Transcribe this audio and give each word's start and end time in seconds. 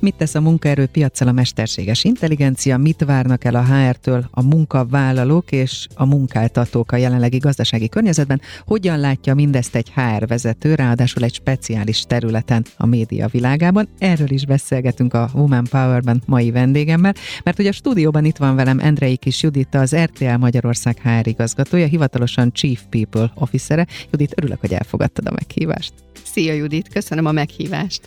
Mit 0.00 0.14
tesz 0.14 0.34
a 0.34 0.40
munkaerőpiacsal 0.40 1.28
a 1.28 1.32
mesterséges 1.32 2.04
intelligencia, 2.04 2.76
mit 2.76 3.04
várnak 3.04 3.44
el 3.44 3.54
a 3.54 3.64
HR-től 3.64 4.28
a 4.30 4.42
munkavállalók 4.42 5.52
és 5.52 5.86
a 5.94 6.04
munkáltatók 6.04 6.92
a 6.92 6.96
jelenlegi 6.96 7.38
gazdasági 7.38 7.88
környezetben, 7.88 8.40
hogyan 8.66 8.98
látja 8.98 9.34
mindezt 9.34 9.74
egy 9.74 9.92
HR 9.94 10.26
vezető, 10.26 10.74
ráadásul 10.74 11.24
egy 11.24 11.34
speciális 11.34 12.02
területen 12.02 12.64
a 12.76 12.86
média 12.86 13.28
világában. 13.28 13.88
Erről 13.98 14.30
is 14.30 14.46
beszélgetünk 14.46 15.14
a 15.14 15.30
Woman 15.34 15.66
Power-ben 15.70 16.22
mai 16.26 16.50
vendégemmel, 16.50 17.14
mert 17.44 17.58
ugye 17.58 17.68
a 17.68 17.72
stúdióban 17.72 18.24
itt 18.24 18.36
van 18.36 18.56
velem 18.56 18.78
Endrei 18.78 19.16
Kis 19.16 19.42
Judita, 19.42 19.80
az 19.80 19.96
RTL 19.96 20.36
Magyarország 20.36 21.00
HR 21.02 21.26
igazgatója, 21.26 21.86
hivatalosan 21.86 22.52
Chief 22.52 22.82
People 22.90 23.32
Officere. 23.34 23.86
Judit, 24.10 24.32
örülök, 24.36 24.60
hogy 24.60 24.72
elfogadtad 24.72 25.26
a 25.26 25.32
meghívást. 25.32 26.05
Szia 26.36 26.52
Judit, 26.52 26.88
köszönöm 26.88 27.26
a 27.26 27.32
meghívást. 27.32 28.00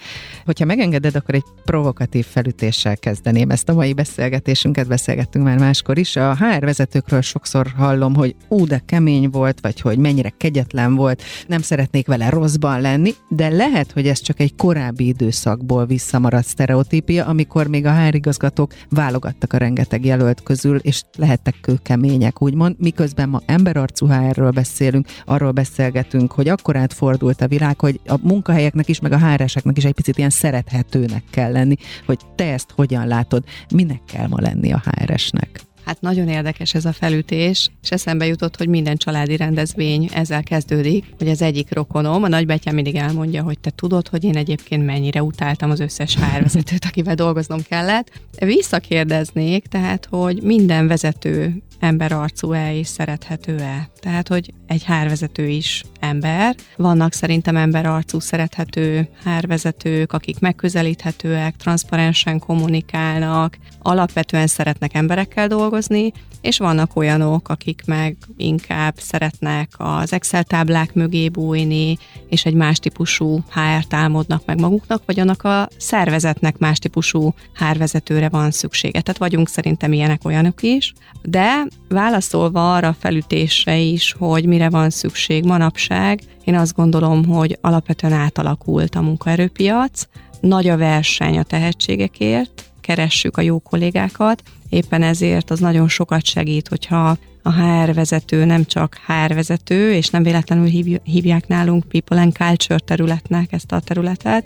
Hogyha 0.46 0.66
megengeded, 0.66 1.16
akkor 1.16 1.36
egy 1.36 1.44
provokatív 1.66 2.26
felütéssel 2.26 2.98
kezdeném 2.98 3.50
ezt 3.50 3.70
a 3.70 3.74
mai 3.74 3.94
beszélgetésünket, 3.94 4.88
beszélgettünk 4.88 5.46
már 5.46 5.58
máskor 5.58 5.98
is. 5.98 6.16
A 6.16 6.36
HR 6.36 6.60
vezetőkről 6.60 7.22
sokszor 7.22 7.68
hallom, 7.78 8.16
hogy 8.16 8.36
ú, 8.48 8.66
de 8.66 8.82
kemény 8.86 9.30
volt, 9.30 9.60
vagy 9.62 9.82
hogy 9.82 9.98
mennyire 9.98 10.34
kegyetlen 10.38 10.96
volt, 10.96 11.24
nem 11.48 11.62
szeretnék 11.62 12.08
vele 12.08 12.30
rosszban 12.30 12.82
lenni, 12.82 13.14
de 13.30 13.50
lehet, 13.50 13.92
hogy 13.92 14.08
ez 14.08 14.22
csak 14.22 14.40
egy 14.40 14.56
korábbi 14.56 15.08
időszakból 15.08 15.86
visszamaradt 15.86 16.48
sztereotípia, 16.48 17.26
amikor 17.26 17.68
még 17.68 17.86
a 17.86 18.04
HR 18.04 18.16
igazgatók 18.16 18.74
válogattak 18.90 19.54
a 19.54 19.58
rengeteg 19.58 20.06
jelölt 20.06 20.44
közül, 20.44 20.78
és 20.78 21.02
lehettek 21.18 21.56
kőkemények, 21.62 22.42
úgymond, 22.42 22.76
miközben 22.80 23.30
ma 23.30 23.42
emberarcú 23.46 24.08
HR-ről 24.08 24.52
beszélünk, 24.52 25.08
arról 25.26 25.52
beszélgetünk, 25.52 26.32
hogy 26.32 26.48
akkor 26.48 26.76
átfordult 26.76 27.42
a 27.42 27.48
világ, 27.48 27.80
hogy 27.80 28.00
a 28.06 28.19
munkahelyeknek 28.22 28.90
is, 28.90 29.00
meg 29.00 29.12
a 29.12 29.18
háráseknek 29.18 29.78
is 29.78 29.86
egy 29.86 29.94
picit 29.94 30.18
ilyen 30.18 30.30
szerethetőnek 30.30 31.24
kell 31.30 31.52
lenni, 31.52 31.76
hogy 32.06 32.20
te 32.36 32.54
ezt 32.54 32.72
hogyan 32.76 33.08
látod, 33.08 33.44
minek 33.74 34.02
kell 34.06 34.28
ma 34.28 34.42
lenni 34.42 34.72
a 34.72 34.84
HR-esnek. 34.86 35.68
Hát 35.90 36.02
nagyon 36.02 36.28
érdekes 36.28 36.74
ez 36.74 36.86
a 36.86 36.94
felütés, 36.94 37.70
és 37.82 37.92
eszembe 37.92 38.26
jutott, 38.26 38.58
hogy 38.58 38.68
minden 38.68 38.98
családi 38.98 39.38
rendezvény 39.38 40.10
ezzel 40.14 40.44
kezdődik, 40.44 41.06
hogy 41.18 41.30
az 41.30 41.42
egyik 41.42 41.74
rokonom, 41.74 42.24
a 42.24 42.28
nagybátyám 42.28 42.76
mindig 42.76 42.96
elmondja, 42.96 43.44
hogy 43.44 43.60
te 43.60 43.70
tudod, 43.70 44.08
hogy 44.08 44.24
én 44.24 44.36
egyébként 44.36 44.86
mennyire 44.86 45.24
utáltam 45.24 45.70
az 45.70 45.80
összes 45.80 46.16
HR 46.16 46.42
vezetőt, 46.42 46.86
akivel 46.90 47.16
dolgoznom 47.16 47.60
kellett. 47.70 48.12
Visszakérdeznék, 48.40 49.66
tehát, 49.68 50.08
hogy 50.10 50.42
minden 50.42 50.88
vezető 50.88 51.62
ember 51.80 52.12
arcú-e 52.12 52.74
és 52.74 52.88
szerethető-e. 52.88 53.90
Tehát, 54.00 54.28
hogy 54.28 54.54
egy 54.68 54.84
hárvezető 54.84 55.48
is 55.48 55.84
ember. 56.00 56.56
Vannak 56.76 57.14
szerintem 57.14 57.56
ember 57.56 57.86
arcú 57.86 58.20
szerethető 58.20 59.10
hárvezetők, 59.24 60.14
akik 60.14 60.40
megközelíthetőek, 60.40 61.56
transzparensen 61.56 62.40
kommunikálnak, 62.40 63.58
alapvetően 63.82 64.48
szeretnek 64.48 64.94
emberekkel 64.94 65.48
dolgozni, 65.48 66.12
és 66.42 66.58
vannak 66.58 66.96
olyanok, 66.96 67.50
akik 67.50 67.82
meg 67.86 68.18
inkább 68.38 68.94
szeretnek 68.98 69.70
az 69.78 70.14
Excel 70.14 70.44
táblák 70.44 70.94
mögé 70.94 71.30
bújni, 71.30 71.98
és 72.30 72.46
egy 72.46 72.54
más 72.54 72.80
típusú 72.80 73.44
HR 73.50 73.86
támadnak 73.88 74.46
meg 74.46 74.60
maguknak, 74.60 75.02
vagy 75.06 75.20
annak 75.20 75.44
a 75.44 75.68
szervezetnek 75.78 76.58
más 76.58 76.80
típusú 76.80 77.34
HR 77.54 77.78
vezetőre 77.78 78.30
van 78.30 78.52
szüksége. 78.52 79.02
Tehát 79.02 79.20
vagyunk 79.20 79.50
szerintem 79.50 79.94
ilyenek 79.94 80.26
olyanok 80.26 80.64
is. 80.64 80.94
De 81.22 81.68
válaszolva 81.90 82.74
arra 82.74 82.88
a 82.88 82.96
felütésre 83.00 83.78
is, 83.78 84.16
hogy 84.18 84.46
mire 84.46 84.70
van 84.70 84.90
szükség 84.90 85.44
manapság, 85.44 86.22
én 86.44 86.56
azt 86.56 86.76
gondolom, 86.76 87.26
hogy 87.26 87.58
alapvetően 87.62 88.14
átalakult 88.14 88.96
a 88.96 89.02
munkaerőpiac, 89.02 90.08
nagy 90.42 90.68
a 90.68 90.78
verseny 90.78 91.38
a 91.38 91.44
tehetségekért, 91.44 92.72
keressük 92.82 93.38
a 93.38 93.42
jó 93.42 93.60
kollégákat, 93.60 94.44
éppen 94.70 95.04
ezért 95.04 95.52
az 95.52 95.60
nagyon 95.60 95.88
sokat 95.88 96.26
segít, 96.26 96.68
hogyha 96.68 97.18
a 97.44 97.52
HR 97.52 97.94
vezető 97.94 98.46
nem 98.46 98.66
csak 98.66 98.98
HR 99.06 99.34
vezető, 99.34 99.94
és 99.94 100.10
nem 100.10 100.24
véletlenül 100.24 100.68
hívják 101.04 101.48
nálunk 101.48 101.84
People 101.88 102.22
and 102.22 102.34
Culture 102.34 102.80
területnek 102.80 103.52
ezt 103.52 103.72
a 103.72 103.80
területet, 103.80 104.46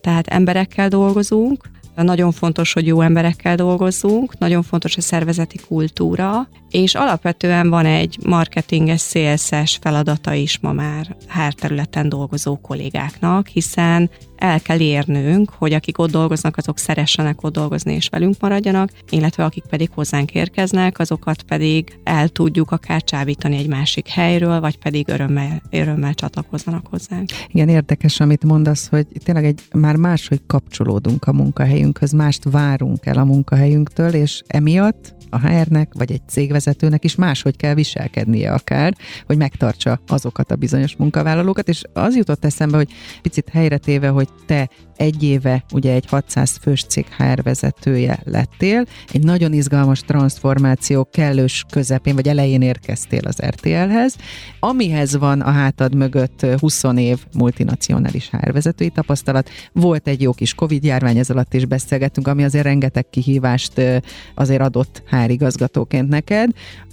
tehát 0.00 0.26
emberekkel 0.26 0.88
dolgozunk, 0.88 1.70
nagyon 2.02 2.32
fontos, 2.32 2.72
hogy 2.72 2.86
jó 2.86 3.00
emberekkel 3.00 3.56
dolgozzunk, 3.56 4.38
nagyon 4.38 4.62
fontos 4.62 4.96
a 4.96 5.00
szervezeti 5.00 5.58
kultúra, 5.68 6.48
és 6.70 6.94
alapvetően 6.94 7.70
van 7.70 7.86
egy 7.86 8.18
marketinges, 8.24 9.00
szélszes 9.00 9.78
feladata 9.80 10.34
is 10.34 10.58
ma 10.58 10.72
már 10.72 11.16
HR 11.28 11.52
területen 11.54 12.08
dolgozó 12.08 12.56
kollégáknak, 12.56 13.46
hiszen 13.46 14.10
el 14.40 14.60
kell 14.60 14.80
érnünk, 14.80 15.50
hogy 15.50 15.72
akik 15.72 15.98
ott 15.98 16.10
dolgoznak, 16.10 16.56
azok 16.56 16.78
szeressenek 16.78 17.42
ott 17.42 17.52
dolgozni 17.52 17.94
és 17.94 18.08
velünk 18.08 18.34
maradjanak, 18.40 18.90
illetve 19.10 19.44
akik 19.44 19.64
pedig 19.64 19.90
hozzánk 19.94 20.34
érkeznek, 20.34 20.98
azokat 20.98 21.42
pedig 21.42 21.98
el 22.04 22.28
tudjuk 22.28 22.70
akár 22.70 23.02
csábítani 23.02 23.56
egy 23.56 23.68
másik 23.68 24.08
helyről, 24.08 24.60
vagy 24.60 24.78
pedig 24.78 25.08
örömmel, 25.08 25.62
örömmel 25.70 26.14
csatlakozzanak 26.14 26.86
hozzánk. 26.86 27.28
Igen, 27.48 27.68
érdekes, 27.68 28.20
amit 28.20 28.44
mondasz, 28.44 28.88
hogy 28.88 29.06
tényleg 29.24 29.44
egy 29.44 29.60
már 29.72 29.96
máshogy 29.96 30.40
kapcsolódunk 30.46 31.24
a 31.24 31.32
munkahelyünkhöz, 31.32 32.12
mást 32.12 32.44
várunk 32.50 33.06
el 33.06 33.18
a 33.18 33.24
munkahelyünktől, 33.24 34.14
és 34.14 34.42
emiatt 34.46 35.18
a 35.30 35.48
HR-nek, 35.48 35.94
vagy 35.94 36.12
egy 36.12 36.20
cégvezetőnek 36.28 37.04
is 37.04 37.14
máshogy 37.14 37.56
kell 37.56 37.74
viselkednie 37.74 38.52
akár, 38.52 38.94
hogy 39.26 39.36
megtartsa 39.36 40.00
azokat 40.06 40.50
a 40.50 40.56
bizonyos 40.56 40.96
munkavállalókat, 40.96 41.68
és 41.68 41.82
az 41.92 42.16
jutott 42.16 42.44
eszembe, 42.44 42.76
hogy 42.76 42.92
picit 43.22 43.48
helyre 43.48 43.78
téve, 43.78 44.08
hogy 44.08 44.28
te 44.46 44.68
egy 44.96 45.22
éve 45.22 45.64
ugye 45.72 45.92
egy 45.92 46.06
600 46.06 46.56
fős 46.62 46.84
cég 46.84 47.06
HR 47.06 47.42
vezetője 47.42 48.18
lettél, 48.24 48.84
egy 49.12 49.24
nagyon 49.24 49.52
izgalmas 49.52 50.00
transformáció 50.00 51.08
kellős 51.10 51.64
közepén, 51.70 52.14
vagy 52.14 52.28
elején 52.28 52.62
érkeztél 52.62 53.20
az 53.26 53.42
RTL-hez, 53.46 54.16
amihez 54.60 55.16
van 55.16 55.40
a 55.40 55.50
hátad 55.50 55.94
mögött 55.94 56.46
20 56.58 56.82
év 56.96 57.18
multinacionális 57.32 58.30
HR 58.30 58.52
vezetői 58.52 58.90
tapasztalat. 58.90 59.50
Volt 59.72 60.08
egy 60.08 60.22
jó 60.22 60.32
kis 60.32 60.54
Covid 60.54 60.84
járvány, 60.84 61.18
ez 61.18 61.30
alatt 61.30 61.54
is 61.54 61.64
beszélgettünk, 61.64 62.28
ami 62.28 62.44
azért 62.44 62.64
rengeteg 62.64 63.08
kihívást 63.10 63.80
azért 64.34 64.62
adott 64.62 65.02
HR 65.10 65.30
igazgatóként 65.30 66.08
neked 66.08 66.50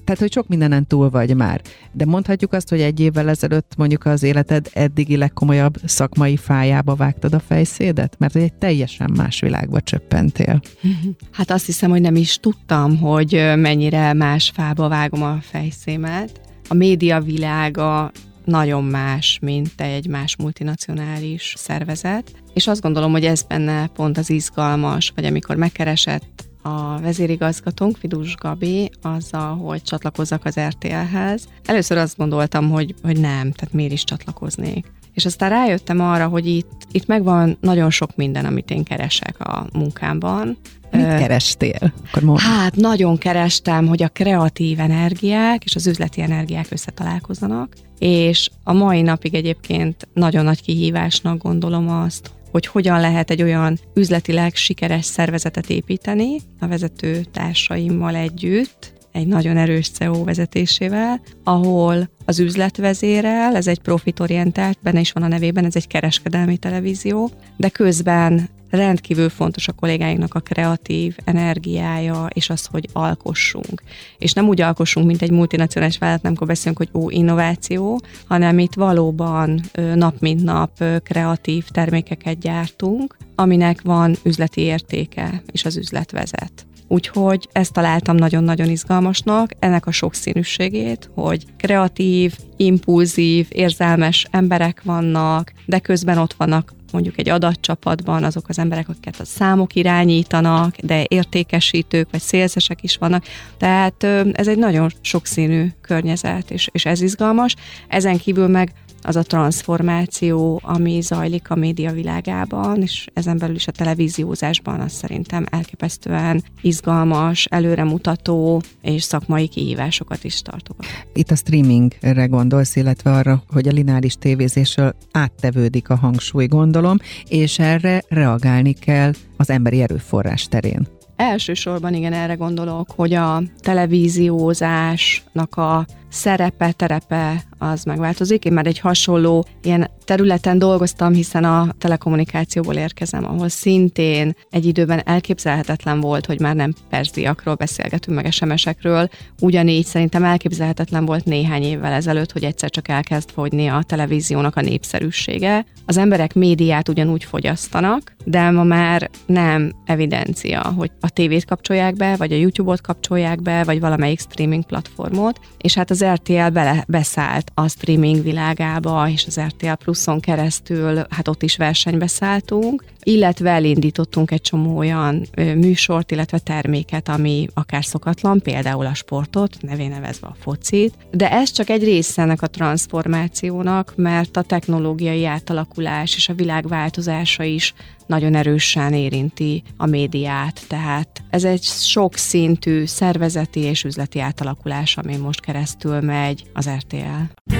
tehát, 0.07 0.22
hogy 0.22 0.31
sok 0.31 0.47
mindenen 0.47 0.88
túl 0.88 1.09
vagy 1.09 1.35
már. 1.35 1.62
De 1.91 2.06
mondhatjuk 2.06 2.53
azt, 2.53 2.69
hogy 2.69 2.81
egy 2.81 3.00
évvel 3.00 3.29
ezelőtt 3.29 3.73
mondjuk 3.78 4.06
az 4.06 4.23
életed 4.23 4.69
eddigi 4.73 5.18
legkomolyabb 5.18 5.75
szakmai 5.85 6.38
fájába 6.38 6.95
vágtad 6.95 7.34
a 7.34 7.40
fejszédet? 7.40 8.16
Mert 8.19 8.35
egy 8.35 8.53
teljesen 8.53 9.12
más 9.16 9.40
világba 9.40 9.81
csöppentél. 9.81 10.62
Hát 11.31 11.51
azt 11.51 11.66
hiszem, 11.66 11.90
hogy 11.90 12.01
nem 12.01 12.16
is 12.16 12.38
tudtam, 12.38 12.97
hogy 12.97 13.31
mennyire 13.56 14.13
más 14.13 14.51
fába 14.56 14.88
vágom 14.88 15.23
a 15.23 15.38
fejszémet. 15.41 16.41
A 16.68 16.74
média 16.74 17.19
világa 17.19 18.12
nagyon 18.45 18.84
más, 18.84 19.39
mint 19.41 19.81
egy 19.81 20.07
más 20.07 20.35
multinacionális 20.35 21.53
szervezet, 21.57 22.31
és 22.53 22.68
azt 22.68 22.81
gondolom, 22.81 23.12
hogy 23.12 23.25
ez 23.25 23.41
benne 23.41 23.88
pont 23.88 24.18
az 24.18 24.29
izgalmas, 24.29 25.12
vagy 25.16 25.25
amikor 25.25 25.56
megkeresett 25.56 26.46
a 26.67 27.00
vezérigazgatónk, 27.01 27.97
Fidus 27.97 28.35
Gabi, 28.35 28.91
azzal, 29.01 29.55
hogy 29.55 29.81
csatlakozzak 29.81 30.45
az 30.45 30.59
RTL-hez. 30.59 31.47
Először 31.66 31.97
azt 31.97 32.17
gondoltam, 32.17 32.69
hogy, 32.69 32.95
hogy 33.03 33.19
nem, 33.19 33.51
tehát 33.51 33.73
miért 33.73 33.91
is 33.91 34.03
csatlakoznék. 34.03 34.91
És 35.13 35.25
aztán 35.25 35.50
rájöttem 35.50 36.00
arra, 36.01 36.27
hogy 36.27 36.47
itt, 36.47 36.71
itt 36.91 37.06
megvan 37.06 37.57
nagyon 37.62 37.89
sok 37.89 38.15
minden, 38.15 38.45
amit 38.45 38.71
én 38.71 38.83
keresek 38.83 39.39
a 39.39 39.68
munkámban. 39.74 40.57
Mit 40.91 41.01
kerestél? 41.01 41.94
Akkor 42.12 42.39
Hát 42.39 42.75
nagyon 42.75 43.18
kerestem, 43.18 43.88
hogy 43.88 44.03
a 44.03 44.07
kreatív 44.07 44.80
energiák 44.80 45.63
és 45.63 45.75
az 45.75 45.88
üzleti 45.88 46.21
energiák 46.21 46.68
összetalálkozzanak, 46.69 47.74
és 48.00 48.50
a 48.63 48.74
mai 48.74 49.01
napig 49.01 49.33
egyébként 49.33 50.07
nagyon 50.13 50.44
nagy 50.44 50.62
kihívásnak 50.62 51.41
gondolom 51.41 51.89
azt, 51.89 52.31
hogy 52.57 52.65
hogyan 52.65 53.00
lehet 53.00 53.31
egy 53.31 53.42
olyan 53.42 53.80
üzletileg 53.94 54.56
sikeres 54.56 55.06
szervezetet 55.06 55.69
építeni 55.69 56.38
a 56.59 56.68
vezető 56.68 57.25
társaimmal 57.31 58.15
együtt, 58.15 58.94
egy 59.12 59.27
nagyon 59.27 59.57
erős 59.57 59.89
CEO 59.89 60.24
vezetésével, 60.24 61.21
ahol 61.44 62.09
az 62.25 62.39
üzletvezérel, 62.39 63.56
ez 63.56 63.68
egy 63.68 63.80
profitorientált, 63.80 64.77
benne 64.81 65.00
is 65.00 65.12
van 65.12 65.24
a 65.24 65.27
nevében, 65.27 65.65
ez 65.65 65.75
egy 65.75 65.88
kereskedelmi 65.88 66.57
televízió, 66.57 67.30
de 67.57 67.69
közben 67.69 68.50
rendkívül 68.69 69.29
fontos 69.29 69.67
a 69.67 69.71
kollégáinknak 69.71 70.33
a 70.33 70.39
kreatív 70.39 71.15
energiája, 71.23 72.27
és 72.33 72.49
az, 72.49 72.65
hogy 72.65 72.87
alkossunk. 72.93 73.81
És 74.17 74.33
nem 74.33 74.47
úgy 74.47 74.61
alkossunk, 74.61 75.05
mint 75.05 75.21
egy 75.21 75.31
multinacionális 75.31 75.97
vállalat, 75.97 76.25
amikor 76.25 76.47
beszélünk, 76.47 76.77
hogy 76.77 76.89
ó, 76.93 77.09
innováció, 77.09 78.01
hanem 78.27 78.59
itt 78.59 78.73
valóban 78.73 79.61
nap 79.95 80.19
mint 80.19 80.43
nap 80.43 80.83
kreatív 81.03 81.67
termékeket 81.67 82.39
gyártunk, 82.39 83.17
aminek 83.35 83.81
van 83.81 84.15
üzleti 84.23 84.61
értéke, 84.61 85.43
és 85.51 85.65
az 85.65 85.77
üzlet 85.77 86.11
vezet. 86.11 86.65
Úgyhogy 86.87 87.49
ezt 87.51 87.73
találtam 87.73 88.15
nagyon-nagyon 88.15 88.69
izgalmasnak, 88.69 89.51
ennek 89.59 89.85
a 89.85 89.91
sokszínűségét, 89.91 91.09
hogy 91.13 91.45
kreatív, 91.57 92.37
impulzív, 92.57 93.47
érzelmes 93.49 94.27
emberek 94.31 94.81
vannak, 94.83 95.53
de 95.65 95.79
közben 95.79 96.17
ott 96.17 96.33
vannak 96.33 96.73
mondjuk 96.92 97.18
egy 97.18 97.30
adatcsapatban 97.30 98.24
azok 98.24 98.50
az 98.50 98.60
emberek, 98.60 98.89
akiket 98.89 99.19
a 99.19 99.25
számok 99.25 99.75
irányítanak, 99.75 100.75
de 100.75 101.06
értékesítők 101.07 102.07
vagy 102.12 102.22
szélzesek 102.22 102.84
is 102.84 102.98
vannak. 102.98 103.24
Tehát 103.57 104.04
ez 104.31 104.48
egy 104.48 104.57
nagyon 104.57 104.89
sokszínű 105.01 105.68
környezet, 105.81 106.51
és, 106.51 106.69
és 106.72 106.86
ez 106.86 107.01
izgalmas. 107.01 107.56
Ezen 107.88 108.18
kívül 108.18 108.48
meg 108.48 108.74
az 109.01 109.15
a 109.15 109.23
transformáció, 109.23 110.59
ami 110.63 111.01
zajlik 111.01 111.49
a 111.49 111.55
média 111.55 111.91
világában, 111.91 112.81
és 112.81 113.07
ezen 113.13 113.38
belül 113.38 113.55
is 113.55 113.67
a 113.67 113.71
televíziózásban, 113.71 114.79
az 114.79 114.91
szerintem 114.91 115.45
elképesztően 115.49 116.44
izgalmas, 116.61 117.45
előremutató 117.45 118.61
és 118.81 119.03
szakmai 119.03 119.47
kihívásokat 119.47 120.23
is 120.23 120.41
tartok. 120.41 120.75
Itt 121.13 121.31
a 121.31 121.35
streamingre 121.35 122.25
gondolsz, 122.25 122.75
illetve 122.75 123.11
arra, 123.11 123.44
hogy 123.49 123.67
a 123.67 123.71
lineáris 123.71 124.15
tévézésről 124.15 124.95
áttevődik 125.11 125.89
a 125.89 125.95
hangsúly, 125.95 126.45
gondolom, 126.45 126.97
és 127.27 127.59
erre 127.59 128.03
reagálni 128.07 128.73
kell 128.73 129.11
az 129.38 129.50
emberi 129.50 129.81
erőforrás 129.81 130.47
terén. 130.47 130.88
Elsősorban 131.15 131.93
igen, 131.93 132.13
erre 132.13 132.33
gondolok, 132.33 132.91
hogy 132.95 133.13
a 133.13 133.41
televíziózásnak 133.59 135.55
a 135.55 135.85
szerepe, 136.09 136.71
terepe 136.71 137.44
az 137.57 137.83
megváltozik. 137.83 138.45
Én 138.45 138.54
már 138.54 138.68
egy 138.68 138.80
hasonló 138.80 139.45
ilyen 139.62 139.89
területen 140.06 140.59
dolgoztam, 140.59 141.13
hiszen 141.13 141.44
a 141.44 141.74
telekommunikációból 141.77 142.75
érkezem, 142.75 143.25
ahol 143.25 143.50
szintén 143.50 144.36
egy 144.50 144.65
időben 144.65 145.01
elképzelhetetlen 145.06 146.00
volt, 146.00 146.25
hogy 146.25 146.39
már 146.39 146.56
nem 146.56 146.74
perziakról 146.89 147.56
beszélgetünk, 147.56 148.21
meg 148.21 148.31
SMS-ekről. 148.31 149.09
Ugyanígy 149.42 149.86
szerintem 149.86 150.24
elképzelhetetlen 150.24 151.06
volt 151.06 151.25
néhány 151.25 151.63
évvel 151.63 151.94
ezelőtt, 151.94 152.31
hogy 152.31 152.44
egyszer 152.44 152.69
csak 152.69 152.88
elkezd 152.88 153.30
fogyni 153.31 153.68
a 153.68 153.83
televíziónak 153.83 154.56
a 154.56 154.62
népszerűsége. 154.62 155.65
Az 155.86 155.98
emberek 155.98 156.33
médiát 156.33 156.89
ugyanúgy 156.89 157.24
fogyasztanak, 157.24 158.15
de 158.25 158.51
ma 158.51 158.63
már 158.63 159.10
nem 159.25 159.71
evidencia, 159.86 160.74
hogy 160.77 160.92
a 161.00 161.10
tévét 161.10 161.45
kapcsolják 161.45 161.95
be, 161.95 162.15
vagy 162.15 162.31
a 162.31 162.36
YouTube-ot 162.36 162.81
kapcsolják 162.81 163.42
be, 163.42 163.63
vagy 163.63 163.80
valamelyik 163.80 164.19
streaming 164.19 164.65
platformot, 164.65 165.39
és 165.57 165.74
hát 165.74 165.89
az 165.89 165.96
RTL 166.05 166.47
bele, 166.47 166.83
beszállt 166.88 167.51
a 167.53 167.67
streaming 167.67 168.23
világába, 168.23 169.09
és 169.09 169.25
az 169.25 169.39
RTL 169.39 169.71
Pluson 169.71 170.19
keresztül, 170.19 171.05
hát 171.09 171.27
ott 171.27 171.44
is 171.44 171.57
versenybe 171.57 172.07
szálltunk, 172.07 172.83
illetve 173.07 173.50
elindítottunk 173.50 174.31
egy 174.31 174.42
csomó 174.42 174.77
olyan 174.77 175.27
műsort, 175.36 176.12
illetve 176.12 176.39
terméket, 176.39 177.09
ami 177.09 177.48
akár 177.54 177.86
szokatlan, 177.86 178.42
például 178.42 178.86
a 178.86 178.94
sportot, 178.94 179.57
nevén 179.62 179.89
nevezve 179.89 180.27
a 180.27 180.36
focit, 180.39 180.94
de 181.12 181.31
ez 181.31 181.51
csak 181.51 181.69
egy 181.69 181.83
része 181.83 182.21
ennek 182.21 182.42
a 182.42 182.48
transformációnak, 182.48 183.94
mert 183.95 184.38
a 184.38 184.42
technológiai 184.42 185.25
átalakulás 185.25 186.15
és 186.15 186.30
a 186.30 186.33
világ 186.33 186.68
változása 186.68 187.44
is 187.44 187.74
nagyon 188.06 188.36
erősen 188.36 188.94
érinti 188.94 189.63
a 189.77 189.86
médiát, 189.86 190.62
tehát 190.68 191.24
ez 191.30 191.44
egy 191.44 191.63
sokszintű 191.63 192.86
szervezeti 192.86 193.60
és 193.60 193.83
üzleti 193.83 194.19
átalakulás, 194.19 194.98
ami 194.98 195.15
most 195.15 195.42
keresztül 195.42 196.01
megy 196.01 196.44
az 196.53 196.69
RTL. 196.69 197.53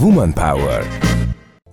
Woman 0.00 0.32
Power 0.32 1.15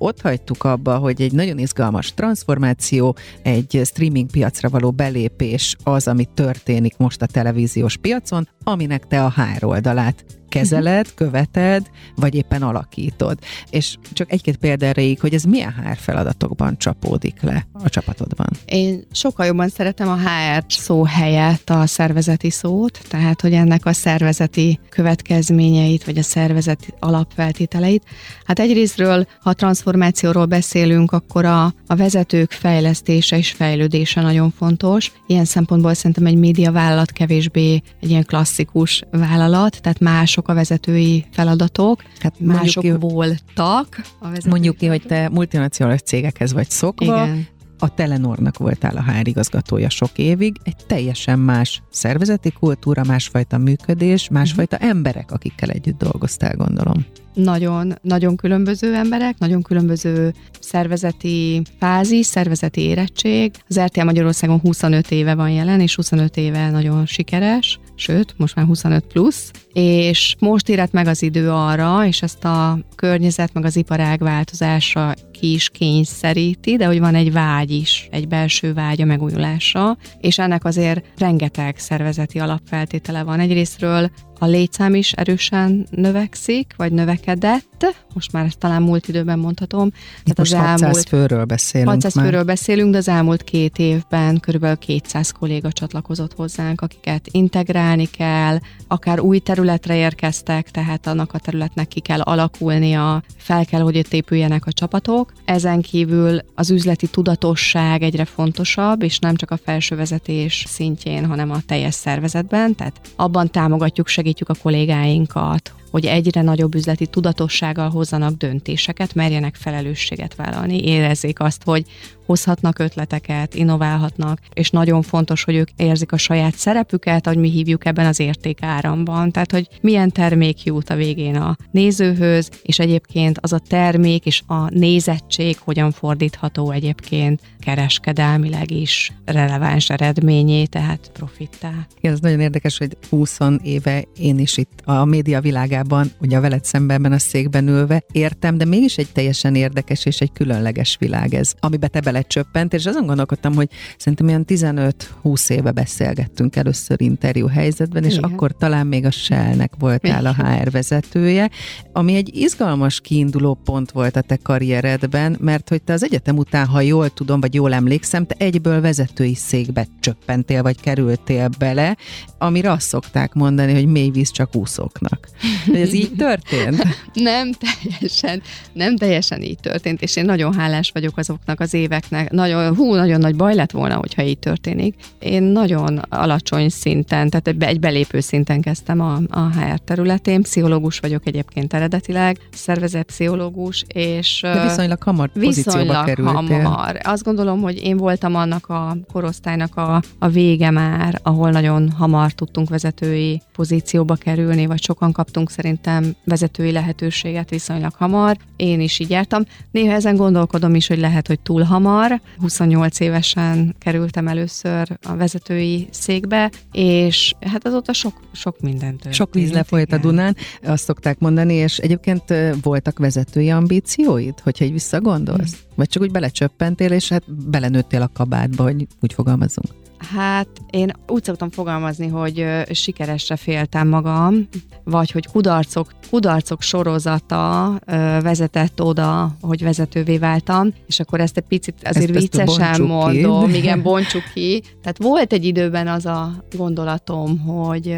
ott 0.04 0.22
hagytuk 0.22 0.64
abba, 0.64 0.98
hogy 0.98 1.22
egy 1.22 1.32
nagyon 1.32 1.58
izgalmas 1.58 2.14
transformáció, 2.14 3.16
egy 3.42 3.82
streaming 3.84 4.32
piacra 4.32 4.70
való 4.70 4.92
belépés 4.92 5.76
az, 5.84 6.08
ami 6.08 6.28
történik 6.34 6.98
most 6.98 7.22
a 7.22 7.26
televíziós 7.26 7.98
piacon, 7.98 8.48
aminek 8.64 9.08
te 9.08 9.24
a 9.24 9.34
HR 9.36 9.66
oldalát 9.66 10.26
kezeled, 10.54 11.14
követed, 11.22 11.90
vagy 12.16 12.36
éppen 12.36 12.62
alakítod. 12.62 13.38
És 13.70 13.96
csak 14.14 14.32
egy-két 14.32 14.58
példa 14.58 14.86
erejéig, 14.86 15.20
hogy 15.20 15.34
ez 15.34 15.44
milyen 15.44 15.74
HR 15.74 15.98
feladatokban 15.98 16.78
csapódik 16.78 17.42
le 17.42 17.68
a 17.74 17.90
csapatodban? 17.90 18.48
Én 18.66 19.04
sokkal 19.12 19.46
jobban 19.46 19.70
szeretem 19.70 20.10
a 20.10 20.18
HR 20.18 20.64
szó 20.68 21.04
helyett 21.04 21.70
a 21.70 21.86
szervezeti 21.86 22.50
szót, 22.50 23.00
tehát 23.10 23.42
hogy 23.42 23.54
ennek 23.54 23.86
a 23.86 23.94
szervezeti 23.94 24.80
következményeit, 24.90 26.04
vagy 26.04 26.18
a 26.18 26.24
szervezeti 26.24 26.94
alapfeltételeit. 27.00 28.04
Hát 28.46 28.60
egyrésztről, 28.60 29.28
ha 29.42 29.50
a 29.50 29.54
transformációról 29.54 30.46
beszélünk, 30.46 31.12
akkor 31.12 31.46
a, 31.46 31.64
a 31.88 31.96
vezetők 31.96 32.52
fejlesztése 32.52 33.38
és 33.38 33.52
fejlődése 33.52 34.22
nagyon 34.22 34.54
fontos. 34.58 35.12
Ilyen 35.28 35.46
szempontból 35.46 35.94
szerintem 35.94 36.26
egy 36.26 36.38
médiavállalat 36.38 37.12
kevésbé 37.12 37.82
egy 38.02 38.10
ilyen 38.10 38.24
klasszikus 38.24 39.04
vállalat, 39.12 39.82
tehát 39.82 40.00
mások 40.00 40.43
mások 40.44 40.48
a 40.48 40.54
vezetői 40.54 41.26
feladatok, 41.32 42.04
hát 42.20 42.40
mások 42.40 42.84
ki, 42.84 42.92
voltak 42.92 44.02
a 44.20 44.30
vezetői 44.30 44.52
Mondjuk 44.52 44.78
ki, 44.78 44.86
hogy 44.86 45.02
te 45.02 45.30
multinacionális 45.30 46.02
cégekhez 46.02 46.54
vagy 46.54 46.70
szokva, 46.70 47.06
Igen 47.06 47.52
a 47.80 47.94
Telenornak 47.94 48.58
voltál 48.58 48.98
a 48.98 49.04
HR 49.04 49.28
igazgatója 49.28 49.90
sok 49.90 50.10
évig, 50.16 50.56
egy 50.64 50.76
teljesen 50.88 51.40
más 51.40 51.82
szervezeti 51.90 52.52
kultúra, 52.52 53.04
másfajta 53.04 53.58
működés, 53.58 54.30
másfajta 54.30 54.76
uh-huh. 54.76 54.92
emberek, 54.92 55.32
akikkel 55.32 55.70
együtt 55.70 55.98
dolgoztál, 55.98 56.56
gondolom 56.56 57.06
nagyon, 57.34 57.94
nagyon 58.02 58.36
különböző 58.36 58.96
emberek, 58.96 59.38
nagyon 59.38 59.62
különböző 59.62 60.34
szervezeti 60.60 61.62
fázis, 61.80 62.26
szervezeti 62.26 62.82
érettség. 62.82 63.52
Az 63.68 63.80
RTL 63.80 64.04
Magyarországon 64.04 64.60
25 64.60 65.12
éve 65.12 65.36
van 65.36 65.50
jelen, 65.50 65.80
és 65.80 65.96
25 65.96 66.38
éve 66.38 66.70
nagyon 66.70 67.06
sikeres, 67.06 67.80
sőt, 67.96 68.34
most 68.38 68.56
már 68.56 68.66
25 68.66 69.06
plusz, 69.06 69.52
és 69.74 70.36
most 70.40 70.70
érett 70.70 70.92
meg 70.92 71.08
az 71.08 71.22
idő 71.22 71.50
arra, 71.50 72.06
és 72.06 72.22
ezt 72.22 72.44
a 72.44 72.80
környezet, 72.96 73.54
meg 73.54 73.66
az 73.66 73.76
iparág 73.76 74.20
változása 74.20 75.14
ki 75.32 75.54
is 75.54 75.70
kényszeríti, 75.70 76.78
de 76.78 76.86
hogy 76.86 77.00
van 77.00 77.16
egy 77.16 77.32
vágy 77.32 77.72
is, 77.72 78.08
egy 78.12 78.28
belső 78.28 78.74
vágy 78.74 79.02
a 79.02 79.06
megújulásra, 79.06 79.98
és 80.20 80.40
ennek 80.40 80.66
azért 80.66 81.06
rengeteg 81.18 81.78
szervezeti 81.78 82.40
alapfeltétele 82.40 83.24
van. 83.24 83.40
Egyrésztről 83.40 84.12
a 84.40 84.46
létszám 84.46 84.96
is 84.96 85.12
erősen 85.12 85.88
növekszik, 85.90 86.74
vagy 86.78 86.92
növekedett, 86.92 87.96
most 88.14 88.32
már 88.32 88.46
ezt 88.46 88.58
talán 88.58 88.82
múlt 88.82 89.08
időben 89.08 89.40
mondhatom. 89.40 89.92
Itt 90.24 90.38
most 90.38 90.54
az 90.54 90.60
600 90.60 90.82
elmúlt, 90.82 91.08
főről 91.08 91.46
beszélünk 91.46 91.90
600 91.90 92.14
már. 92.14 92.26
főről 92.26 92.44
beszélünk, 92.44 92.92
de 92.92 92.98
az 92.98 93.08
elmúlt 93.08 93.44
két 93.44 93.78
évben 93.78 94.40
körülbelül 94.40 94.78
200 94.78 95.32
kolléga 95.32 95.72
csatlakozott 95.72 96.34
hozzánk, 96.34 96.82
akiket 96.82 97.28
integrálni 97.32 98.06
kell, 98.06 98.58
akár 98.94 99.20
új 99.20 99.40
területre 99.40 99.96
érkeztek, 99.96 100.72
tehát 100.72 101.08
annak 101.08 101.34
a 101.34 101.40
területnek 101.40 101.88
ki 101.88 102.00
kell 102.00 102.22
alakulnia, 102.22 103.24
fel 103.38 103.66
kell, 103.66 103.82
hogy 103.82 103.98
ott 103.98 104.14
épüljenek 104.14 104.66
a 104.66 104.72
csapatok. 104.72 105.34
Ezen 105.46 105.82
kívül 105.82 106.40
az 106.56 106.70
üzleti 106.72 107.08
tudatosság 107.08 108.02
egyre 108.02 108.26
fontosabb, 108.26 109.04
és 109.04 109.20
nem 109.20 109.36
csak 109.36 109.52
a 109.52 109.58
felső 109.58 109.96
vezetés 109.96 110.66
szintjén, 110.68 111.26
hanem 111.26 111.52
a 111.52 111.62
teljes 111.66 111.94
szervezetben, 111.94 112.76
tehát 112.76 113.00
abban 113.16 113.52
támogatjuk, 113.52 114.08
segítjük 114.08 114.50
a 114.50 114.56
kollégáinkat, 114.62 115.74
hogy 115.92 116.06
egyre 116.06 116.42
nagyobb 116.42 116.76
üzleti 116.76 117.08
tudatossággal 117.08 117.90
hozzanak 117.90 118.38
döntéseket, 118.38 119.16
merjenek 119.16 119.56
felelősséget 119.56 120.36
vállalni, 120.36 120.84
érezzék 120.84 121.40
azt, 121.40 121.64
hogy 121.64 121.86
hozhatnak 122.26 122.80
ötleteket, 122.80 123.56
innoválhatnak, 123.56 124.40
és 124.54 124.70
nagyon 124.70 125.02
fontos, 125.02 125.44
hogy 125.44 125.56
ők 125.56 125.70
érzik 125.76 126.12
a 126.12 126.18
saját 126.18 126.56
szerepüket, 126.56 127.28
ahogy 127.28 127.40
mi 127.40 127.50
hívjuk 127.50 127.86
ebben 127.86 128.06
az 128.06 128.20
értékáramban. 128.20 129.32
Tehát, 129.32 129.52
hogy 129.52 129.68
milyen 129.82 130.12
termék 130.12 130.64
jut 130.64 130.90
a 130.90 130.96
végén 130.96 131.36
a 131.36 131.58
nézőhöz, 131.72 132.50
és 132.64 132.80
egyébként 132.80 133.38
az 133.42 133.54
a 133.54 133.60
termék 133.60 134.26
és 134.26 134.42
a 134.48 134.70
nézettség 134.70 135.58
hogyan 135.60 135.92
fordítható 135.92 136.72
egyébként 136.72 137.42
kereskedelmileg 137.60 138.72
is 138.72 139.12
releváns 139.26 139.90
eredményé, 139.90 140.66
tehát 140.66 141.10
profittá. 141.14 141.72
Ez 142.02 142.20
nagyon 142.20 142.40
érdekes, 142.40 142.78
hogy 142.78 142.98
20 143.10 143.38
éve 143.64 144.04
én 144.18 144.40
is 144.40 144.58
itt 144.58 144.82
a 144.86 145.06
média 145.06 145.42
világában, 145.42 146.12
ugye 146.20 146.38
a 146.38 146.42
veled 146.42 146.66
szemben 146.66 147.12
a 147.12 147.20
székben 147.20 147.68
ülve 147.68 148.04
értem, 148.12 148.58
de 148.58 148.66
mégis 148.66 148.98
egy 148.98 149.12
teljesen 149.12 149.56
érdekes 149.56 150.06
és 150.06 150.20
egy 150.20 150.32
különleges 150.34 150.98
világ 151.00 151.34
ez, 151.34 151.54
amiben 151.60 151.92
te 151.92 152.02
belecsöppent, 152.14 152.74
és 152.74 152.86
azon 152.86 153.06
gondolkodtam, 153.06 153.56
hogy 153.56 153.70
szerintem 153.98 154.28
olyan 154.28 154.46
15-20 154.48 155.50
éve 155.50 155.72
beszélgettünk 155.72 156.56
először 156.56 157.02
interjú 157.02 157.48
helyzetben, 157.48 158.04
és 158.04 158.16
Igen. 158.16 158.32
akkor 158.32 158.52
talán 158.58 158.88
még 158.88 159.06
a 159.06 159.12
Shell-nek 159.12 159.74
voltál 159.80 160.26
a 160.26 160.34
HR 160.34 160.72
vezetője, 160.72 161.50
ami 161.94 162.16
egy 162.16 162.36
izgalmas 162.36 163.02
kiinduló 163.02 163.60
pont 163.64 163.92
volt 163.92 164.16
a 164.16 164.22
te 164.22 164.38
karrieredben, 164.44 165.38
mert 165.40 165.70
hogy 165.70 165.82
te 165.82 165.94
az 165.94 166.04
egyetem 166.04 166.38
után, 166.38 166.66
ha 166.66 166.82
jól 166.82 167.10
tudom, 167.10 167.40
vagy 167.40 167.54
jól 167.54 167.74
emlékszem, 167.74 168.26
te 168.26 168.36
egyből 168.38 168.82
vezetői 168.82 169.36
székbe 169.36 169.88
csöppentél, 170.00 170.62
vagy 170.62 170.82
kerültél 170.82 171.50
bele, 171.60 171.98
amire 172.38 172.72
azt 172.72 172.88
szokták 172.88 173.34
mondani, 173.34 173.74
hogy 173.74 173.86
mély 173.86 174.10
víz 174.10 174.32
csak 174.32 174.56
úszóknak. 174.56 175.28
Hogy 175.66 175.76
ez 175.76 175.94
így 175.94 176.12
történt? 176.16 176.84
Nem 177.14 177.52
teljesen, 177.52 178.42
nem 178.74 178.98
teljesen 178.98 179.42
így 179.42 179.60
történt, 179.60 180.02
és 180.02 180.16
én 180.16 180.26
nagyon 180.26 180.54
hálás 180.54 180.92
vagyok 180.94 181.18
azoknak 181.18 181.60
az 181.60 181.74
éveknek. 182.12 182.32
Nagyon, 182.32 182.76
hú, 182.76 182.94
nagyon 182.94 183.20
nagy 183.20 183.36
baj 183.36 183.56
lett 183.56 183.72
volna, 183.72 183.96
hogyha 183.96 184.24
így 184.24 184.40
történik. 184.40 184.96
Én 185.20 185.44
nagyon 185.44 186.02
alacsony 186.10 186.70
szinten, 186.70 187.30
tehát 187.30 187.48
egy, 187.48 187.58
be- 187.58 187.68
egy 187.68 187.80
belépő 187.80 188.20
szinten 188.20 188.62
kezdtem 188.62 189.00
a, 189.02 189.20
a 189.30 189.40
HR 189.40 189.80
területén. 189.80 190.42
Pszichológus 190.42 191.00
vagyok 191.00 191.28
egyébként 191.28 191.74
eredetileg, 191.74 192.38
szervezetpszichológus, 192.52 193.84
és 193.88 194.40
De 194.42 194.64
viszonylag 194.64 195.04
hamar 195.04 195.30
viszonylag 195.34 196.06
kerültél. 196.06 196.62
hamar. 196.62 196.98
Azt 197.04 197.24
gondolom, 197.24 197.62
hogy 197.62 197.84
én 197.84 197.98
voltam 197.98 198.36
annak 198.36 198.68
a 198.70 198.98
korosztálynak 199.14 199.76
a, 199.76 200.02
a 200.20 200.28
vége 200.28 200.70
már, 200.72 201.20
ahol 201.24 201.50
nagyon 201.50 201.92
hamar 201.92 202.32
tudtunk 202.32 202.70
vezetői 202.70 203.42
pozícióba 203.54 204.16
kerülni, 204.16 204.66
vagy 204.66 204.84
sokan 204.84 205.12
kaptunk 205.12 205.50
szerintem 205.52 206.16
vezetői 206.26 206.72
lehetőséget 206.72 207.50
viszonylag 207.50 207.94
hamar. 207.94 208.38
Én 208.56 208.80
is 208.80 209.00
így 209.00 209.10
jártam. 209.10 209.44
Néha 209.72 209.94
ezen 209.94 210.16
gondolkodom 210.16 210.76
is, 210.76 210.88
hogy 210.88 211.00
lehet, 211.00 211.28
hogy 211.28 211.40
túl 211.40 211.62
hamar. 211.62 211.93
28 212.38 213.00
évesen 213.00 213.76
kerültem 213.80 214.28
először 214.28 214.98
a 215.02 215.16
vezetői 215.16 215.88
székbe, 215.92 216.52
és 216.72 217.34
hát 217.42 217.66
azóta 217.66 217.94
sok, 217.94 218.20
sok 218.32 218.60
mindent 218.60 218.92
történt. 218.92 219.14
Sok 219.14 219.34
víz 219.34 219.52
lefolyt 219.52 219.92
a. 219.94 219.98
Dunán, 219.98 220.36
azt 220.64 220.84
szokták 220.84 221.20
mondani, 221.20 221.54
és 221.54 221.78
egyébként 221.78 222.24
voltak 222.62 223.00
vezetői 223.00 223.50
ambícióid, 223.50 224.40
hogyha 224.40 224.66
így 224.66 224.72
visszagondolsz? 224.72 225.64
Vagy 225.76 225.90
csak 225.90 226.04
úgy 226.04 226.12
belecsöppentél, 226.12 226.92
és 226.92 227.10
hát 227.10 227.50
belenőttél 227.50 228.02
a 228.02 228.10
kabátba, 228.14 228.64
hogy 228.64 228.88
úgy 229.02 229.14
fogalmazunk. 229.14 229.83
Hát 230.16 230.48
én 230.70 230.92
úgy 231.08 231.24
szoktam 231.24 231.50
fogalmazni, 231.50 232.08
hogy 232.08 232.46
sikeresre 232.72 233.36
féltem 233.36 233.88
magam, 233.88 234.48
vagy 234.84 235.12
hogy 235.12 235.28
kudarcok, 235.28 235.92
kudarcok 236.10 236.62
sorozata 236.62 237.80
vezetett 238.22 238.82
oda, 238.82 239.36
hogy 239.42 239.64
vezetővé 239.64 240.18
váltam, 240.18 240.74
és 240.88 241.00
akkor 241.00 241.20
ezt 241.20 241.38
egy 241.38 241.48
picit 241.48 241.76
azért 241.84 242.16
Ezt- 242.16 242.36
ezt 242.36 242.52
viccesen 242.52 242.74
ki. 242.74 242.82
mondom, 242.82 243.54
igen, 243.62 243.82
bontsuk 243.82 244.24
ki. 244.34 244.62
Tehát 244.82 244.98
volt 244.98 245.34
egy 245.34 245.46
időben 245.46 245.88
az 245.88 246.06
a 246.06 246.32
gondolatom, 246.58 247.40
hogy 247.40 247.98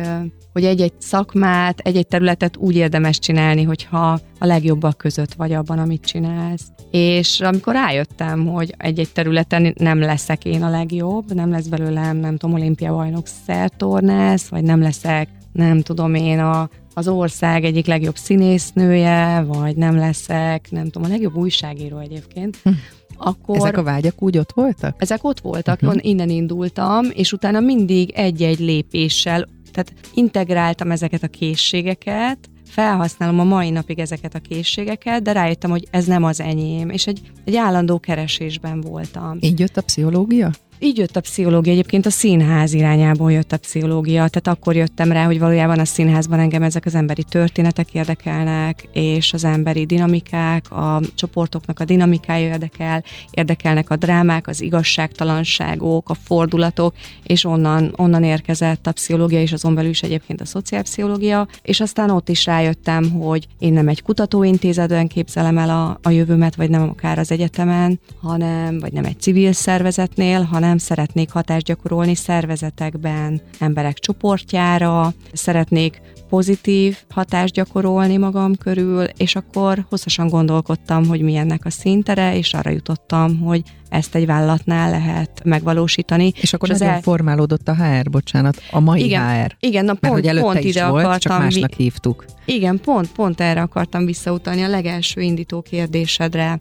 hogy 0.53 0.65
egy-egy 0.65 0.93
szakmát, 0.97 1.79
egy-egy 1.79 2.07
területet 2.07 2.57
úgy 2.57 2.75
érdemes 2.75 3.19
csinálni, 3.19 3.63
hogyha 3.63 4.19
a 4.39 4.45
legjobbak 4.45 4.97
között 4.97 5.33
vagy 5.33 5.53
abban, 5.53 5.79
amit 5.79 6.05
csinálsz. 6.05 6.63
És 6.91 7.39
amikor 7.39 7.73
rájöttem, 7.73 8.47
hogy 8.47 8.73
egy-egy 8.77 9.11
területen 9.11 9.73
nem 9.77 9.99
leszek 9.99 10.45
én 10.45 10.63
a 10.63 10.69
legjobb, 10.69 11.33
nem 11.33 11.51
lesz 11.51 11.67
belőlem, 11.67 12.17
nem 12.17 12.37
tudom, 12.37 12.55
olimpia 12.55 12.93
bajnok 12.93 13.27
szertornász, 13.45 14.47
vagy 14.47 14.63
nem 14.63 14.81
leszek, 14.81 15.29
nem 15.51 15.81
tudom 15.81 16.15
én, 16.15 16.39
a, 16.39 16.69
az 16.93 17.07
ország 17.07 17.63
egyik 17.63 17.85
legjobb 17.85 18.15
színésznője, 18.15 19.41
vagy 19.47 19.75
nem 19.75 19.95
leszek, 19.95 20.71
nem 20.71 20.83
tudom, 20.83 21.03
a 21.03 21.11
legjobb 21.11 21.35
újságíró 21.35 21.97
egyébként, 21.97 22.57
Hm. 22.63 22.69
akkor... 23.17 23.57
Ezek 23.57 23.77
a 23.77 23.83
vágyak 23.83 24.21
úgy 24.21 24.37
ott 24.37 24.51
voltak? 24.53 24.95
Ezek 24.97 25.23
ott 25.23 25.39
voltak, 25.39 25.81
uh-huh. 25.81 26.05
innen 26.05 26.29
indultam, 26.29 27.05
és 27.13 27.33
utána 27.33 27.59
mindig 27.59 28.11
egy-egy 28.11 28.59
lépéssel, 28.59 29.47
tehát 29.71 29.93
integráltam 30.13 30.91
ezeket 30.91 31.23
a 31.23 31.27
készségeket, 31.27 32.37
felhasználom 32.75 33.39
a 33.39 33.43
mai 33.43 33.69
napig 33.69 33.99
ezeket 33.99 34.35
a 34.35 34.39
készségeket, 34.39 35.21
de 35.21 35.31
rájöttem, 35.31 35.69
hogy 35.69 35.87
ez 35.91 36.05
nem 36.05 36.23
az 36.23 36.39
enyém, 36.41 36.89
és 36.89 37.07
egy, 37.07 37.21
egy 37.45 37.55
állandó 37.55 37.99
keresésben 37.99 38.81
voltam. 38.81 39.37
Így 39.39 39.59
jött 39.59 39.77
a 39.77 39.81
pszichológia? 39.81 40.51
Így 40.79 40.97
jött 40.97 41.15
a 41.15 41.21
pszichológia, 41.21 41.71
egyébként 41.71 42.05
a 42.05 42.09
színház 42.09 42.73
irányából 42.73 43.31
jött 43.31 43.51
a 43.51 43.57
pszichológia, 43.57 44.27
tehát 44.27 44.47
akkor 44.47 44.75
jöttem 44.75 45.11
rá, 45.11 45.25
hogy 45.25 45.39
valójában 45.39 45.79
a 45.79 45.85
színházban 45.85 46.39
engem 46.39 46.63
ezek 46.63 46.85
az 46.85 46.95
emberi 46.95 47.23
történetek 47.23 47.93
érdekelnek, 47.93 48.87
és 48.93 49.33
az 49.33 49.43
emberi 49.43 49.85
dinamikák, 49.85 50.71
a 50.71 51.01
csoportoknak 51.15 51.79
a 51.79 51.85
dinamikája 51.85 52.47
érdekel, 52.47 53.03
érdekelnek 53.31 53.89
a 53.89 53.95
drámák, 53.95 54.47
az 54.47 54.61
igazságtalanságok, 54.61 56.09
a 56.09 56.13
fordulatok, 56.13 56.93
és 57.23 57.45
onnan, 57.45 57.93
onnan 57.97 58.23
érkezett 58.23 58.87
a 58.87 58.91
pszichológia, 58.91 59.41
és 59.41 59.51
azon 59.51 59.75
belül 59.75 59.89
is 59.89 60.01
egyébként 60.01 60.41
a 60.41 60.45
szociálpszichológia, 60.45 61.47
és 61.61 61.79
aztán 61.79 62.09
ott 62.09 62.29
is 62.29 62.45
rájöttem, 62.45 63.11
hogy 63.11 63.47
én 63.59 63.73
nem 63.73 63.87
egy 63.87 64.01
kutatóintézetben 64.01 65.07
képzelem 65.07 65.57
el 65.57 65.69
a, 65.69 65.99
a 66.01 66.09
jövőmet, 66.09 66.55
vagy 66.55 66.69
nem 66.69 66.81
akár 66.81 67.19
az 67.19 67.31
egyetemen, 67.31 67.99
hanem, 68.21 68.79
vagy 68.79 68.93
nem 68.93 69.05
egy 69.05 69.19
civil 69.19 69.51
szervezetnél, 69.51 70.41
hanem 70.41 70.63
szeretnék 70.77 71.31
hatást 71.31 71.65
gyakorolni 71.65 72.15
szervezetekben, 72.15 73.41
emberek 73.59 73.99
csoportjára, 73.99 75.13
szeretnék 75.33 76.01
pozitív 76.29 76.97
hatást 77.09 77.53
gyakorolni 77.53 78.17
magam 78.17 78.55
körül, 78.55 79.03
és 79.03 79.35
akkor 79.35 79.85
hosszasan 79.89 80.27
gondolkodtam, 80.27 81.05
hogy 81.05 81.21
mi 81.21 81.35
ennek 81.35 81.65
a 81.65 81.69
szintere, 81.69 82.37
és 82.37 82.53
arra 82.53 82.69
jutottam, 82.69 83.39
hogy 83.39 83.61
ezt 83.95 84.15
egy 84.15 84.25
vállalatnál 84.25 84.89
lehet 84.89 85.41
megvalósítani. 85.43 86.31
És 86.41 86.53
akkor 86.53 86.69
És 86.69 86.77
nagyon 86.77 86.93
el- 86.93 87.01
formálódott 87.01 87.67
a 87.67 87.75
HR, 87.75 88.09
bocsánat, 88.09 88.61
a 88.71 88.79
mai 88.79 89.03
Igen, 89.03 89.43
HR. 89.43 89.55
Igen, 89.59 89.85
na 89.85 89.97
Mert 89.99 90.13
hogy 90.13 90.21
pont, 90.23 90.25
előtte 90.25 90.45
pont 90.45 90.63
ide 90.63 90.87
volt, 90.87 91.05
akartam 91.05 91.31
csak 91.31 91.41
másnak 91.41 91.73
hívtuk. 91.73 92.25
igen, 92.45 92.79
pont, 92.79 93.11
pont 93.11 93.41
erre 93.41 93.61
akartam 93.61 94.05
visszautalni 94.05 94.61
a 94.61 94.67
legelső 94.67 95.21
indító 95.21 95.61
kérdésedre, 95.61 96.59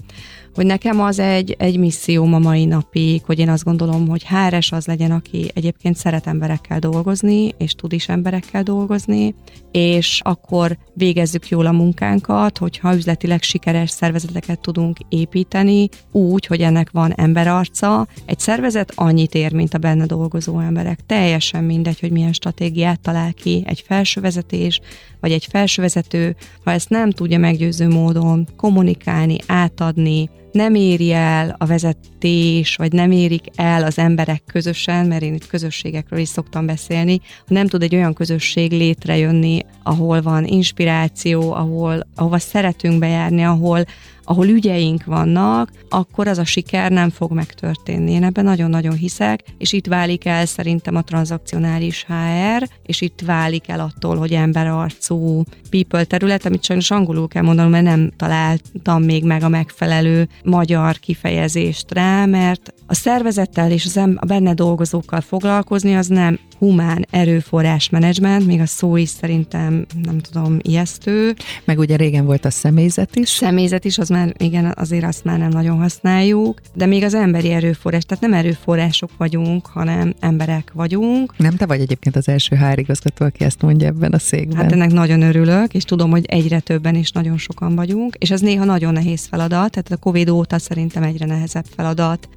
hogy 0.54 0.66
nekem 0.66 1.00
az 1.00 1.18
egy, 1.18 1.56
egy 1.58 1.78
misszióm 1.78 2.34
a 2.34 2.38
mai 2.38 2.64
napig, 2.64 3.22
hogy 3.24 3.38
én 3.38 3.48
azt 3.48 3.64
gondolom, 3.64 4.08
hogy 4.08 4.26
HRS 4.26 4.72
az 4.72 4.86
legyen, 4.86 5.10
aki 5.10 5.50
egyébként 5.54 5.96
szeret 5.96 6.26
emberekkel 6.26 6.78
dolgozni, 6.78 7.54
és 7.58 7.72
tud 7.74 7.92
is 7.92 8.08
emberekkel 8.08 8.62
dolgozni, 8.62 9.34
és 9.72 10.20
akkor 10.24 10.76
végezzük 10.94 11.48
jól 11.48 11.66
a 11.66 11.72
munkánkat, 11.72 12.58
hogyha 12.58 12.94
üzletileg 12.94 13.42
sikeres 13.42 13.90
szervezeteket 13.90 14.60
tudunk 14.60 14.98
építeni, 15.08 15.88
úgy, 16.12 16.46
hogy 16.46 16.60
ennek 16.60 16.90
van 16.90 17.12
emberarca. 17.24 18.06
Egy 18.24 18.38
szervezet 18.38 18.92
annyit 18.94 19.34
ér, 19.34 19.52
mint 19.52 19.74
a 19.74 19.78
benne 19.78 20.06
dolgozó 20.06 20.58
emberek. 20.58 20.98
Teljesen 21.06 21.64
mindegy, 21.64 22.00
hogy 22.00 22.10
milyen 22.10 22.32
stratégiát 22.32 23.00
talál 23.00 23.32
ki 23.32 23.64
egy 23.66 23.84
felsővezetés, 23.86 24.80
vagy 25.20 25.32
egy 25.32 25.46
felsővezető, 25.50 26.36
ha 26.64 26.70
ezt 26.70 26.88
nem 26.88 27.10
tudja 27.10 27.38
meggyőző 27.38 27.88
módon 27.88 28.48
kommunikálni, 28.56 29.36
átadni, 29.46 30.30
nem 30.54 30.74
éri 30.74 31.12
el 31.12 31.56
a 31.58 31.66
vezetés, 31.66 32.76
vagy 32.76 32.92
nem 32.92 33.10
érik 33.10 33.44
el 33.54 33.84
az 33.84 33.98
emberek 33.98 34.42
közösen, 34.46 35.06
mert 35.06 35.22
én 35.22 35.34
itt 35.34 35.46
közösségekről 35.46 36.18
is 36.18 36.28
szoktam 36.28 36.66
beszélni, 36.66 37.20
ha 37.38 37.54
nem 37.54 37.66
tud 37.66 37.82
egy 37.82 37.94
olyan 37.94 38.14
közösség 38.14 38.72
létrejönni, 38.72 39.60
ahol 39.82 40.22
van 40.22 40.44
inspiráció, 40.44 41.52
ahol, 41.52 42.06
ahova 42.14 42.38
szeretünk 42.38 42.98
bejárni, 42.98 43.44
ahol, 43.44 43.84
ahol 44.24 44.46
ügyeink 44.46 45.04
vannak, 45.04 45.70
akkor 45.88 46.28
az 46.28 46.38
a 46.38 46.44
siker 46.44 46.90
nem 46.90 47.10
fog 47.10 47.32
megtörténni. 47.32 48.10
Én 48.10 48.24
ebben 48.24 48.44
nagyon-nagyon 48.44 48.94
hiszek, 48.94 49.40
és 49.58 49.72
itt 49.72 49.86
válik 49.86 50.24
el 50.24 50.46
szerintem 50.46 50.96
a 50.96 51.02
tranzakcionális 51.02 52.04
HR, 52.04 52.68
és 52.82 53.00
itt 53.00 53.20
válik 53.26 53.68
el 53.68 53.80
attól, 53.80 54.16
hogy 54.16 54.32
emberarcú 54.32 55.42
people 55.70 56.04
terület, 56.04 56.46
amit 56.46 56.64
sajnos 56.64 56.90
angolul 56.90 57.28
kell 57.28 57.42
mondanom, 57.42 57.70
mert 57.70 57.84
nem 57.84 58.10
találtam 58.16 59.02
még 59.02 59.24
meg 59.24 59.42
a 59.42 59.48
megfelelő 59.48 60.28
magyar 60.44 60.98
kifejezést 60.98 61.92
rá, 61.92 62.24
mert 62.24 62.74
a 62.86 62.94
szervezettel 62.94 63.70
és 63.70 63.84
az 63.84 63.96
em- 63.96 64.18
a 64.20 64.26
benne 64.26 64.54
dolgozókkal 64.54 65.20
foglalkozni 65.20 65.96
az 65.96 66.06
nem 66.06 66.38
humán 66.58 67.06
erőforrás 67.10 67.88
menedzsment, 67.88 68.46
még 68.46 68.60
a 68.60 68.66
szó 68.66 68.96
is 68.96 69.08
szerintem, 69.08 69.86
nem 70.02 70.18
tudom, 70.18 70.58
ijesztő. 70.62 71.34
Meg 71.64 71.78
ugye 71.78 71.96
régen 71.96 72.24
volt 72.24 72.44
a 72.44 72.50
személyzet 72.50 73.16
is. 73.16 73.28
Személyzet 73.28 73.84
is, 73.84 73.98
az 73.98 74.08
már, 74.08 74.34
igen, 74.36 74.72
azért 74.76 75.04
azt 75.04 75.24
már 75.24 75.38
nem 75.38 75.48
nagyon 75.48 75.78
használjuk, 75.78 76.60
de 76.74 76.86
még 76.86 77.02
az 77.02 77.14
emberi 77.14 77.50
erőforrás, 77.50 78.04
tehát 78.04 78.22
nem 78.22 78.32
erőforrások 78.32 79.10
vagyunk, 79.16 79.66
hanem 79.66 80.14
emberek 80.20 80.70
vagyunk. 80.74 81.34
Nem 81.36 81.56
te 81.56 81.66
vagy 81.66 81.80
egyébként 81.80 82.16
az 82.16 82.28
első 82.28 82.56
HR 82.56 82.78
igazgató, 82.78 83.24
aki 83.24 83.44
ezt 83.44 83.62
mondja 83.62 83.86
ebben 83.86 84.12
a 84.12 84.18
székben. 84.18 84.56
Hát 84.56 84.72
ennek 84.72 84.92
nagyon 84.92 85.22
örülök, 85.22 85.74
és 85.74 85.84
tudom, 85.84 86.10
hogy 86.10 86.24
egyre 86.26 86.60
többen 86.60 86.94
és 86.94 87.10
nagyon 87.10 87.38
sokan 87.38 87.74
vagyunk, 87.74 88.14
és 88.18 88.30
ez 88.30 88.40
néha 88.40 88.64
nagyon 88.64 88.92
nehéz 88.92 89.26
feladat, 89.26 89.70
tehát 89.70 89.92
a 89.92 89.96
Covid 89.96 90.28
óta 90.28 90.58
szerintem 90.58 91.02
egyre 91.02 91.26
nehezebb 91.26 91.66
feladat. 91.76 92.28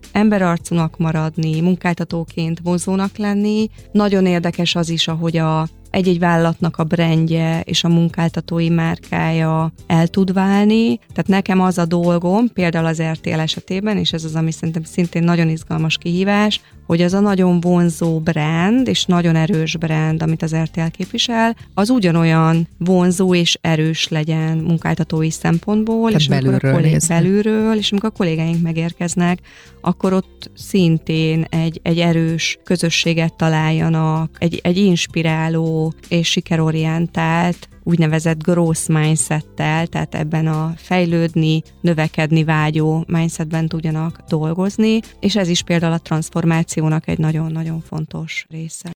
Emberarcúnak 0.48 0.98
maradni, 0.98 1.62
munkáltatóként 1.62 2.60
vonzónak 2.64 3.18
lenni. 3.18 3.70
Nagyon 3.92 4.26
érdekes 4.26 4.76
az 4.76 4.90
is, 4.90 5.08
ahogy 5.08 5.38
a, 5.38 5.68
egy-egy 5.90 6.20
vállalatnak 6.20 6.78
a 6.78 6.84
brandje 6.84 7.62
és 7.62 7.84
a 7.84 7.88
munkáltatói 7.88 8.70
márkája 8.70 9.72
el 9.88 10.08
tud 10.08 10.34
válni. 10.34 10.98
Tehát 10.98 11.28
nekem 11.28 11.62
az 11.62 11.78
a 11.78 11.86
dolgom, 11.86 12.48
például 12.54 12.86
az 12.86 13.02
RTL 13.02 13.40
esetében, 13.40 13.98
és 13.98 14.14
ez 14.14 14.24
az, 14.24 14.36
ami 14.36 14.52
szerintem 14.52 14.84
szintén 14.84 15.24
nagyon 15.24 15.50
izgalmas 15.50 15.98
kihívás, 15.98 16.62
hogy 16.88 17.02
az 17.02 17.14
a 17.14 17.20
nagyon 17.20 17.60
vonzó 17.60 18.20
brand, 18.20 18.88
és 18.88 19.06
nagyon 19.06 19.36
erős 19.36 19.78
brand, 19.78 20.22
amit 20.22 20.42
az 20.44 20.56
RTL 20.56 20.88
képvisel, 20.92 21.56
az 21.74 21.90
ugyanolyan 21.90 22.68
vonzó 22.78 23.36
és 23.36 23.58
erős 23.62 24.08
legyen 24.08 24.58
munkáltatói 24.58 25.30
szempontból, 25.30 26.06
Tehát 26.06 26.20
és 26.22 26.28
belülről, 26.28 26.60
amikor 26.60 26.72
kollég, 26.72 27.02
belülről, 27.08 27.78
és 27.78 27.92
amikor 27.92 28.10
a 28.14 28.18
kollégáink 28.18 28.62
megérkeznek, 28.62 29.40
akkor 29.82 30.14
ott 30.14 30.52
szintén 30.56 31.46
egy, 31.50 31.80
egy 31.84 32.00
erős 32.00 32.60
közösséget 32.64 33.34
találjanak, 33.34 34.38
egy, 34.40 34.60
egy 34.64 34.78
inspiráló 34.78 35.94
és 36.08 36.28
sikerorientált 36.28 37.70
úgynevezett 37.88 38.44
growth 38.44 38.90
mindsettel, 38.90 39.88
tehát 39.88 40.16
ebben 40.16 40.48
a 40.48 40.74
fejlődni, 40.76 41.62
növekedni 41.82 42.44
vágyó 42.44 43.04
mindsetben 43.08 43.68
tudjanak 43.68 44.20
dolgozni, 44.30 45.00
és 45.20 45.36
ez 45.36 45.48
is 45.48 45.62
például 45.62 45.94
a 45.94 45.98
transformációnak 45.98 47.08
egy 47.08 47.18
nagyon-nagyon 47.18 47.82
fontos 47.82 48.46
része. 48.50 48.90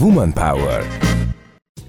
Woman 0.00 0.32
Power. 0.32 1.15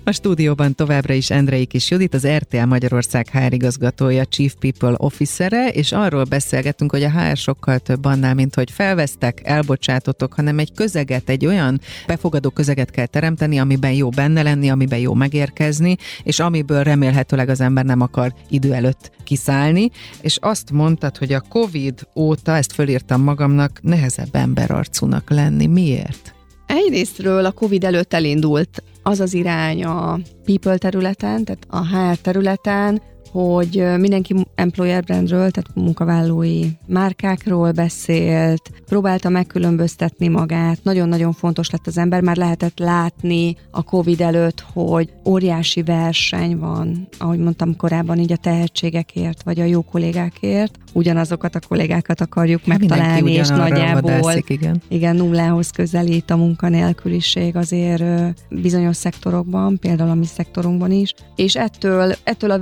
A 0.07 0.11
stúdióban 0.11 0.75
továbbra 0.75 1.13
is 1.13 1.29
Endrei 1.29 1.65
Kis 1.65 1.89
Judit, 1.89 2.13
az 2.13 2.27
RTL 2.27 2.65
Magyarország 2.65 3.29
HR 3.29 3.53
igazgatója, 3.53 4.25
Chief 4.25 4.53
People 4.59 4.93
Officere, 4.97 5.69
és 5.69 5.91
arról 5.91 6.23
beszélgetünk, 6.23 6.91
hogy 6.91 7.03
a 7.03 7.11
HR 7.11 7.37
sokkal 7.37 7.79
több 7.79 8.05
annál, 8.05 8.33
mint 8.33 8.55
hogy 8.55 8.71
felvesztek, 8.71 9.41
elbocsátotok, 9.43 10.33
hanem 10.33 10.59
egy 10.59 10.73
közeget, 10.73 11.29
egy 11.29 11.45
olyan 11.45 11.81
befogadó 12.05 12.49
közeget 12.49 12.91
kell 12.91 13.05
teremteni, 13.05 13.59
amiben 13.59 13.91
jó 13.91 14.09
benne 14.09 14.41
lenni, 14.41 14.69
amiben 14.69 14.99
jó 14.99 15.13
megérkezni, 15.13 15.95
és 16.23 16.39
amiből 16.39 16.83
remélhetőleg 16.83 17.49
az 17.49 17.61
ember 17.61 17.85
nem 17.85 18.01
akar 18.01 18.33
idő 18.49 18.73
előtt 18.73 19.11
kiszállni, 19.23 19.89
és 20.21 20.37
azt 20.41 20.71
mondtad, 20.71 21.17
hogy 21.17 21.33
a 21.33 21.43
Covid 21.49 22.07
óta, 22.15 22.55
ezt 22.55 22.73
fölírtam 22.73 23.21
magamnak, 23.21 23.79
nehezebb 23.81 24.35
emberarcúnak 24.35 25.29
lenni. 25.29 25.65
Miért? 25.65 26.35
Egyrésztről 26.67 27.45
a 27.45 27.51
COVID 27.51 27.83
előtt 27.83 28.13
elindult 28.13 28.83
az 29.07 29.19
az 29.19 29.33
irány 29.33 29.83
a 29.83 30.19
people 30.45 30.77
területen, 30.77 31.43
tehát 31.43 31.65
a 31.69 31.87
HR 31.87 32.17
területen, 32.17 33.01
hogy 33.37 33.83
mindenki 33.97 34.35
employer 34.55 35.03
brandről, 35.03 35.51
tehát 35.51 35.69
munkavállalói 35.73 36.63
márkákról 36.85 37.71
beszélt, 37.71 38.71
próbálta 38.85 39.29
megkülönböztetni 39.29 40.27
magát, 40.27 40.83
nagyon-nagyon 40.83 41.33
fontos 41.33 41.69
lett 41.69 41.87
az 41.87 41.97
ember, 41.97 42.21
már 42.21 42.37
lehetett 42.37 42.79
látni 42.79 43.55
a 43.71 43.83
Covid 43.83 44.21
előtt, 44.21 44.63
hogy 44.73 45.09
óriási 45.25 45.83
verseny 45.83 46.57
van, 46.57 47.07
ahogy 47.17 47.39
mondtam 47.39 47.75
korábban, 47.75 48.19
így 48.19 48.31
a 48.31 48.37
tehetségekért, 48.37 49.43
vagy 49.43 49.59
a 49.59 49.63
jó 49.63 49.81
kollégákért, 49.81 50.79
ugyanazokat 50.93 51.55
a 51.55 51.59
kollégákat 51.67 52.21
akarjuk 52.21 52.59
Hát 52.65 52.79
megtalálni, 52.79 53.31
és 53.31 53.47
nagyjából 53.47 54.11
vadászik, 54.11 54.49
igen. 54.49 54.81
igen, 54.87 55.15
nullához 55.15 55.69
közelít 55.69 56.29
a 56.29 56.37
munkanélküliség 56.37 57.55
azért 57.55 58.03
bizonyos 58.49 58.95
szektorokban, 58.95 59.79
például 59.79 60.09
a 60.09 60.13
mi 60.13 60.25
szektorunkban 60.25 60.91
is, 60.91 61.13
és 61.35 61.55
ettől, 61.55 62.15
ettől 62.23 62.51
a 62.51 62.59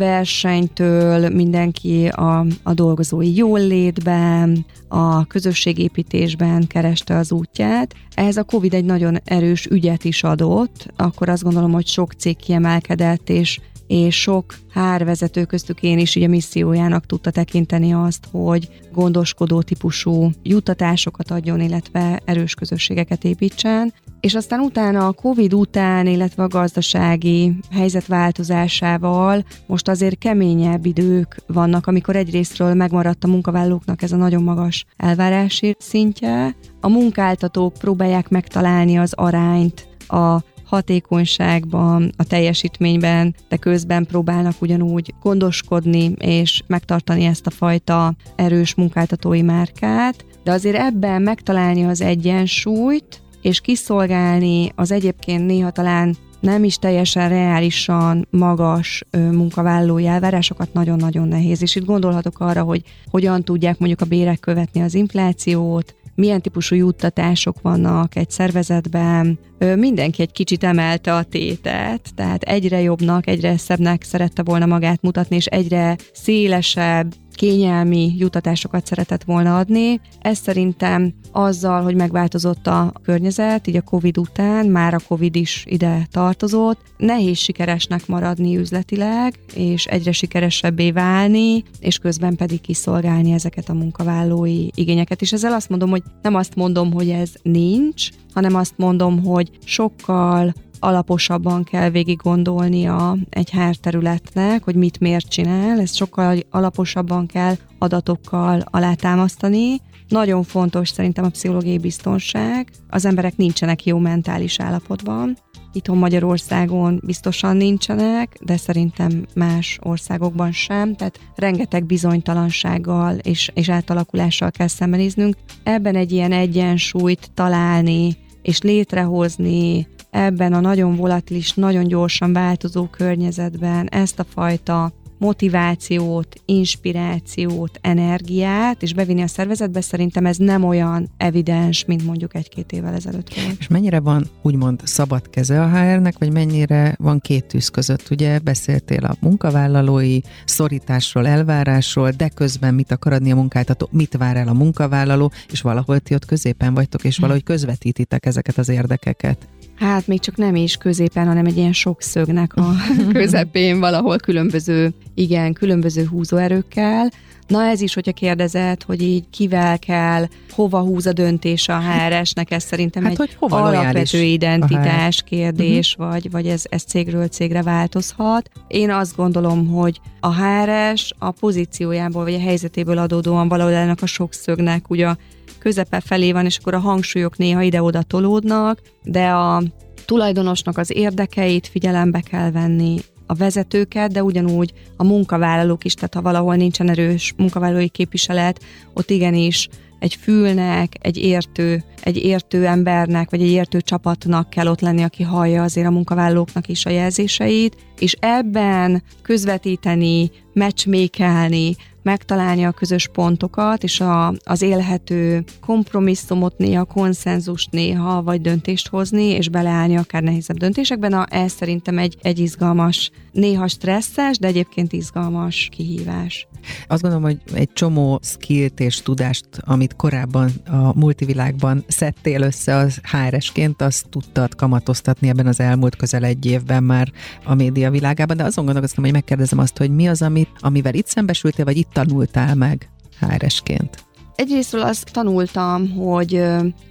versenytől 0.65 1.29
mindenki 1.29 2.07
a, 2.07 2.45
a 2.63 2.73
dolgozói 2.73 3.35
jólétben, 3.35 4.65
a 4.87 5.25
közösségépítésben 5.25 6.67
kereste 6.67 7.17
az 7.17 7.31
útját. 7.31 7.93
Ehhez 8.13 8.37
a 8.37 8.43
Covid 8.43 8.73
egy 8.73 8.85
nagyon 8.85 9.17
erős 9.25 9.65
ügyet 9.65 10.03
is 10.03 10.23
adott, 10.23 10.87
akkor 10.95 11.29
azt 11.29 11.43
gondolom, 11.43 11.71
hogy 11.71 11.87
sok 11.87 12.13
cég 12.13 12.35
kiemelkedett, 12.35 13.29
és 13.29 13.59
és 13.87 14.21
sok 14.21 14.55
hárvezető 14.69 15.45
köztük 15.45 15.83
én 15.83 15.99
is 15.99 16.15
ugye 16.15 16.27
missziójának 16.27 17.05
tudta 17.05 17.31
tekinteni 17.31 17.93
azt, 17.93 18.27
hogy 18.31 18.69
gondoskodó 18.93 19.61
típusú 19.61 20.29
juttatásokat 20.43 21.31
adjon, 21.31 21.61
illetve 21.61 22.21
erős 22.25 22.53
közösségeket 22.53 23.23
építsen. 23.23 23.93
És 24.19 24.35
aztán 24.35 24.59
utána 24.59 25.07
a 25.07 25.11
Covid 25.11 25.53
után, 25.53 26.07
illetve 26.07 26.43
a 26.43 26.47
gazdasági 26.47 27.55
helyzet 27.71 28.07
változásával 28.07 29.45
most 29.67 29.87
azért 29.87 30.17
keményebb 30.17 30.85
idők 30.85 31.37
vannak, 31.47 31.87
amikor 31.87 32.15
egyrésztről 32.15 32.73
megmaradt 32.73 33.23
a 33.23 33.27
munkavállalóknak 33.27 34.01
ez 34.01 34.11
a 34.11 34.15
nagyon 34.15 34.43
magas 34.43 34.85
elvárási 34.97 35.75
szintje. 35.79 36.55
A 36.81 36.89
munkáltatók 36.89 37.73
próbálják 37.73 38.29
megtalálni 38.29 38.97
az 38.97 39.13
arányt 39.13 39.87
a 40.07 40.39
hatékonyságban, 40.65 42.11
a 42.17 42.23
teljesítményben, 42.23 43.35
de 43.49 43.57
közben 43.57 44.05
próbálnak 44.05 44.61
ugyanúgy 44.61 45.13
gondoskodni 45.21 46.11
és 46.17 46.63
megtartani 46.67 47.23
ezt 47.23 47.47
a 47.47 47.51
fajta 47.51 48.13
erős 48.35 48.75
munkáltatói 48.75 49.41
márkát, 49.41 50.25
de 50.43 50.51
azért 50.51 50.77
ebben 50.77 51.21
megtalálni 51.21 51.83
az 51.85 52.01
egyensúlyt, 52.01 53.21
és 53.41 53.59
kiszolgálni 53.59 54.71
az 54.75 54.91
egyébként 54.91 55.45
néha 55.45 55.71
talán 55.71 56.15
nem 56.39 56.63
is 56.63 56.77
teljesen 56.77 57.29
reálisan 57.29 58.27
magas 58.29 59.03
munkavállalói 59.11 60.05
elvárásokat 60.05 60.73
nagyon-nagyon 60.73 61.27
nehéz. 61.27 61.61
És 61.61 61.75
itt 61.75 61.85
gondolhatok 61.85 62.39
arra, 62.39 62.63
hogy 62.63 62.81
hogyan 63.11 63.43
tudják 63.43 63.77
mondjuk 63.77 64.01
a 64.01 64.05
bérek 64.05 64.39
követni 64.39 64.81
az 64.81 64.93
inflációt, 64.93 65.95
milyen 66.15 66.41
típusú 66.41 66.75
juttatások 66.75 67.61
vannak 67.61 68.15
egy 68.15 68.29
szervezetben. 68.29 69.39
Mindenki 69.75 70.21
egy 70.21 70.31
kicsit 70.31 70.63
emelte 70.63 71.13
a 71.13 71.23
tétet, 71.23 72.13
tehát 72.15 72.43
egyre 72.43 72.81
jobbnak, 72.81 73.27
egyre 73.27 73.57
szebbnek 73.57 74.03
szerette 74.03 74.43
volna 74.43 74.65
magát 74.65 75.01
mutatni, 75.01 75.35
és 75.35 75.45
egyre 75.45 75.95
szélesebb, 76.13 77.13
kényelmi 77.35 78.13
jutatásokat 78.17 78.85
szeretett 78.85 79.23
volna 79.23 79.57
adni. 79.57 79.99
Ez 80.21 80.37
szerintem 80.37 81.13
azzal, 81.31 81.83
hogy 81.83 81.95
megváltozott 81.95 82.67
a 82.67 82.93
környezet, 83.03 83.67
így 83.67 83.75
a 83.75 83.81
Covid 83.81 84.17
után, 84.17 84.65
már 84.65 84.93
a 84.93 84.99
Covid 85.07 85.35
is 85.35 85.65
ide 85.67 86.07
tartozott, 86.11 86.79
nehéz 86.97 87.37
sikeresnek 87.37 88.07
maradni 88.07 88.57
üzletileg, 88.57 89.39
és 89.53 89.85
egyre 89.85 90.11
sikeresebbé 90.11 90.91
válni, 90.91 91.63
és 91.79 91.97
közben 91.97 92.35
pedig 92.35 92.61
kiszolgálni 92.61 93.31
ezeket 93.31 93.69
a 93.69 93.73
munkavállalói 93.73 94.67
igényeket. 94.75 95.21
És 95.21 95.33
ezzel 95.33 95.53
azt 95.53 95.69
mondom, 95.69 95.89
hogy 95.89 96.03
nem 96.21 96.35
azt 96.35 96.55
mondom, 96.55 96.93
hogy 96.93 97.09
ez 97.09 97.31
nincs, 97.43 98.09
hanem 98.33 98.55
azt 98.55 98.73
mondom, 98.77 99.23
hogy 99.23 99.49
sokkal 99.63 100.53
alaposabban 100.79 101.63
kell 101.63 101.89
végig 101.89 102.17
gondolnia 102.17 103.17
egy 103.29 103.51
HR 103.51 103.75
területnek, 103.75 104.63
hogy 104.63 104.75
mit 104.75 104.99
miért 104.99 105.27
csinál, 105.27 105.79
ezt 105.79 105.95
sokkal 105.95 106.37
alaposabban 106.49 107.25
kell 107.25 107.55
adatokkal 107.79 108.63
alátámasztani. 108.65 109.81
Nagyon 110.07 110.43
fontos 110.43 110.89
szerintem 110.89 111.23
a 111.23 111.29
pszichológiai 111.29 111.77
biztonság. 111.77 112.69
Az 112.89 113.05
emberek 113.05 113.37
nincsenek 113.37 113.85
jó 113.85 113.97
mentális 113.97 114.59
állapotban. 114.59 115.37
Itthon 115.73 115.97
Magyarországon 115.97 117.01
biztosan 117.05 117.57
nincsenek, 117.57 118.37
de 118.41 118.57
szerintem 118.57 119.25
más 119.35 119.79
országokban 119.81 120.51
sem, 120.51 120.95
tehát 120.95 121.19
rengeteg 121.35 121.85
bizonytalansággal 121.85 123.15
és, 123.15 123.51
és 123.53 123.69
átalakulással 123.69 124.51
kell 124.51 124.67
szembenéznünk. 124.67 125.35
Ebben 125.63 125.95
egy 125.95 126.11
ilyen 126.11 126.31
egyensúlyt 126.31 127.31
találni 127.33 128.17
és 128.41 128.61
létrehozni 128.61 129.87
ebben 130.15 130.53
a 130.53 130.59
nagyon 130.59 130.95
volatilis, 130.95 131.53
nagyon 131.53 131.87
gyorsan 131.87 132.33
változó 132.33 132.85
környezetben 132.85 133.87
ezt 133.89 134.19
a 134.19 134.23
fajta 134.23 134.93
motivációt, 135.17 136.35
inspirációt, 136.45 137.79
energiát, 137.81 138.81
és 138.81 138.93
bevinni 138.93 139.21
a 139.21 139.27
szervezetbe, 139.27 139.81
szerintem 139.81 140.25
ez 140.25 140.37
nem 140.37 140.63
olyan 140.63 141.09
evidens, 141.17 141.85
mint 141.85 142.05
mondjuk 142.05 142.35
egy-két 142.35 142.71
évvel 142.71 142.93
ezelőtt 142.93 143.33
volt. 143.33 143.55
És 143.59 143.67
mennyire 143.67 143.99
van 143.99 144.27
úgymond 144.41 144.81
szabad 144.83 145.29
keze 145.29 145.61
a 145.61 145.69
HR-nek, 145.69 146.17
vagy 146.17 146.31
mennyire 146.31 146.95
van 146.99 147.19
két 147.19 147.45
tűz 147.45 147.69
között? 147.69 148.09
Ugye 148.09 148.39
beszéltél 148.39 149.05
a 149.05 149.15
munkavállalói 149.19 150.19
szorításról, 150.45 151.27
elvárásról, 151.27 152.11
de 152.11 152.29
közben 152.29 152.73
mit 152.73 152.91
akar 152.91 153.13
adni 153.13 153.31
a 153.31 153.35
munkáltató, 153.35 153.87
mit 153.91 154.17
vár 154.17 154.37
el 154.37 154.47
a 154.47 154.53
munkavállaló, 154.53 155.31
és 155.51 155.61
valahol 155.61 155.99
ti 155.99 156.13
ott 156.13 156.25
középen 156.25 156.73
vagytok, 156.73 157.03
és 157.03 157.17
valahogy 157.17 157.43
közvetítitek 157.43 158.25
ezeket 158.25 158.57
az 158.57 158.69
érdekeket. 158.69 159.47
Hát 159.75 160.07
még 160.07 160.19
csak 160.19 160.35
nem 160.37 160.55
is 160.55 160.75
középen, 160.75 161.27
hanem 161.27 161.45
egy 161.45 161.57
ilyen 161.57 161.73
sokszögnek 161.73 162.55
a 162.55 162.71
közepén 163.13 163.79
valahol 163.79 164.17
különböző, 164.17 164.93
igen, 165.13 165.53
különböző 165.53 166.05
húzóerőkkel. 166.05 167.11
Na 167.47 167.63
ez 167.65 167.81
is, 167.81 167.93
hogyha 167.93 168.11
kérdezed, 168.11 168.83
hogy 168.83 169.01
így 169.01 169.29
kivel 169.29 169.79
kell, 169.79 170.25
hova 170.49 170.79
húz 170.79 171.05
a 171.05 171.13
döntés 171.13 171.67
a 171.69 171.79
HRS-nek, 171.79 172.51
ez 172.51 172.63
szerintem 172.63 173.03
Hát, 173.03 173.11
egy 173.11 173.17
hogy 173.17 173.35
hova 173.39 173.61
alapvető 173.61 174.21
identitás 174.21 175.21
kérdés, 175.21 175.95
vagy, 175.97 176.31
vagy 176.31 176.47
ez, 176.47 176.63
ez 176.69 176.83
cégről 176.83 177.27
cégre 177.27 177.61
változhat. 177.61 178.49
Én 178.67 178.91
azt 178.91 179.15
gondolom, 179.15 179.67
hogy 179.67 179.99
a 180.19 180.35
HRS 180.35 181.11
a 181.19 181.31
pozíciójából, 181.31 182.23
vagy 182.23 182.33
a 182.33 182.39
helyzetéből 182.39 182.97
adódóan 182.97 183.47
valahol 183.47 183.73
ennek 183.73 184.01
a 184.01 184.05
sokszögnek 184.05 184.89
ugye 184.89 185.07
a 185.07 185.17
közepe 185.59 185.99
felé 185.99 186.31
van, 186.31 186.45
és 186.45 186.57
akkor 186.57 186.73
a 186.73 186.79
hangsúlyok 186.79 187.37
néha 187.37 187.61
ide-oda 187.61 188.01
tolódnak, 188.01 188.81
de 189.03 189.27
a 189.27 189.63
tulajdonosnak 190.05 190.77
az 190.77 190.95
érdekeit 190.95 191.67
figyelembe 191.67 192.19
kell 192.19 192.51
venni, 192.51 192.99
a 193.25 193.33
vezetőket, 193.33 194.11
de 194.11 194.23
ugyanúgy 194.23 194.73
a 194.97 195.03
munkavállalók 195.03 195.83
is, 195.83 195.93
tehát 195.93 196.13
ha 196.13 196.21
valahol 196.21 196.55
nincsen 196.55 196.89
erős 196.89 197.33
munkavállalói 197.37 197.89
képviselet, 197.89 198.63
ott 198.93 199.09
igenis 199.09 199.67
egy 199.99 200.15
fülnek, 200.15 200.93
egy 201.01 201.17
értő, 201.17 201.83
egy 202.03 202.17
értő 202.17 202.65
embernek, 202.65 203.29
vagy 203.29 203.41
egy 203.41 203.51
értő 203.51 203.81
csapatnak 203.81 204.49
kell 204.49 204.67
ott 204.67 204.81
lenni, 204.81 205.03
aki 205.03 205.23
hallja 205.23 205.63
azért 205.63 205.87
a 205.87 205.91
munkavállalóknak 205.91 206.67
is 206.67 206.85
a 206.85 206.89
jelzéseit, 206.89 207.75
és 207.99 208.15
ebben 208.19 209.03
közvetíteni, 209.21 210.31
meccsmékelni, 210.55 211.75
megtalálni 212.05 212.63
a 212.63 212.71
közös 212.71 213.07
pontokat, 213.07 213.83
és 213.83 213.99
a, 213.99 214.33
az 214.43 214.61
élhető 214.61 215.43
kompromisszumot 215.61 216.57
néha, 216.57 216.83
konszenzust 216.83 217.71
néha, 217.71 218.23
vagy 218.23 218.41
döntést 218.41 218.87
hozni, 218.87 219.23
és 219.23 219.49
beleállni 219.49 219.97
akár 219.97 220.23
nehézebb 220.23 220.57
döntésekben. 220.57 221.09
Na, 221.09 221.25
ez 221.25 221.51
szerintem 221.51 221.97
egy, 221.97 222.17
egy 222.21 222.39
izgalmas, 222.39 223.11
néha 223.31 223.67
stresszes, 223.67 224.37
de 224.37 224.47
egyébként 224.47 224.93
izgalmas 224.93 225.69
kihívás. 225.71 226.47
Azt 226.87 227.01
gondolom, 227.01 227.25
hogy 227.25 227.37
egy 227.53 227.73
csomó 227.73 228.19
skillt 228.23 228.79
és 228.79 229.01
tudást, 229.01 229.47
amit 229.59 229.95
korábban 229.95 230.49
a 230.65 230.99
multivilágban 230.99 231.83
szedtél 231.87 232.41
össze 232.41 232.75
az 232.75 233.01
HRS-ként, 233.11 233.81
azt 233.81 234.09
tudtad 234.09 234.55
kamatoztatni 234.55 235.27
ebben 235.27 235.47
az 235.47 235.59
elmúlt 235.59 235.95
közel 235.95 236.23
egy 236.23 236.45
évben 236.45 236.83
már 236.83 237.11
a 237.43 237.53
média 237.53 237.91
világában, 237.91 238.37
de 238.37 238.43
azon 238.43 238.65
gondolkoztam, 238.65 239.03
hogy 239.03 239.13
megkérdezem 239.13 239.59
azt, 239.59 239.77
hogy 239.77 239.91
mi 239.91 240.07
az, 240.07 240.21
amit, 240.45 240.63
amivel 240.63 240.93
itt 240.93 241.07
szembesültél, 241.07 241.65
vagy 241.65 241.77
itt 241.77 241.89
tanultál 241.93 242.55
meg 242.55 242.89
HRS-ként? 243.19 244.03
Egyrésztről 244.35 244.81
azt 244.81 245.11
tanultam, 245.11 245.89
hogy 245.89 246.35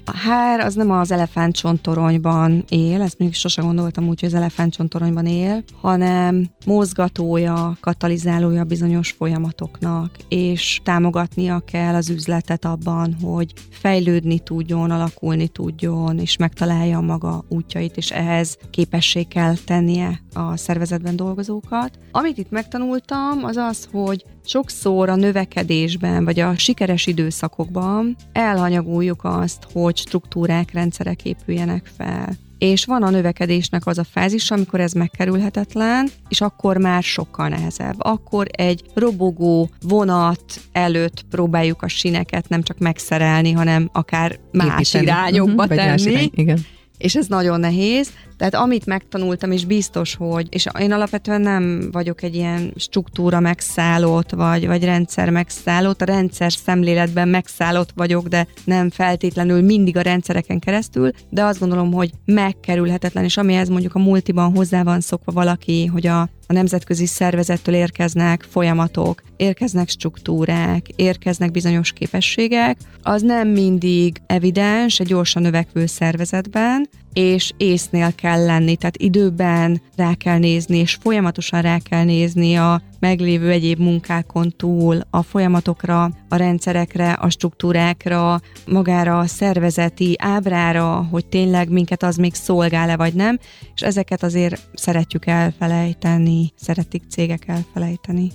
a 0.05 0.17
hár 0.17 0.61
az 0.61 0.75
nem 0.75 0.91
az 0.91 1.11
elefántcsontoronyban 1.11 2.65
él, 2.69 3.03
ezt 3.03 3.19
még 3.19 3.35
sose 3.35 3.63
gondoltam 3.63 4.09
úgy, 4.09 4.21
hogy 4.21 4.29
az 4.29 4.35
elefántcsontoronyban 4.35 5.27
él, 5.27 5.63
hanem 5.81 6.47
mozgatója, 6.67 7.77
katalizálója 7.81 8.65
bizonyos 8.65 9.11
folyamatoknak, 9.11 10.11
és 10.29 10.81
támogatnia 10.85 11.61
kell 11.61 11.95
az 11.95 12.09
üzletet 12.11 12.65
abban, 12.65 13.17
hogy 13.23 13.53
fejlődni 13.71 14.39
tudjon, 14.39 14.91
alakulni 14.91 15.49
tudjon, 15.49 16.19
és 16.19 16.37
megtalálja 16.37 17.01
maga 17.01 17.45
útjait, 17.49 17.97
és 17.97 18.11
ehhez 18.11 18.59
képessé 18.71 19.23
kell 19.23 19.55
tennie 19.65 20.21
a 20.35 20.57
szervezetben 20.57 21.17
dolgozókat. 21.17 21.99
Amit 22.11 22.39
itt 22.39 22.51
megtanultam, 22.51 23.45
az 23.45 23.57
az, 23.57 23.89
hogy 23.93 24.25
sokszor 24.45 25.09
a 25.09 25.17
növekedésben, 25.17 26.25
vagy 26.25 26.41
a 26.41 26.57
sikeres 26.57 27.07
időszakokban 27.07 28.17
elhanyagoljuk 28.33 29.25
azt, 29.25 29.67
hogy 29.73 29.97
struktúrák, 29.97 30.73
rendszerek 30.73 31.25
épüljenek 31.25 31.91
fel. 31.97 32.29
És 32.59 32.85
van 32.85 33.03
a 33.03 33.11
növekedésnek 33.11 33.87
az 33.87 33.99
a 33.99 34.05
fázis, 34.05 34.51
amikor 34.51 34.81
ez 34.81 34.93
megkerülhetetlen, 34.93 36.09
és 36.29 36.41
akkor 36.41 36.77
már 36.77 37.03
sokkal 37.03 37.49
nehezebb. 37.49 37.95
Akkor 37.99 38.47
egy 38.51 38.85
robogó 38.95 39.71
vonat 39.83 40.61
előtt 40.73 41.25
próbáljuk 41.31 41.83
a 41.83 41.89
sineket 41.89 42.49
nem 42.49 42.63
csak 42.63 42.79
megszerelni, 42.79 43.53
hanem 43.53 43.89
akár 43.93 44.39
más 44.53 44.95
Építeni. 44.95 45.05
irányokba 45.05 45.63
uh-huh, 45.63 45.77
tenni. 45.77 45.91
Más 45.91 46.05
irány, 46.05 46.31
igen 46.35 46.59
és 46.99 47.15
ez 47.15 47.27
nagyon 47.27 47.61
nehéz. 47.61 48.09
Tehát 48.37 48.55
amit 48.55 48.87
megtanultam, 48.87 49.51
és 49.51 49.65
biztos, 49.65 50.15
hogy, 50.15 50.47
és 50.51 50.67
én 50.79 50.93
alapvetően 50.93 51.41
nem 51.41 51.89
vagyok 51.93 52.23
egy 52.23 52.35
ilyen 52.35 52.73
struktúra 52.77 53.41
megszállott, 53.41 54.31
vagy, 54.31 54.67
vagy 54.67 54.85
rendszer 54.85 55.31
megszállott, 55.31 56.03
a 56.03 56.05
rendszer 56.05 56.53
szemléletben 56.53 57.29
megszállott 57.29 57.91
vagyok, 57.95 58.29
de 58.29 58.47
nem 58.65 58.91
feltétlenül 58.91 59.63
mindig 59.63 59.97
a 59.97 60.01
rendszereken 60.01 60.59
keresztül, 60.59 61.11
de 61.29 61.43
azt 61.45 61.59
gondolom, 61.59 61.93
hogy 61.93 62.11
megkerülhetetlen, 62.25 63.25
és 63.25 63.37
amihez 63.37 63.69
mondjuk 63.69 63.95
a 63.95 63.99
multiban 63.99 64.55
hozzá 64.55 64.83
van 64.83 65.01
szokva 65.01 65.33
valaki, 65.33 65.87
hogy 65.87 66.07
a, 66.07 66.21
a 66.21 66.53
nemzetközi 66.53 67.07
szervezettől 67.07 67.75
érkeznek 67.75 68.47
folyamatok, 68.51 69.23
érkeznek 69.37 69.89
struktúrák, 69.89 70.87
érkeznek 70.97 71.51
bizonyos 71.51 71.93
képességek, 71.93 72.77
az 73.03 73.23
nem 73.23 73.49
mindig 73.49 74.23
evidens 74.27 75.01
egy 75.01 75.07
gyorsan 75.07 75.43
növekvő 75.43 75.87
szervezetben, 75.87 76.89
és 77.15 77.53
észnél 77.57 78.15
kell 78.15 78.45
lenni, 78.45 78.77
tehát 78.77 78.97
időben 78.97 79.81
rá 79.97 80.15
kell 80.15 80.39
nézni, 80.39 80.77
és 80.77 80.99
folyamatosan 81.01 81.63
rá 81.63 81.79
kell 81.79 82.05
nézni 82.05 82.55
a 82.55 82.83
meglévő 83.05 83.51
egyéb 83.51 83.79
munkákon 83.79 84.55
túl, 84.57 85.01
a 85.11 85.23
folyamatokra, 85.23 86.11
a 86.29 86.37
rendszerekre, 86.37 87.13
a 87.13 87.31
struktúrákra, 87.31 88.41
magára 88.67 89.19
a 89.19 89.27
szervezeti 89.27 90.15
ábrára, 90.19 91.07
hogy 91.11 91.27
tényleg 91.27 91.69
minket 91.69 92.03
az 92.03 92.17
még 92.17 92.35
szolgál-e 92.35 92.97
vagy 92.97 93.15
nem, 93.15 93.39
és 93.75 93.81
ezeket 93.81 94.23
azért 94.23 94.61
szeretjük 94.75 95.27
elfelejteni, 95.27 96.53
szeretik 96.57 97.03
cégek 97.09 97.49
elfelejteni. 97.49 98.31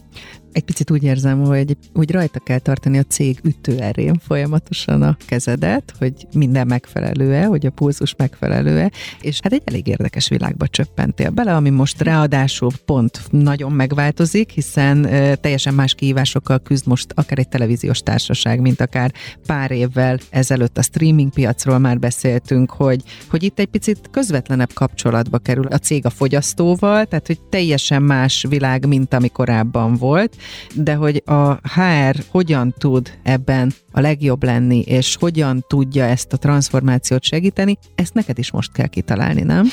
Egy 0.52 0.64
picit 0.64 0.92
úgy 0.92 1.04
érzem, 1.04 1.44
hogy 1.44 1.78
úgy 1.94 2.12
rajta 2.12 2.40
kell 2.40 2.60
tartani 2.60 2.98
a 2.98 3.04
cég 3.04 3.40
ütőerén 3.44 4.20
folyamatosan 4.28 5.02
a 5.02 5.18
kezedet, 5.26 5.94
hogy 6.00 6.14
minden 6.34 6.68
megfelelő-e, 6.68 7.46
hogy 7.46 7.66
a 7.66 7.70
pulzus 7.70 8.16
megfelelő-e, 8.16 8.92
és 9.22 9.40
hát 9.44 9.54
egy 9.54 9.62
elég 9.66 9.88
érdekes 9.88 10.30
világba 10.30 10.68
csöppentél 10.68 11.30
bele, 11.30 11.56
ami 11.56 11.70
most 11.70 12.02
ráadásul 12.02 12.72
pont 12.86 13.22
nagyon 13.32 13.72
megváltozik, 13.72 14.52
hiszen 14.60 15.08
teljesen 15.42 15.74
más 15.74 15.94
kihívásokkal 15.94 16.60
küzd 16.60 16.88
most 16.88 17.12
akár 17.16 17.40
egy 17.40 17.48
televíziós 17.48 18.00
társaság, 18.00 18.62
mint 18.62 18.82
akár 18.82 19.12
pár 19.46 19.72
évvel 19.72 20.18
ezelőtt 20.30 20.78
a 20.78 20.82
streaming 20.82 21.34
piacról 21.34 21.78
már 21.78 22.00
beszéltünk, 22.00 22.72
hogy, 22.72 23.04
hogy 23.30 23.44
itt 23.44 23.60
egy 23.60 23.68
picit 23.68 24.10
közvetlenebb 24.12 24.74
kapcsolatba 24.74 25.38
kerül 25.38 25.66
a 25.66 25.78
cég 25.78 26.06
a 26.06 26.10
fogyasztóval, 26.10 27.06
tehát 27.06 27.28
hogy 27.28 27.40
teljesen 27.42 28.02
más 28.02 28.46
világ, 28.50 28.88
mint 28.88 29.14
ami 29.14 29.30
korábban 29.30 29.96
volt, 29.96 30.36
de 30.76 30.94
hogy 30.94 31.24
a 31.26 31.54
HR 31.54 32.16
hogyan 32.28 32.74
tud 32.78 33.12
ebben 33.24 33.74
a 33.92 34.00
legjobb 34.00 34.44
lenni, 34.44 34.80
és 34.80 35.16
hogyan 35.20 35.66
tudja 35.68 36.04
ezt 36.04 36.34
a 36.34 36.38
transformációt 36.38 37.24
segíteni, 37.24 37.78
ezt 37.96 38.14
neked 38.14 38.38
is 38.38 38.52
most 38.52 38.72
kell 38.72 38.88
kitalálni, 38.88 39.42
nem? 39.42 39.70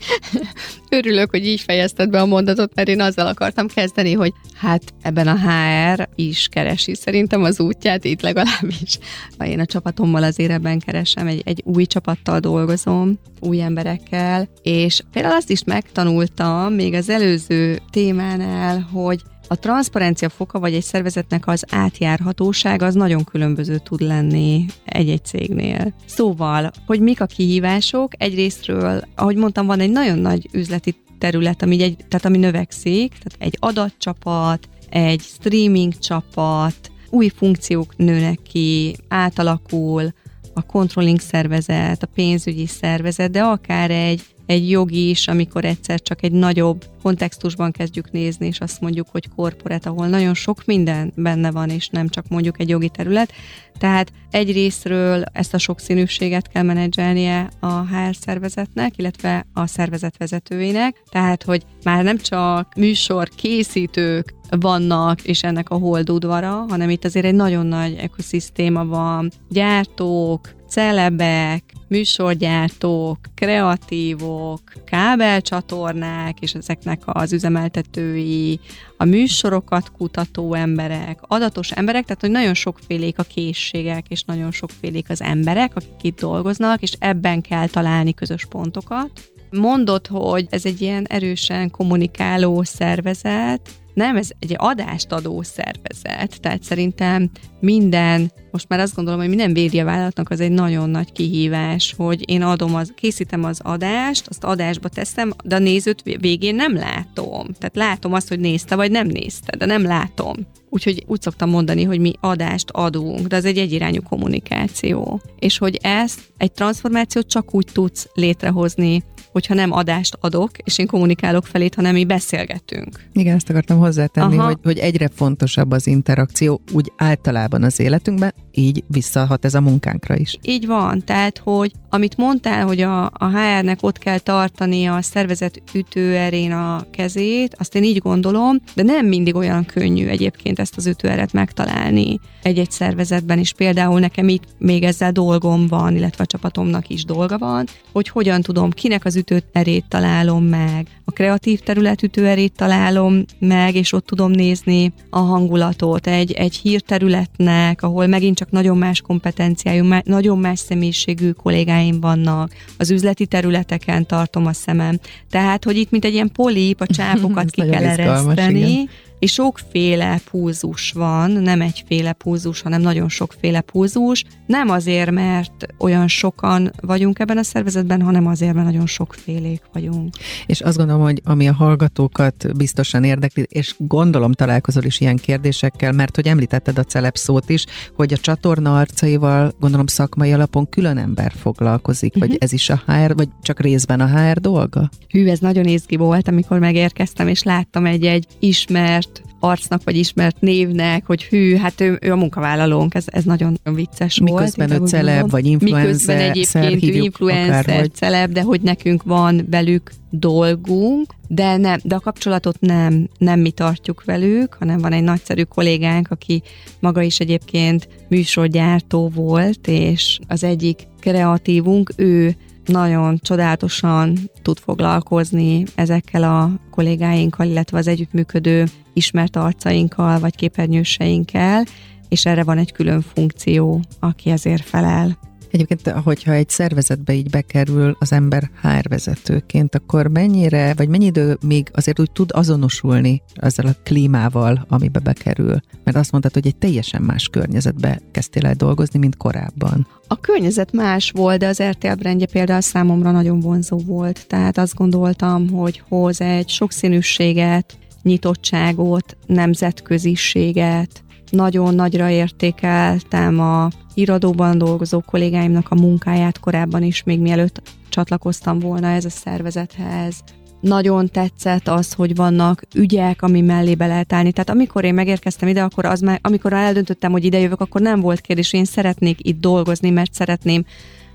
Örülök, 0.98 1.30
hogy 1.30 1.46
így 1.46 1.60
fejezted 1.60 2.10
be 2.10 2.20
a 2.20 2.26
mondatot, 2.26 2.74
mert 2.74 2.88
én 2.88 3.00
azzal 3.00 3.26
akartam 3.26 3.66
kezdeni, 3.66 3.87
hogy 4.14 4.32
hát 4.54 4.82
ebben 5.02 5.26
a 5.26 5.38
HR 5.38 6.08
is 6.14 6.48
keresi 6.50 6.94
szerintem 6.94 7.42
az 7.42 7.60
útját, 7.60 8.04
itt 8.04 8.20
legalábbis. 8.20 8.98
Én 9.44 9.60
a 9.60 9.66
csapatommal 9.66 10.22
azért 10.22 10.50
ebben 10.50 10.78
keresem, 10.78 11.26
egy, 11.26 11.42
egy 11.44 11.62
új 11.64 11.86
csapattal 11.86 12.40
dolgozom, 12.40 13.18
új 13.40 13.60
emberekkel, 13.60 14.48
és 14.62 15.00
például 15.12 15.34
azt 15.34 15.50
is 15.50 15.64
megtanultam 15.64 16.72
még 16.72 16.94
az 16.94 17.08
előző 17.08 17.78
témánál, 17.90 18.80
hogy 18.92 19.22
a 19.48 19.58
transzparencia 19.58 20.28
foka 20.28 20.58
vagy 20.58 20.74
egy 20.74 20.82
szervezetnek 20.82 21.46
az 21.46 21.64
átjárhatóság 21.70 22.82
az 22.82 22.94
nagyon 22.94 23.24
különböző 23.24 23.78
tud 23.78 24.00
lenni 24.00 24.64
egy-egy 24.84 25.24
cégnél. 25.24 25.94
Szóval, 26.04 26.70
hogy 26.86 27.00
mik 27.00 27.20
a 27.20 27.26
kihívások, 27.26 28.12
egyrésztről, 28.22 29.02
ahogy 29.14 29.36
mondtam, 29.36 29.66
van 29.66 29.80
egy 29.80 29.90
nagyon 29.90 30.18
nagy 30.18 30.48
üzleti 30.52 30.94
terület, 31.18 31.62
ami, 31.62 31.82
egy, 31.82 31.96
tehát 32.08 32.26
ami 32.26 32.38
növekszik, 32.38 33.08
tehát 33.08 33.36
egy 33.38 33.56
adatcsapat, 33.58 34.68
egy 34.88 35.20
streaming 35.20 35.98
csapat, 35.98 36.90
új 37.10 37.28
funkciók 37.28 37.96
nőnek 37.96 38.38
ki, 38.42 38.96
átalakul, 39.08 40.12
a 40.54 40.62
controlling 40.62 41.20
szervezet, 41.20 42.02
a 42.02 42.08
pénzügyi 42.14 42.66
szervezet, 42.66 43.30
de 43.30 43.42
akár 43.42 43.90
egy 43.90 44.22
egy 44.48 44.70
jogi 44.70 45.08
is, 45.08 45.28
amikor 45.28 45.64
egyszer 45.64 46.00
csak 46.00 46.22
egy 46.22 46.32
nagyobb 46.32 46.84
kontextusban 47.02 47.70
kezdjük 47.70 48.10
nézni, 48.10 48.46
és 48.46 48.60
azt 48.60 48.80
mondjuk, 48.80 49.08
hogy 49.10 49.28
korporát, 49.36 49.86
ahol 49.86 50.06
nagyon 50.06 50.34
sok 50.34 50.64
minden 50.64 51.12
benne 51.16 51.50
van, 51.50 51.70
és 51.70 51.88
nem 51.88 52.08
csak 52.08 52.28
mondjuk 52.28 52.60
egy 52.60 52.68
jogi 52.68 52.88
terület. 52.88 53.32
Tehát 53.78 54.12
egy 54.30 54.52
részről 54.52 55.24
ezt 55.32 55.54
a 55.54 55.58
sokszínűséget 55.58 56.48
kell 56.48 56.62
menedzselnie 56.62 57.50
a 57.60 57.80
HR 57.80 58.16
szervezetnek, 58.20 58.92
illetve 58.96 59.46
a 59.52 59.66
szervezet 59.66 60.16
vezetőinek, 60.16 61.02
tehát, 61.10 61.42
hogy 61.42 61.62
már 61.84 62.04
nem 62.04 62.18
csak 62.18 62.74
műsor 62.74 63.28
készítők 63.28 64.34
vannak, 64.50 65.22
és 65.22 65.42
ennek 65.42 65.70
a 65.70 65.78
holdudvara, 65.78 66.64
hanem 66.68 66.90
itt 66.90 67.04
azért 67.04 67.26
egy 67.26 67.34
nagyon 67.34 67.66
nagy 67.66 67.94
ekoszisztéma 67.94 68.84
van, 68.84 69.30
gyártók, 69.48 70.56
celebek, 70.68 71.62
műsorgyártók, 71.88 73.18
kreatívok, 73.34 74.60
kábelcsatornák, 74.84 76.40
és 76.40 76.54
ezeknek 76.54 77.00
az 77.04 77.32
üzemeltetői, 77.32 78.60
a 78.96 79.04
műsorokat 79.04 79.92
kutató 79.92 80.54
emberek, 80.54 81.18
adatos 81.20 81.70
emberek, 81.70 82.04
tehát 82.04 82.20
hogy 82.20 82.30
nagyon 82.30 82.54
sokfélék 82.54 83.18
a 83.18 83.22
készségek, 83.22 84.04
és 84.08 84.22
nagyon 84.22 84.50
sokfélék 84.50 85.10
az 85.10 85.22
emberek, 85.22 85.76
akik 85.76 86.02
itt 86.02 86.20
dolgoznak, 86.20 86.82
és 86.82 86.92
ebben 86.98 87.40
kell 87.40 87.66
találni 87.66 88.14
közös 88.14 88.46
pontokat. 88.46 89.10
Mondod, 89.50 90.06
hogy 90.06 90.46
ez 90.50 90.64
egy 90.64 90.80
ilyen 90.80 91.06
erősen 91.08 91.70
kommunikáló 91.70 92.62
szervezet, 92.62 93.60
nem, 93.94 94.16
ez 94.16 94.30
egy 94.38 94.54
adást 94.56 95.12
adó 95.12 95.42
szervezet, 95.42 96.40
tehát 96.40 96.62
szerintem 96.62 97.30
minden, 97.60 98.32
most 98.50 98.68
már 98.68 98.80
azt 98.80 98.94
gondolom, 98.94 99.20
hogy 99.20 99.28
minden 99.28 99.50
médiavállalatnak 99.50 100.30
az 100.30 100.40
egy 100.40 100.50
nagyon 100.50 100.90
nagy 100.90 101.12
kihívás, 101.12 101.94
hogy 101.96 102.30
én 102.30 102.42
adom 102.42 102.74
az, 102.74 102.92
készítem 102.96 103.44
az 103.44 103.60
adást, 103.62 104.26
azt 104.26 104.44
adásba 104.44 104.88
teszem, 104.88 105.32
de 105.44 105.54
a 105.54 105.58
nézőt 105.58 106.02
végén 106.02 106.54
nem 106.54 106.74
látom. 106.74 107.46
Tehát 107.58 107.76
látom 107.76 108.12
azt, 108.12 108.28
hogy 108.28 108.40
nézte, 108.40 108.76
vagy 108.76 108.90
nem 108.90 109.06
nézte, 109.06 109.56
de 109.56 109.66
nem 109.66 109.82
látom. 109.82 110.36
Úgyhogy 110.70 111.04
úgy 111.06 111.22
szoktam 111.22 111.50
mondani, 111.50 111.82
hogy 111.82 112.00
mi 112.00 112.12
adást 112.20 112.70
adunk, 112.70 113.26
de 113.26 113.36
az 113.36 113.44
egy 113.44 113.58
egyirányú 113.58 114.02
kommunikáció. 114.02 115.20
És 115.38 115.58
hogy 115.58 115.78
ezt, 115.82 116.20
egy 116.36 116.52
transformációt 116.52 117.28
csak 117.28 117.54
úgy 117.54 117.66
tudsz 117.72 118.08
létrehozni, 118.14 119.02
hogyha 119.32 119.54
nem 119.54 119.72
adást 119.72 120.16
adok, 120.20 120.50
és 120.64 120.78
én 120.78 120.86
kommunikálok 120.86 121.46
felét, 121.46 121.74
hanem 121.74 121.92
mi 121.92 122.04
beszélgetünk. 122.04 123.08
Igen, 123.12 123.34
ezt 123.34 123.50
akartam 123.50 123.78
hozzátenni, 123.88 124.36
hogy, 124.36 124.58
hogy 124.62 124.78
egyre 124.78 125.08
fontosabb 125.14 125.70
az 125.70 125.86
interakció 125.86 126.60
úgy 126.72 126.92
általában 126.96 127.62
az 127.62 127.80
életünkben, 127.80 128.34
így 128.58 128.84
visszahat 128.86 129.44
ez 129.44 129.54
a 129.54 129.60
munkánkra 129.60 130.16
is. 130.16 130.38
Így 130.42 130.66
van, 130.66 131.04
tehát, 131.04 131.38
hogy 131.38 131.72
amit 131.90 132.16
mondtál, 132.16 132.66
hogy 132.66 132.80
a, 132.80 133.04
a 133.04 133.28
HR-nek 133.28 133.78
ott 133.80 133.98
kell 133.98 134.18
tartani 134.18 134.86
a 134.86 135.02
szervezet 135.02 135.62
ütőerén 135.72 136.52
a 136.52 136.86
kezét, 136.90 137.56
azt 137.58 137.74
én 137.74 137.84
így 137.84 137.98
gondolom, 137.98 138.56
de 138.74 138.82
nem 138.82 139.06
mindig 139.06 139.34
olyan 139.34 139.64
könnyű 139.64 140.06
egyébként 140.06 140.58
ezt 140.58 140.76
az 140.76 140.86
ütőeret 140.86 141.32
megtalálni 141.32 142.20
egy-egy 142.42 142.70
szervezetben 142.70 143.38
is. 143.38 143.52
Például 143.52 144.00
nekem 144.00 144.28
itt 144.28 144.44
még 144.58 144.82
ezzel 144.82 145.12
dolgom 145.12 145.66
van, 145.66 145.96
illetve 145.96 146.22
a 146.22 146.26
csapatomnak 146.26 146.88
is 146.88 147.04
dolga 147.04 147.38
van, 147.38 147.66
hogy 147.92 148.08
hogyan 148.08 148.42
tudom, 148.42 148.70
kinek 148.70 149.04
az 149.04 149.16
ütőerét 149.16 149.84
találom 149.88 150.44
meg, 150.44 150.86
a 151.04 151.10
kreatív 151.10 151.60
terület 151.60 152.02
ütőerét 152.02 152.52
találom 152.56 153.24
meg, 153.38 153.74
és 153.74 153.92
ott 153.92 154.06
tudom 154.06 154.30
nézni 154.30 154.92
a 155.10 155.18
hangulatot 155.18 156.06
egy, 156.06 156.32
egy 156.32 156.56
hírterületnek, 156.56 157.82
ahol 157.82 158.06
megint 158.06 158.36
csak 158.36 158.47
nagyon 158.50 158.78
más 158.78 159.00
kompetenciájú, 159.00 159.84
nagyon 160.04 160.38
más 160.38 160.58
személyiségű 160.58 161.30
kollégáim 161.30 162.00
vannak, 162.00 162.52
az 162.78 162.90
üzleti 162.90 163.26
területeken 163.26 164.06
tartom 164.06 164.46
a 164.46 164.52
szemem. 164.52 164.98
Tehát, 165.30 165.64
hogy 165.64 165.76
itt 165.76 165.90
mint 165.90 166.04
egy 166.04 166.12
ilyen 166.12 166.32
polip, 166.32 166.80
a 166.80 166.86
csápokat 166.96 167.50
ki 167.50 167.60
kell 167.60 167.84
ereszteni, 167.84 168.88
és 169.18 169.32
sokféle 169.32 170.20
púzus 170.30 170.92
van, 170.92 171.30
nem 171.30 171.60
egyféle 171.60 172.12
púzus, 172.12 172.60
hanem 172.60 172.80
nagyon 172.80 173.08
sokféle 173.08 173.60
púzus. 173.60 174.24
Nem 174.46 174.70
azért, 174.70 175.10
mert 175.10 175.66
olyan 175.78 176.08
sokan 176.08 176.72
vagyunk 176.80 177.18
ebben 177.18 177.38
a 177.38 177.42
szervezetben, 177.42 178.02
hanem 178.02 178.26
azért, 178.26 178.54
mert 178.54 178.66
nagyon 178.66 178.86
sokfélék 178.86 179.62
vagyunk. 179.72 180.14
És 180.46 180.60
azt 180.60 180.76
gondolom, 180.76 181.02
hogy 181.02 181.20
ami 181.24 181.48
a 181.48 181.52
hallgatókat 181.52 182.56
biztosan 182.56 183.04
érdekli, 183.04 183.46
és 183.48 183.74
gondolom 183.78 184.32
találkozol 184.32 184.84
is 184.84 185.00
ilyen 185.00 185.16
kérdésekkel, 185.16 185.92
mert 185.92 186.14
hogy 186.14 186.26
említetted 186.26 186.78
a 186.78 186.84
celeb 186.84 187.16
szót 187.16 187.48
is, 187.50 187.64
hogy 187.96 188.12
a 188.12 188.16
csatorna 188.16 188.78
arcaival 188.78 189.52
gondolom 189.60 189.86
szakmai 189.86 190.32
alapon 190.32 190.68
külön 190.68 190.98
ember 190.98 191.32
foglalkozik, 191.36 192.14
uh-huh. 192.14 192.26
vagy 192.26 192.34
mhm. 192.34 192.44
ez 192.44 192.52
is 192.52 192.70
a 192.70 192.82
HR, 192.86 193.14
vagy 193.14 193.28
csak 193.42 193.60
részben 193.60 194.00
a 194.00 194.06
HR 194.06 194.40
dolga? 194.40 194.90
Hű, 195.08 195.28
ez 195.28 195.38
nagyon 195.38 195.64
izgi 195.64 195.96
volt, 195.96 196.28
amikor 196.28 196.58
megérkeztem, 196.58 197.28
és 197.28 197.42
láttam 197.42 197.86
egy-egy 197.86 198.26
ismert 198.38 199.07
arcnak, 199.40 199.84
vagy 199.84 199.96
ismert 199.96 200.40
névnek, 200.40 201.06
hogy 201.06 201.24
hű, 201.24 201.56
hát 201.56 201.80
ő, 201.80 201.98
ő 202.00 202.12
a 202.12 202.16
munkavállalónk, 202.16 202.94
ez, 202.94 203.04
ez 203.06 203.24
nagyon 203.24 203.58
vicces 203.64 204.20
miközben 204.20 204.44
volt. 204.44 204.56
Miközben 204.56 204.82
ő 204.82 204.86
celeb, 204.86 205.30
vagy 205.30 205.46
influencer, 205.46 205.86
Miközben 205.86 206.18
egyébként 206.18 206.96
ő 206.96 206.98
influencer, 206.98 207.58
akárhogy. 207.58 207.94
celeb, 207.94 208.32
de 208.32 208.42
hogy 208.42 208.60
nekünk 208.60 209.02
van 209.02 209.46
velük 209.50 209.90
dolgunk, 210.10 211.14
de, 211.28 211.56
nem, 211.56 211.78
de 211.82 211.94
a 211.94 212.00
kapcsolatot 212.00 212.60
nem, 212.60 213.08
nem 213.18 213.40
mi 213.40 213.50
tartjuk 213.50 214.04
velük, 214.04 214.56
hanem 214.58 214.78
van 214.78 214.92
egy 214.92 215.02
nagyszerű 215.02 215.42
kollégánk, 215.42 216.10
aki 216.10 216.42
maga 216.80 217.02
is 217.02 217.20
egyébként 217.20 217.88
műsorgyártó 218.08 219.08
volt, 219.14 219.66
és 219.66 220.18
az 220.28 220.44
egyik 220.44 220.86
kreatívunk, 221.00 221.92
ő 221.96 222.36
nagyon 222.68 223.18
csodálatosan 223.22 224.18
tud 224.42 224.58
foglalkozni 224.58 225.64
ezekkel 225.74 226.22
a 226.22 226.50
kollégáinkkal, 226.70 227.46
illetve 227.46 227.78
az 227.78 227.86
együttműködő 227.86 228.64
ismert 228.92 229.36
arcainkkal, 229.36 230.18
vagy 230.18 230.36
képernyőseinkkel, 230.36 231.64
és 232.08 232.26
erre 232.26 232.44
van 232.44 232.58
egy 232.58 232.72
külön 232.72 233.00
funkció, 233.00 233.80
aki 234.00 234.30
ezért 234.30 234.64
felel. 234.64 235.18
Egyébként, 235.50 235.88
hogyha 235.88 236.32
egy 236.32 236.48
szervezetbe 236.48 237.12
így 237.12 237.30
bekerül 237.30 237.96
az 237.98 238.12
ember 238.12 238.50
HR 238.62 238.88
vezetőként, 238.88 239.74
akkor 239.74 240.06
mennyire, 240.06 240.74
vagy 240.76 240.88
mennyi 240.88 241.04
idő 241.04 241.38
még 241.46 241.68
azért 241.72 242.00
úgy 242.00 242.10
tud 242.10 242.30
azonosulni 242.32 243.22
ezzel 243.34 243.66
a 243.66 243.76
klímával, 243.82 244.64
amibe 244.68 244.98
bekerül? 244.98 245.60
Mert 245.84 245.96
azt 245.96 246.10
mondtad, 246.10 246.32
hogy 246.32 246.46
egy 246.46 246.56
teljesen 246.56 247.02
más 247.02 247.28
környezetbe 247.28 248.00
kezdtél 248.10 248.46
el 248.46 248.54
dolgozni, 248.54 248.98
mint 248.98 249.16
korábban. 249.16 249.86
A 250.06 250.20
környezet 250.20 250.72
más 250.72 251.10
volt, 251.10 251.38
de 251.38 251.46
az 251.46 251.62
RTL 251.62 251.92
brandje 251.92 252.26
például 252.26 252.60
számomra 252.60 253.10
nagyon 253.10 253.40
vonzó 253.40 253.78
volt. 253.78 254.26
Tehát 254.26 254.58
azt 254.58 254.74
gondoltam, 254.74 255.50
hogy 255.50 255.82
hoz 255.88 256.20
egy 256.20 256.48
sokszínűséget, 256.48 257.78
nyitottságot, 258.02 259.16
nemzetköziséget, 259.26 261.02
nagyon 261.30 261.74
nagyra 261.74 262.10
értékeltem 262.10 263.40
a 263.40 263.68
irodóban 263.94 264.58
dolgozó 264.58 265.00
kollégáimnak 265.00 265.66
a 265.70 265.74
munkáját 265.74 266.40
korábban 266.40 266.82
is, 266.82 267.02
még 267.02 267.20
mielőtt 267.20 267.62
csatlakoztam 267.88 268.58
volna 268.58 268.88
ez 268.88 269.04
a 269.04 269.10
szervezethez. 269.10 270.14
Nagyon 270.60 271.08
tetszett 271.08 271.68
az, 271.68 271.92
hogy 271.92 272.14
vannak 272.14 272.62
ügyek, 272.74 273.22
ami 273.22 273.40
mellé 273.40 273.74
be 273.74 273.86
lehet 273.86 274.12
állni. 274.12 274.32
Tehát 274.32 274.50
amikor 274.50 274.84
én 274.84 274.94
megérkeztem 274.94 275.48
ide, 275.48 275.62
akkor 275.62 275.84
az 275.84 276.00
már, 276.00 276.18
amikor 276.22 276.52
eldöntöttem, 276.52 277.12
hogy 277.12 277.24
ide 277.24 277.38
jövök, 277.38 277.60
akkor 277.60 277.80
nem 277.80 278.00
volt 278.00 278.20
kérdés, 278.20 278.52
én 278.52 278.64
szeretnék 278.64 279.28
itt 279.28 279.40
dolgozni, 279.40 279.90
mert 279.90 280.14
szeretném 280.14 280.64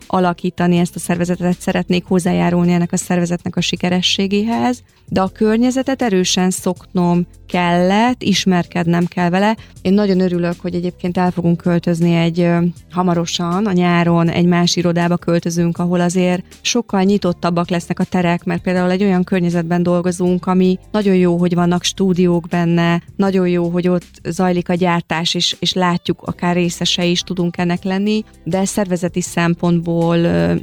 alakítani 0.08 0.78
ezt 0.78 0.96
a 0.96 1.00
szervezetet, 1.00 1.60
szeretnék 1.60 2.06
hozzájárulni 2.06 2.72
ennek 2.72 2.92
a 2.92 2.98
szervezetnek 2.98 3.56
a 3.56 3.62
sikerességéhez, 3.62 4.84
de 5.08 5.22
a 5.22 5.28
környezetet 5.28 6.02
erősen 6.02 6.50
szoknom 6.50 7.26
kellett, 7.48 8.24
ismerkednem 8.24 9.06
kell 9.06 9.30
vele. 9.30 9.58
Én 9.82 9.94
nagyon 9.94 10.20
örülök, 10.20 10.56
hogy 10.62 10.76
egyébként 10.76 11.18
el 11.18 11.32
fogunk 11.32 11.58
költözni 11.58 12.14
egy 12.14 12.50
hamarosan, 12.92 13.66
a 13.66 13.72
nyáron 13.72 14.30
egy 14.30 14.46
más 14.46 14.76
irodába 14.76 15.18
költözünk, 15.18 15.78
ahol 15.78 16.00
azért 16.00 16.44
sokkal 16.62 17.02
nyitottabbak 17.02 17.70
lesznek 17.70 18.00
a 18.00 18.04
terek, 18.04 18.44
mert 18.44 18.62
például 18.62 18.92
egy 18.92 19.04
olyan 19.04 19.24
környezetben 19.24 19.84
dolgozunk, 19.84 20.46
ami 20.46 20.80
nagyon 20.92 21.16
jó, 21.16 21.38
hogy 21.38 21.54
vannak 21.54 21.84
stúdiók 21.84 22.48
benne, 22.48 23.02
nagyon 23.16 23.48
jó, 23.48 23.70
hogy 23.70 23.88
ott 23.88 24.22
zajlik 24.24 24.70
a 24.70 24.74
gyártás, 24.74 25.34
és, 25.34 25.56
és 25.60 25.74
látjuk, 25.74 26.22
akár 26.22 26.56
részese 26.56 27.06
is 27.06 27.22
tudunk 27.22 27.58
ennek 27.58 27.84
lenni, 27.84 28.24
de 28.44 28.66
szervezeti 28.66 29.22
szempontból 29.22 29.93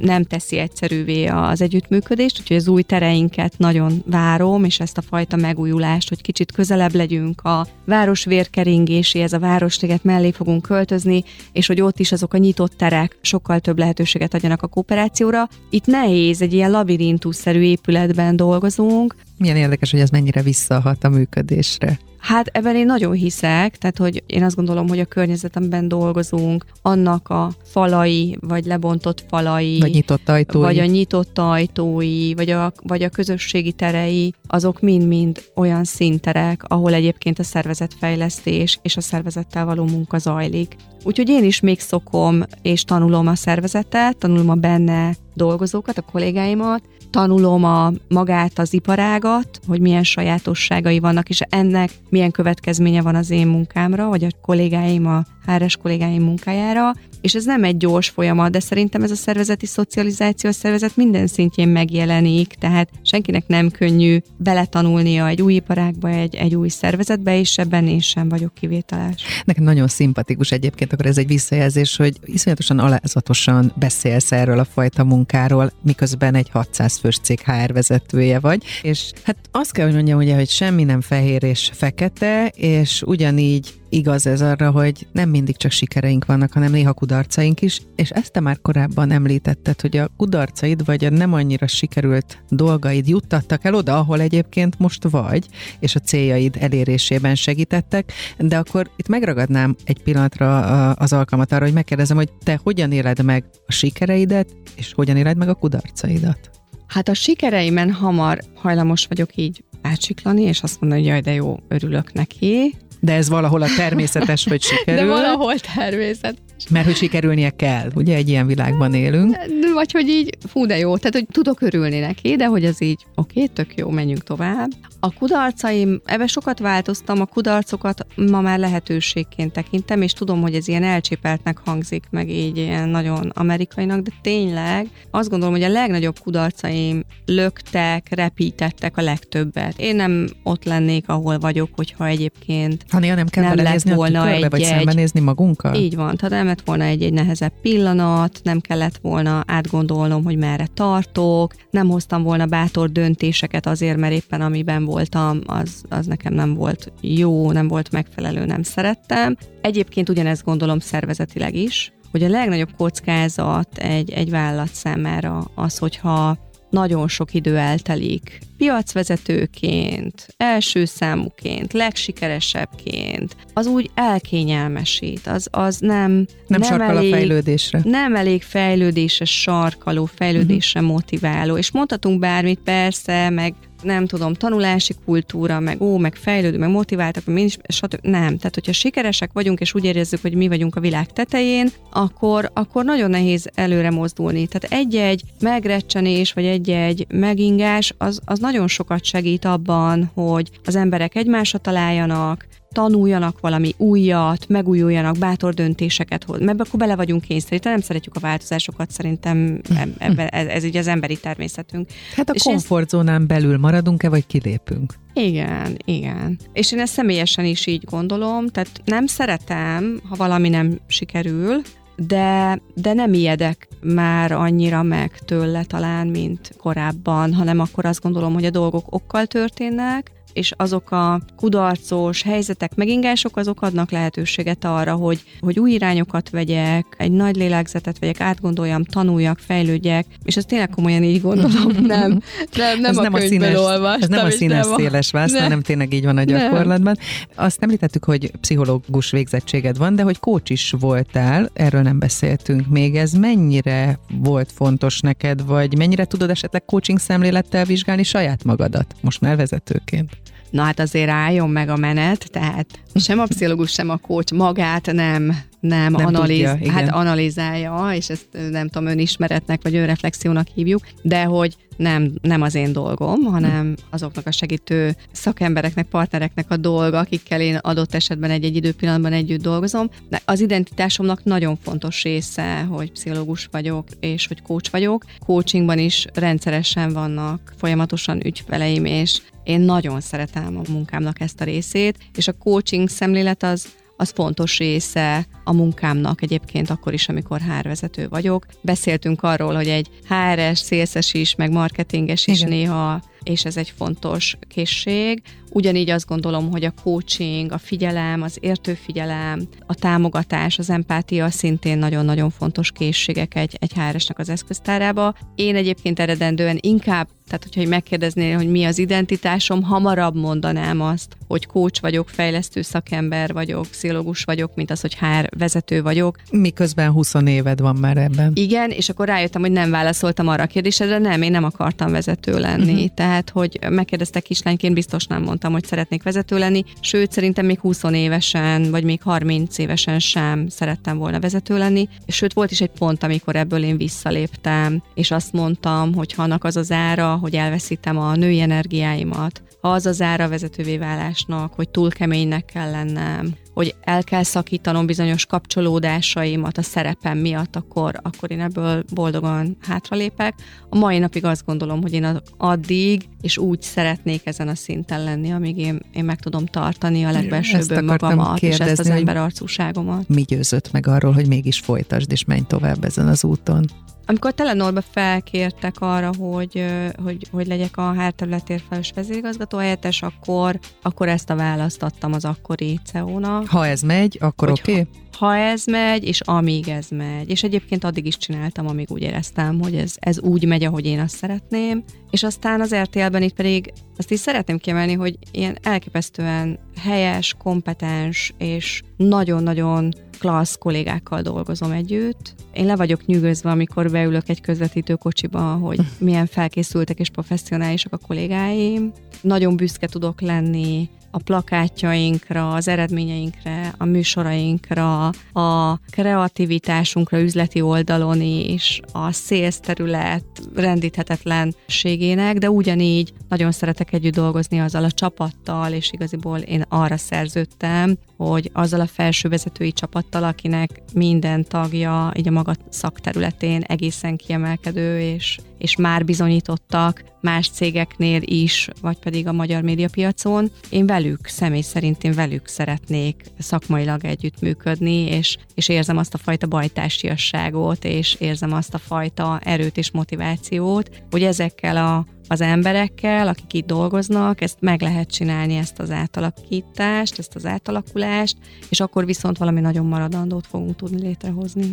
nem 0.01 0.23
teszi 0.23 0.57
egyszerűvé 0.57 1.25
az 1.25 1.61
együttműködést, 1.61 2.39
úgyhogy 2.39 2.57
az 2.57 2.67
új 2.67 2.81
tereinket 2.81 3.53
nagyon 3.57 4.03
várom, 4.05 4.63
és 4.63 4.79
ezt 4.79 4.97
a 4.97 5.01
fajta 5.01 5.35
megújulást, 5.35 6.09
hogy 6.09 6.21
kicsit 6.21 6.51
közel 6.51 6.69
közelebb 6.71 6.95
legyünk 6.95 7.41
a 7.41 7.67
város 7.85 8.25
vérkeringéséhez, 8.25 9.33
a 9.33 9.39
városliget 9.39 10.03
mellé 10.03 10.31
fogunk 10.31 10.61
költözni, 10.61 11.23
és 11.51 11.67
hogy 11.67 11.81
ott 11.81 11.99
is 11.99 12.11
azok 12.11 12.33
a 12.33 12.37
nyitott 12.37 12.77
terek 12.77 13.17
sokkal 13.21 13.59
több 13.59 13.77
lehetőséget 13.77 14.33
adjanak 14.33 14.61
a 14.61 14.67
kooperációra. 14.67 15.47
Itt 15.69 15.85
nehéz, 15.85 16.41
egy 16.41 16.53
ilyen 16.53 16.71
labirintusszerű 16.71 17.61
épületben 17.61 18.35
dolgozunk. 18.35 19.15
Milyen 19.41 19.57
érdekes, 19.57 19.91
hogy 19.91 19.99
ez 19.99 20.09
mennyire 20.09 20.41
visszahat 20.41 21.03
a 21.03 21.09
működésre. 21.09 21.99
Hát 22.17 22.47
ebben 22.47 22.75
én 22.75 22.85
nagyon 22.85 23.13
hiszek, 23.13 23.77
tehát 23.77 23.97
hogy 23.97 24.23
én 24.25 24.43
azt 24.43 24.55
gondolom, 24.55 24.87
hogy 24.87 24.99
a 24.99 25.05
környezetemben 25.05 25.87
dolgozunk, 25.87 26.65
annak 26.81 27.29
a 27.29 27.51
falai, 27.63 28.37
vagy 28.39 28.65
lebontott 28.65 29.23
falai, 29.27 29.79
vagy 29.79 29.91
nyitott 29.91 30.29
ajtói, 30.29 30.61
vagy 30.61 30.79
a 30.79 30.85
nyitott 30.85 31.37
ajtói, 31.37 32.33
vagy 32.33 32.49
a, 32.49 32.73
vagy 32.83 33.03
a 33.03 33.09
közösségi 33.09 33.71
terei, 33.71 34.33
azok 34.47 34.81
mind-mind 34.81 35.43
olyan 35.55 35.83
színterek, 35.83 36.63
ahol 36.67 36.93
egyébként 36.93 37.39
a 37.39 37.43
szervezetfejlesztés 37.43 38.79
és 38.81 38.97
a 38.97 39.01
szervezettel 39.01 39.65
való 39.65 39.85
munka 39.85 40.17
zajlik. 40.17 40.75
Úgyhogy 41.03 41.29
én 41.29 41.43
is 41.43 41.59
még 41.59 41.79
szokom 41.79 42.43
és 42.61 42.83
tanulom 42.83 43.27
a 43.27 43.35
szervezetet, 43.35 44.17
tanulom 44.17 44.49
a 44.49 44.55
benne 44.55 45.15
dolgozókat, 45.33 45.97
a 45.97 46.01
kollégáimat, 46.11 46.81
tanulom 47.11 47.63
a 47.63 47.91
magát 48.07 48.59
az 48.59 48.73
iparágat, 48.73 49.59
hogy 49.67 49.81
milyen 49.81 50.03
sajátosságai 50.03 50.99
vannak, 50.99 51.29
és 51.29 51.41
ennek 51.49 51.91
milyen 52.09 52.31
következménye 52.31 53.01
van 53.01 53.15
az 53.15 53.29
én 53.29 53.47
munkámra, 53.47 54.07
vagy 54.07 54.23
a 54.23 54.29
kollégáim, 54.41 55.07
a 55.07 55.23
HRS 55.45 55.77
kollégáim 55.77 56.23
munkájára, 56.23 56.93
és 57.21 57.35
ez 57.35 57.45
nem 57.45 57.63
egy 57.63 57.77
gyors 57.77 58.09
folyamat, 58.09 58.51
de 58.51 58.59
szerintem 58.59 59.03
ez 59.03 59.11
a 59.11 59.15
szervezeti 59.15 59.65
szocializáció 59.65 60.49
a 60.49 60.53
szervezet 60.53 60.95
minden 60.95 61.27
szintjén 61.27 61.67
megjelenik, 61.67 62.53
tehát 62.59 62.89
senkinek 63.01 63.47
nem 63.47 63.69
könnyű 63.69 64.17
beletanulnia 64.37 65.27
egy 65.27 65.41
új 65.41 65.53
iparágba, 65.53 66.09
egy, 66.09 66.35
egy 66.35 66.55
új 66.55 66.69
szervezetbe, 66.69 67.39
és 67.39 67.57
ebben 67.57 67.87
én 67.87 67.99
sem 67.99 68.29
vagyok 68.29 68.53
kivételes. 68.53 69.23
Nekem 69.45 69.63
nagyon 69.63 69.87
szimpatikus 69.87 70.51
egyébként, 70.51 70.93
akkor 70.93 71.05
ez 71.05 71.17
egy 71.17 71.27
visszajelzés, 71.27 71.95
hogy 71.95 72.17
iszonyatosan 72.25 72.79
alázatosan 72.79 73.71
beszélsz 73.75 74.31
erről 74.31 74.59
a 74.59 74.65
fajta 74.65 75.03
munkáról, 75.03 75.71
miközben 75.81 76.35
egy 76.35 76.49
600 76.49 76.99
fős 77.01 77.19
cég 77.19 77.39
HR 77.39 77.73
vezetője 77.73 78.39
vagy, 78.39 78.63
és 78.81 79.11
hát 79.23 79.37
azt 79.51 79.71
kell, 79.71 79.85
hogy 79.85 79.95
mondjam 79.95 80.19
ugye, 80.19 80.35
hogy 80.35 80.49
semmi 80.49 80.83
nem 80.83 81.01
fehér 81.01 81.43
és 81.43 81.69
fekete, 81.73 82.47
és 82.55 83.01
ugyanígy 83.05 83.81
igaz 83.91 84.27
ez 84.27 84.41
arra, 84.41 84.71
hogy 84.71 85.07
nem 85.11 85.29
mindig 85.29 85.57
csak 85.57 85.71
sikereink 85.71 86.25
vannak, 86.25 86.53
hanem 86.53 86.71
néha 86.71 86.93
kudarcaink 86.93 87.61
is, 87.61 87.81
és 87.95 88.09
ezt 88.09 88.31
te 88.31 88.39
már 88.39 88.61
korábban 88.61 89.11
említetted, 89.11 89.81
hogy 89.81 89.97
a 89.97 90.09
kudarcaid 90.17 90.85
vagy 90.85 91.05
a 91.05 91.09
nem 91.09 91.33
annyira 91.33 91.67
sikerült 91.67 92.43
dolgaid 92.49 93.07
juttattak 93.07 93.65
el 93.65 93.73
oda, 93.73 93.97
ahol 93.97 94.21
egyébként 94.21 94.79
most 94.79 95.03
vagy, 95.09 95.45
és 95.79 95.95
a 95.95 95.99
céljaid 95.99 96.57
elérésében 96.59 97.35
segítettek, 97.35 98.11
de 98.37 98.57
akkor 98.57 98.89
itt 98.95 99.07
megragadnám 99.07 99.75
egy 99.83 100.03
pillanatra 100.03 100.59
az 100.91 101.13
alkalmat 101.13 101.51
arra, 101.51 101.63
hogy 101.63 101.73
megkérdezem, 101.73 102.17
hogy 102.17 102.31
te 102.43 102.59
hogyan 102.63 102.91
éled 102.91 103.23
meg 103.23 103.43
a 103.65 103.71
sikereidet, 103.71 104.55
és 104.75 104.93
hogyan 104.93 105.17
éled 105.17 105.37
meg 105.37 105.49
a 105.49 105.53
kudarcaidat? 105.53 106.60
Hát 106.91 107.07
a 107.07 107.13
sikereimen 107.13 107.91
hamar 107.91 108.39
hajlamos 108.55 109.05
vagyok 109.05 109.35
így 109.35 109.63
átsiklani, 109.81 110.41
és 110.41 110.63
azt 110.63 110.81
mondani, 110.81 111.01
hogy 111.01 111.09
jaj, 111.09 111.21
de 111.21 111.33
jó, 111.33 111.57
örülök 111.67 112.13
neki, 112.13 112.75
de 112.99 113.13
ez 113.13 113.29
valahol 113.29 113.61
a 113.61 113.67
természetes, 113.77 114.47
hogy 114.47 114.61
sikerül. 114.61 115.01
De 115.05 115.07
valahol 115.07 115.55
természet. 115.75 116.37
Mert 116.69 116.85
hogy 116.85 116.95
sikerülnie 116.95 117.49
kell, 117.49 117.89
ugye 117.95 118.15
egy 118.15 118.29
ilyen 118.29 118.47
világban 118.47 118.93
élünk. 118.93 119.37
Vagy 119.73 119.91
hogy 119.91 120.07
így, 120.07 120.37
fú, 120.47 120.65
de 120.65 120.77
jó, 120.77 120.97
tehát 120.97 121.13
hogy 121.13 121.25
tudok 121.31 121.61
örülni 121.61 121.99
neki, 121.99 122.35
de 122.35 122.45
hogy 122.45 122.65
az 122.65 122.83
így, 122.83 123.05
oké, 123.15 123.41
okay, 123.41 123.47
tök 123.53 123.75
jó, 123.75 123.89
menjünk 123.89 124.23
tovább. 124.23 124.69
A 124.99 125.13
kudarcaim, 125.13 126.01
ebbe 126.05 126.27
sokat 126.27 126.59
változtam, 126.59 127.21
a 127.21 127.25
kudarcokat 127.25 128.05
ma 128.15 128.41
már 128.41 128.59
lehetőségként 128.59 129.51
tekintem, 129.51 130.01
és 130.01 130.13
tudom, 130.13 130.41
hogy 130.41 130.55
ez 130.55 130.67
ilyen 130.67 130.83
elcsépeltnek 130.83 131.57
hangzik, 131.65 132.03
meg 132.09 132.29
így 132.29 132.57
ilyen 132.57 132.89
nagyon 132.89 133.31
amerikainak, 133.33 133.99
de 134.01 134.11
tényleg 134.21 134.87
azt 135.11 135.29
gondolom, 135.29 135.53
hogy 135.53 135.63
a 135.63 135.69
legnagyobb 135.69 136.19
kudarcaim 136.19 137.03
löktek, 137.25 138.07
repítettek 138.09 138.97
a 138.97 139.01
legtöbbet. 139.01 139.73
Én 139.77 139.95
nem 139.95 140.27
ott 140.43 140.63
lennék, 140.63 141.09
ahol 141.09 141.39
vagyok, 141.39 141.69
hogyha 141.75 142.05
egyébként 142.05 142.85
ha 142.89 142.99
néha 142.99 143.15
nem 143.15 143.27
kell 143.27 143.43
nem 143.43 143.55
lett 143.55 143.81
volna 143.81 144.29
egy, 144.29 144.49
vagy 144.49 144.63
szembenézni 144.63 145.19
magunkkal? 145.19 145.75
Így 145.75 145.95
van, 145.95 146.17
tehát 146.17 146.43
nem 146.43 146.47
lett 146.51 146.61
volna 146.65 146.83
egy, 146.83 147.03
egy 147.03 147.13
nehezebb 147.13 147.53
pillanat, 147.61 148.39
nem 148.43 148.59
kellett 148.59 148.97
volna 149.01 149.43
átgondolnom, 149.47 150.23
hogy 150.23 150.37
merre 150.37 150.67
tartok, 150.73 151.53
nem 151.69 151.89
hoztam 151.89 152.23
volna 152.23 152.45
bátor 152.45 152.91
döntéseket 152.91 153.65
azért, 153.65 153.97
mert 153.97 154.13
éppen 154.13 154.41
amiben 154.41 154.85
voltam, 154.85 155.39
az, 155.45 155.83
az 155.89 156.05
nekem 156.05 156.33
nem 156.33 156.53
volt 156.53 156.91
jó, 157.01 157.51
nem 157.51 157.67
volt 157.67 157.91
megfelelő, 157.91 158.45
nem 158.45 158.63
szerettem. 158.63 159.37
Egyébként 159.61 160.09
ugyanezt 160.09 160.43
gondolom 160.43 160.79
szervezetileg 160.79 161.55
is, 161.55 161.93
hogy 162.11 162.23
a 162.23 162.29
legnagyobb 162.29 162.75
kockázat 162.77 163.77
egy, 163.77 164.11
egy 164.11 164.29
vállalat 164.29 164.73
számára 164.73 165.43
az, 165.55 165.77
hogyha 165.77 166.37
nagyon 166.71 167.07
sok 167.07 167.33
idő 167.33 167.57
eltelik 167.57 168.39
piacvezetőként, 168.57 170.27
első 170.37 170.85
számúként, 170.85 171.73
legsikeresebbként, 171.73 173.35
az 173.53 173.65
úgy 173.65 173.89
elkényelmesít, 173.93 175.27
az, 175.27 175.47
az 175.51 175.77
nem... 175.79 176.11
Nem, 176.11 176.25
nem 176.47 176.61
sarkal 176.61 176.97
elég, 176.97 177.13
a 177.13 177.15
fejlődésre. 177.15 177.81
Nem 177.83 178.15
elég 178.15 178.43
fejlődésre 178.43 179.25
sarkaló, 179.25 180.09
fejlődésre 180.15 180.79
uh-huh. 180.79 180.95
motiváló, 180.95 181.57
és 181.57 181.71
mondhatunk 181.71 182.19
bármit 182.19 182.59
persze, 182.59 183.29
meg 183.29 183.53
nem 183.81 184.05
tudom, 184.05 184.33
tanulási 184.33 184.93
kultúra, 185.05 185.59
meg 185.59 185.81
ó, 185.81 185.97
meg 185.97 186.15
fejlődő, 186.15 186.57
meg 186.57 186.69
motiváltak, 186.69 187.25
meg 187.25 187.43
is, 187.43 187.57
stb. 187.67 187.99
Nem. 188.01 188.37
Tehát, 188.37 188.53
hogyha 188.53 188.71
sikeresek 188.71 189.29
vagyunk, 189.33 189.59
és 189.59 189.73
úgy 189.73 189.85
érezzük, 189.85 190.21
hogy 190.21 190.33
mi 190.33 190.47
vagyunk 190.47 190.75
a 190.75 190.79
világ 190.79 191.13
tetején, 191.13 191.69
akkor, 191.91 192.51
akkor 192.53 192.85
nagyon 192.85 193.09
nehéz 193.09 193.49
előre 193.53 193.89
mozdulni. 193.89 194.47
Tehát 194.47 194.77
egy-egy 194.83 195.21
megrecsenés, 195.39 196.33
vagy 196.33 196.45
egy-egy 196.45 197.05
megingás, 197.09 197.93
az, 197.97 198.19
az 198.25 198.39
nagyon 198.39 198.67
sokat 198.67 199.03
segít 199.03 199.45
abban, 199.45 200.11
hogy 200.13 200.49
az 200.65 200.75
emberek 200.75 201.15
egymásra 201.15 201.57
találjanak, 201.57 202.45
tanuljanak 202.71 203.39
valami 203.39 203.73
újat, 203.77 204.47
megújuljanak, 204.47 205.17
bátor 205.17 205.53
döntéseket 205.53 206.23
hoz. 206.23 206.39
Mert 206.39 206.59
akkor 206.59 206.79
bele 206.79 206.95
vagyunk 206.95 207.21
kényszerítve, 207.21 207.69
nem 207.69 207.79
szeretjük 207.79 208.15
a 208.15 208.19
változásokat, 208.19 208.91
szerintem 208.91 209.61
ebbe, 209.97 210.27
ez, 210.27 210.47
ez 210.47 210.63
így 210.63 210.77
az 210.77 210.87
emberi 210.87 211.17
természetünk. 211.17 211.89
Hát 212.15 212.29
a 212.29 212.33
komfortzónán 212.43 213.27
belül 213.27 213.57
maradunk-e, 213.57 214.09
vagy 214.09 214.25
kilépünk? 214.25 214.93
Igen, 215.13 215.77
igen. 215.85 216.39
És 216.53 216.71
én 216.71 216.79
ezt 216.79 216.93
személyesen 216.93 217.45
is 217.45 217.65
így 217.65 217.83
gondolom, 217.83 218.47
tehát 218.47 218.81
nem 218.85 219.05
szeretem, 219.05 220.01
ha 220.09 220.15
valami 220.15 220.49
nem 220.49 220.79
sikerül, 220.87 221.61
de, 222.07 222.61
de 222.75 222.93
nem 222.93 223.13
ijedek 223.13 223.67
már 223.81 224.31
annyira 224.31 224.83
meg 224.83 225.19
tőle 225.25 225.63
talán, 225.63 226.07
mint 226.07 226.51
korábban, 226.57 227.33
hanem 227.33 227.59
akkor 227.59 227.85
azt 227.85 228.01
gondolom, 228.01 228.33
hogy 228.33 228.45
a 228.45 228.49
dolgok 228.49 228.85
okkal 228.89 229.25
történnek, 229.25 230.11
és 230.33 230.53
azok 230.57 230.91
a 230.91 231.21
kudarcos 231.35 232.21
helyzetek, 232.21 232.75
megingások, 232.75 233.37
azok 233.37 233.61
adnak 233.61 233.91
lehetőséget 233.91 234.65
arra, 234.65 234.93
hogy, 234.93 235.23
hogy 235.39 235.59
új 235.59 235.71
irányokat 235.71 236.29
vegyek, 236.29 236.85
egy 236.97 237.11
nagy 237.11 237.35
lélegzetet 237.35 237.99
vegyek, 237.99 238.19
átgondoljam, 238.19 238.83
tanuljak, 238.83 239.39
fejlődjek, 239.39 240.05
és 240.23 240.37
ezt 240.37 240.47
tényleg 240.47 240.69
komolyan 240.69 241.03
így 241.03 241.21
gondolom, 241.21 241.71
nem, 241.85 242.21
nem, 242.55 242.79
nem 242.79 242.91
ez 242.91 242.97
a 242.97 243.01
nem 243.01 243.13
a 243.13 243.19
színes, 243.19 243.57
olvastam. 243.57 244.01
Ez 244.01 244.07
nem 244.07 244.25
a 244.25 244.29
színes 244.29 244.65
nem 244.65 244.75
széles 244.75 245.11
vász, 245.11 245.37
hanem 245.37 245.61
tényleg 245.61 245.93
így 245.93 246.05
van 246.05 246.17
a 246.17 246.23
gyakorlatban. 246.23 246.97
Nem. 246.97 247.45
Azt 247.45 247.63
említettük, 247.63 248.03
hogy 248.03 248.31
pszichológus 248.41 249.11
végzettséged 249.11 249.77
van, 249.77 249.95
de 249.95 250.03
hogy 250.03 250.19
coach 250.19 250.51
is 250.51 250.73
voltál, 250.79 251.49
erről 251.53 251.81
nem 251.81 251.99
beszéltünk 251.99 252.67
még. 252.67 252.95
Ez 252.95 253.11
mennyire 253.11 253.99
volt 254.21 254.51
fontos 254.51 254.99
neked, 254.99 255.45
vagy 255.45 255.77
mennyire 255.77 256.05
tudod 256.05 256.29
esetleg 256.29 256.65
coaching 256.65 256.99
szemlélettel 256.99 257.65
vizsgálni 257.65 258.03
saját 258.03 258.43
magadat, 258.43 258.95
most 259.01 259.21
már 259.21 259.35
vezetőként? 259.35 260.20
Na 260.51 260.63
hát 260.63 260.79
azért 260.79 261.09
álljon 261.09 261.49
meg 261.49 261.69
a 261.69 261.77
menet, 261.77 262.29
tehát 262.31 262.79
sem 262.95 263.19
a 263.19 263.25
pszichológus, 263.25 263.71
sem 263.71 263.89
a 263.89 263.97
coach 263.97 264.33
magát 264.33 264.91
nem 264.91 265.37
nem, 265.61 265.91
nem 265.91 266.05
analiz, 266.05 266.49
tudja, 266.49 266.71
hát 266.71 266.89
analizálja, 266.89 267.89
és 267.93 268.09
ezt 268.09 268.27
nem 268.49 268.67
tudom, 268.67 268.87
önismeretnek 268.87 269.59
vagy 269.63 269.75
önreflexiónak 269.75 270.47
hívjuk, 270.53 270.87
de 271.01 271.23
hogy 271.23 271.55
nem, 271.77 272.11
nem 272.21 272.41
az 272.41 272.55
én 272.55 272.73
dolgom, 272.73 273.23
hanem 273.23 273.75
azoknak 273.89 274.27
a 274.27 274.31
segítő 274.31 274.95
szakembereknek, 275.11 275.87
partnereknek 275.87 276.51
a 276.51 276.57
dolga, 276.57 276.99
akikkel 276.99 277.41
én 277.41 277.55
adott 277.55 277.93
esetben 277.93 278.29
egy-egy 278.29 278.55
időpillanatban 278.55 279.13
együtt 279.13 279.41
dolgozom. 279.41 279.89
De 280.09 280.21
az 280.25 280.39
identitásomnak 280.39 281.23
nagyon 281.23 281.57
fontos 281.61 282.03
része, 282.03 282.61
hogy 282.61 282.91
pszichológus 282.91 283.47
vagyok, 283.51 283.87
és 283.99 284.27
hogy 284.27 284.41
coach 284.41 284.71
vagyok. 284.71 285.05
Coachingban 285.25 285.79
is 285.79 286.05
rendszeresen 286.13 286.93
vannak 286.93 287.53
folyamatosan 287.57 288.25
ügyfeleim, 288.25 288.85
és 288.85 289.21
én 289.43 289.59
nagyon 289.59 290.01
szeretem 290.01 290.57
a 290.57 290.71
munkámnak 290.71 291.19
ezt 291.19 291.41
a 291.41 291.43
részét, 291.43 291.97
és 292.15 292.27
a 292.27 292.33
coaching 292.33 292.89
szemlélet 292.89 293.43
az 293.43 293.67
az 294.01 294.11
fontos 294.15 294.57
része 294.57 295.27
a 295.43 295.53
munkámnak 295.53 296.21
egyébként 296.21 296.69
akkor 296.69 296.93
is, 296.93 297.09
amikor 297.09 297.39
hárvezető 297.39 298.07
vagyok. 298.09 298.45
Beszéltünk 298.61 299.23
arról, 299.23 299.55
hogy 299.55 299.67
egy 299.67 299.89
HR-es, 300.07 300.59
szélszes 300.59 301.13
is, 301.13 301.35
meg 301.35 301.51
marketinges 301.51 302.27
is 302.27 302.39
Igen. 302.39 302.49
néha 302.49 303.01
és 303.23 303.45
ez 303.45 303.57
egy 303.57 303.73
fontos 303.77 304.37
készség. 304.47 305.21
Ugyanígy 305.49 305.89
azt 305.89 306.07
gondolom, 306.07 306.51
hogy 306.51 306.63
a 306.63 306.73
coaching, 306.83 307.51
a 307.51 307.57
figyelem, 307.57 308.21
az 308.21 308.37
értőfigyelem, 308.39 309.47
a 309.65 309.75
támogatás, 309.75 310.59
az 310.59 310.69
empátia 310.69 311.29
szintén 311.29 311.77
nagyon-nagyon 311.77 312.29
fontos 312.29 312.71
készségek 312.71 313.35
egy, 313.35 313.57
egy 313.59 313.73
HR-esnek 313.73 314.19
az 314.19 314.29
eszköztárába. 314.29 315.15
Én 315.35 315.55
egyébként 315.55 315.99
eredendően 315.99 316.57
inkább 316.61 317.07
tehát, 317.31 317.47
hogyha 317.53 317.69
megkérdeznél, 317.69 318.35
hogy 318.35 318.49
mi 318.49 318.63
az 318.63 318.77
identitásom, 318.77 319.63
hamarabb 319.63 320.15
mondanám 320.15 320.81
azt, 320.81 321.17
hogy 321.27 321.45
coach 321.45 321.81
vagyok, 321.81 322.09
fejlesztő 322.09 322.61
szakember 322.61 323.33
vagyok, 323.33 323.65
pszichológus 323.71 324.23
vagyok, 324.23 324.55
mint 324.55 324.71
az, 324.71 324.81
hogy 324.81 324.95
HR 324.95 325.29
vezető 325.37 325.81
vagyok. 325.81 326.17
Miközben 326.31 326.91
20 326.91 327.13
éved 327.25 327.59
van 327.59 327.75
már 327.75 327.97
ebben. 327.97 328.31
Igen, 328.35 328.69
és 328.69 328.89
akkor 328.89 329.07
rájöttem, 329.07 329.41
hogy 329.41 329.51
nem 329.51 329.71
válaszoltam 329.71 330.27
arra 330.27 330.43
a 330.43 330.47
kérdésedre, 330.47 330.97
nem, 330.97 331.21
én 331.21 331.31
nem 331.31 331.43
akartam 331.43 331.91
vezető 331.91 332.39
lenni. 332.39 332.71
Uh-huh. 332.71 332.93
Tehát, 332.93 333.10
hogy 333.29 333.59
megkérdeztek 333.69 334.23
kislányként, 334.23 334.73
biztos 334.73 335.05
nem 335.05 335.23
mondtam, 335.23 335.51
hogy 335.51 335.65
szeretnék 335.65 336.03
vezető 336.03 336.37
lenni, 336.37 336.63
sőt, 336.79 337.11
szerintem 337.11 337.45
még 337.45 337.59
20 337.59 337.83
évesen, 337.83 338.71
vagy 338.71 338.83
még 338.83 339.01
30 339.01 339.57
évesen 339.57 339.99
sem 339.99 340.47
szerettem 340.47 340.97
volna 340.97 341.19
vezető 341.19 341.57
lenni. 341.57 341.89
Sőt, 342.07 342.33
volt 342.33 342.51
is 342.51 342.61
egy 342.61 342.71
pont, 342.77 343.03
amikor 343.03 343.35
ebből 343.35 343.63
én 343.63 343.77
visszaléptem, 343.77 344.83
és 344.93 345.11
azt 345.11 345.33
mondtam, 345.33 345.93
hogy 345.93 346.13
ha 346.13 346.23
annak 346.23 346.43
az 346.43 346.57
az 346.57 346.71
ára, 346.71 347.15
hogy 347.15 347.35
elveszítem 347.35 347.97
a 347.97 348.15
női 348.15 348.39
energiáimat, 348.39 349.41
ha 349.61 349.71
az 349.71 349.85
az 349.85 350.01
ára 350.01 350.29
vezetővé 350.29 350.77
válásnak, 350.77 351.53
hogy 351.53 351.69
túl 351.69 351.89
keménynek 351.89 352.45
kell 352.45 352.71
lennem, 352.71 353.33
hogy 353.53 353.75
el 353.81 354.03
kell 354.03 354.23
szakítanom 354.23 354.85
bizonyos 354.85 355.25
kapcsolódásaimat 355.25 356.57
a 356.57 356.61
szerepem 356.61 357.17
miatt, 357.17 357.55
akkor, 357.55 357.99
akkor 358.01 358.31
én 358.31 358.41
ebből 358.41 358.83
boldogan 358.93 359.57
hátralépek. 359.61 360.33
A 360.69 360.77
mai 360.77 360.99
napig 360.99 361.25
azt 361.25 361.45
gondolom, 361.45 361.81
hogy 361.81 361.93
én 361.93 362.21
addig 362.37 363.09
és 363.21 363.37
úgy 363.37 363.61
szeretnék 363.61 364.21
ezen 364.25 364.47
a 364.47 364.55
szinten 364.55 365.03
lenni, 365.03 365.31
amíg 365.31 365.57
én, 365.57 365.79
én 365.93 366.05
meg 366.05 366.19
tudom 366.19 366.45
tartani 366.45 367.03
a 367.03 367.11
legbelsőbb 367.11 367.71
önmagamat, 367.71 368.41
és 368.41 368.59
ezt 368.59 368.79
az 368.79 368.89
ember 368.89 369.17
arcúságomat. 369.17 370.07
Mi 370.07 370.21
győzött 370.21 370.71
meg 370.71 370.87
arról, 370.87 371.11
hogy 371.11 371.27
mégis 371.27 371.59
folytasd, 371.59 372.11
és 372.11 372.25
menj 372.25 372.41
tovább 372.47 372.83
ezen 372.83 373.07
az 373.07 373.23
úton? 373.23 373.65
Amikor 374.11 374.29
a 374.31 374.33
Telenorba 374.33 374.81
felkértek 374.81 375.75
arra, 375.79 376.11
hogy, 376.19 376.65
hogy, 377.03 377.27
hogy 377.31 377.47
legyek 377.47 377.77
a 377.77 377.91
HR 377.91 378.11
területért 378.11 378.63
felelős 378.63 378.91
vezérigazgató 378.95 379.57
helyettes, 379.57 380.01
akkor, 380.01 380.59
akkor 380.81 381.07
ezt 381.07 381.29
a 381.29 381.35
választ 381.35 381.83
adtam 381.83 382.13
az 382.13 382.25
akkori 382.25 382.79
CEO-nak. 382.85 383.47
Ha 383.47 383.67
ez 383.67 383.81
megy, 383.81 384.17
akkor 384.21 384.49
oké? 384.49 384.71
Okay? 384.71 384.87
Ha 385.17 385.35
ez 385.35 385.65
megy, 385.65 386.03
és 386.03 386.21
amíg 386.21 386.67
ez 386.67 386.87
megy. 386.89 387.29
És 387.29 387.43
egyébként 387.43 387.83
addig 387.83 388.05
is 388.05 388.17
csináltam, 388.17 388.67
amíg 388.67 388.87
úgy 388.91 389.01
éreztem, 389.01 389.61
hogy 389.61 389.75
ez, 389.75 389.93
ez 389.99 390.19
úgy 390.19 390.45
megy, 390.45 390.63
ahogy 390.63 390.85
én 390.85 390.99
azt 390.99 391.15
szeretném. 391.15 391.83
És 392.09 392.23
aztán 392.23 392.61
az 392.61 392.75
RTL-ben 392.75 393.23
itt 393.23 393.33
pedig 393.33 393.73
azt 393.97 394.11
is 394.11 394.19
szeretném 394.19 394.57
kiemelni, 394.57 394.93
hogy 394.93 395.17
ilyen 395.31 395.57
elképesztően 395.61 396.59
helyes, 396.79 397.35
kompetens 397.37 398.33
és 398.37 398.81
nagyon-nagyon 398.97 399.93
klassz 400.21 400.57
kollégákkal 400.57 401.21
dolgozom 401.21 401.71
együtt. 401.71 402.33
Én 402.53 402.65
le 402.65 402.75
vagyok 402.75 403.05
nyűgözve, 403.05 403.49
amikor 403.49 403.91
beülök 403.91 404.29
egy 404.29 404.41
közvetítő 404.41 404.95
kocsiba, 404.95 405.41
hogy 405.41 405.79
milyen 405.99 406.25
felkészültek 406.25 406.99
és 406.99 407.09
professzionálisak 407.09 407.93
a 407.93 407.99
kollégáim. 408.07 408.91
Nagyon 409.21 409.55
büszke 409.55 409.87
tudok 409.87 410.21
lenni 410.21 410.89
a 411.11 411.17
plakátjainkra, 411.17 412.53
az 412.53 412.67
eredményeinkre, 412.67 413.73
a 413.77 413.85
műsorainkra, 413.85 415.07
a 415.33 415.77
kreativitásunkra 415.89 417.19
üzleti 417.19 417.61
oldalon 417.61 418.21
is, 418.21 418.79
a 418.91 419.11
sales 419.11 419.59
terület 419.59 420.25
rendíthetetlenségének, 420.55 422.37
de 422.37 422.49
ugyanígy 422.49 423.13
nagyon 423.29 423.51
szeretek 423.51 423.93
együtt 423.93 424.13
dolgozni 424.13 424.59
azzal 424.59 424.83
a 424.83 424.91
csapattal, 424.91 425.71
és 425.71 425.91
igaziból 425.91 426.37
én 426.37 426.65
arra 426.69 426.97
szerződtem, 426.97 427.97
hogy 428.17 428.49
azzal 428.53 428.79
a 428.79 428.87
felsővezetői 428.87 429.71
csapattal, 429.71 430.23
akinek 430.23 430.81
minden 430.93 431.43
tagja 431.43 432.11
így 432.15 432.27
a 432.27 432.31
maga 432.31 432.55
szakterületén 432.69 433.61
egészen 433.61 434.15
kiemelkedő, 434.15 434.99
és, 434.99 435.39
és 435.57 435.75
már 435.75 436.05
bizonyítottak 436.05 437.03
más 437.21 437.49
cégeknél 437.49 438.21
is, 438.23 438.67
vagy 438.81 438.97
pedig 438.97 439.27
a 439.27 439.31
magyar 439.31 439.61
médiapiacon. 439.61 440.51
Én 440.69 440.85
velük, 440.85 441.27
személy 441.27 441.61
szerint 441.61 442.03
én 442.03 442.13
velük 442.13 442.47
szeretnék 442.47 443.23
szakmailag 443.39 444.05
együttműködni, 444.05 445.07
és, 445.07 445.37
és 445.55 445.69
érzem 445.69 445.97
azt 445.97 446.13
a 446.13 446.17
fajta 446.17 446.47
bajtársiasságot, 446.47 447.85
és 447.85 448.15
érzem 448.19 448.53
azt 448.53 448.73
a 448.73 448.77
fajta 448.77 449.39
erőt 449.43 449.77
és 449.77 449.91
motivációt, 449.91 450.89
hogy 451.11 451.23
ezekkel 451.23 451.77
a 451.77 452.05
az 452.31 452.41
emberekkel, 452.41 453.27
akik 453.27 453.53
itt 453.53 453.65
dolgoznak, 453.65 454.41
ezt 454.41 454.57
meg 454.59 454.81
lehet 454.81 455.11
csinálni, 455.11 455.55
ezt 455.55 455.79
az 455.79 455.91
átalakítást, 455.91 457.19
ezt 457.19 457.35
az 457.35 457.45
átalakulást, 457.45 458.37
és 458.69 458.79
akkor 458.79 459.05
viszont 459.05 459.37
valami 459.37 459.59
nagyon 459.59 459.85
maradandót 459.85 460.47
fogunk 460.47 460.75
tudni 460.75 461.01
létrehozni. 461.01 461.71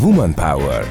Woman 0.00 0.34
Power 0.34 0.84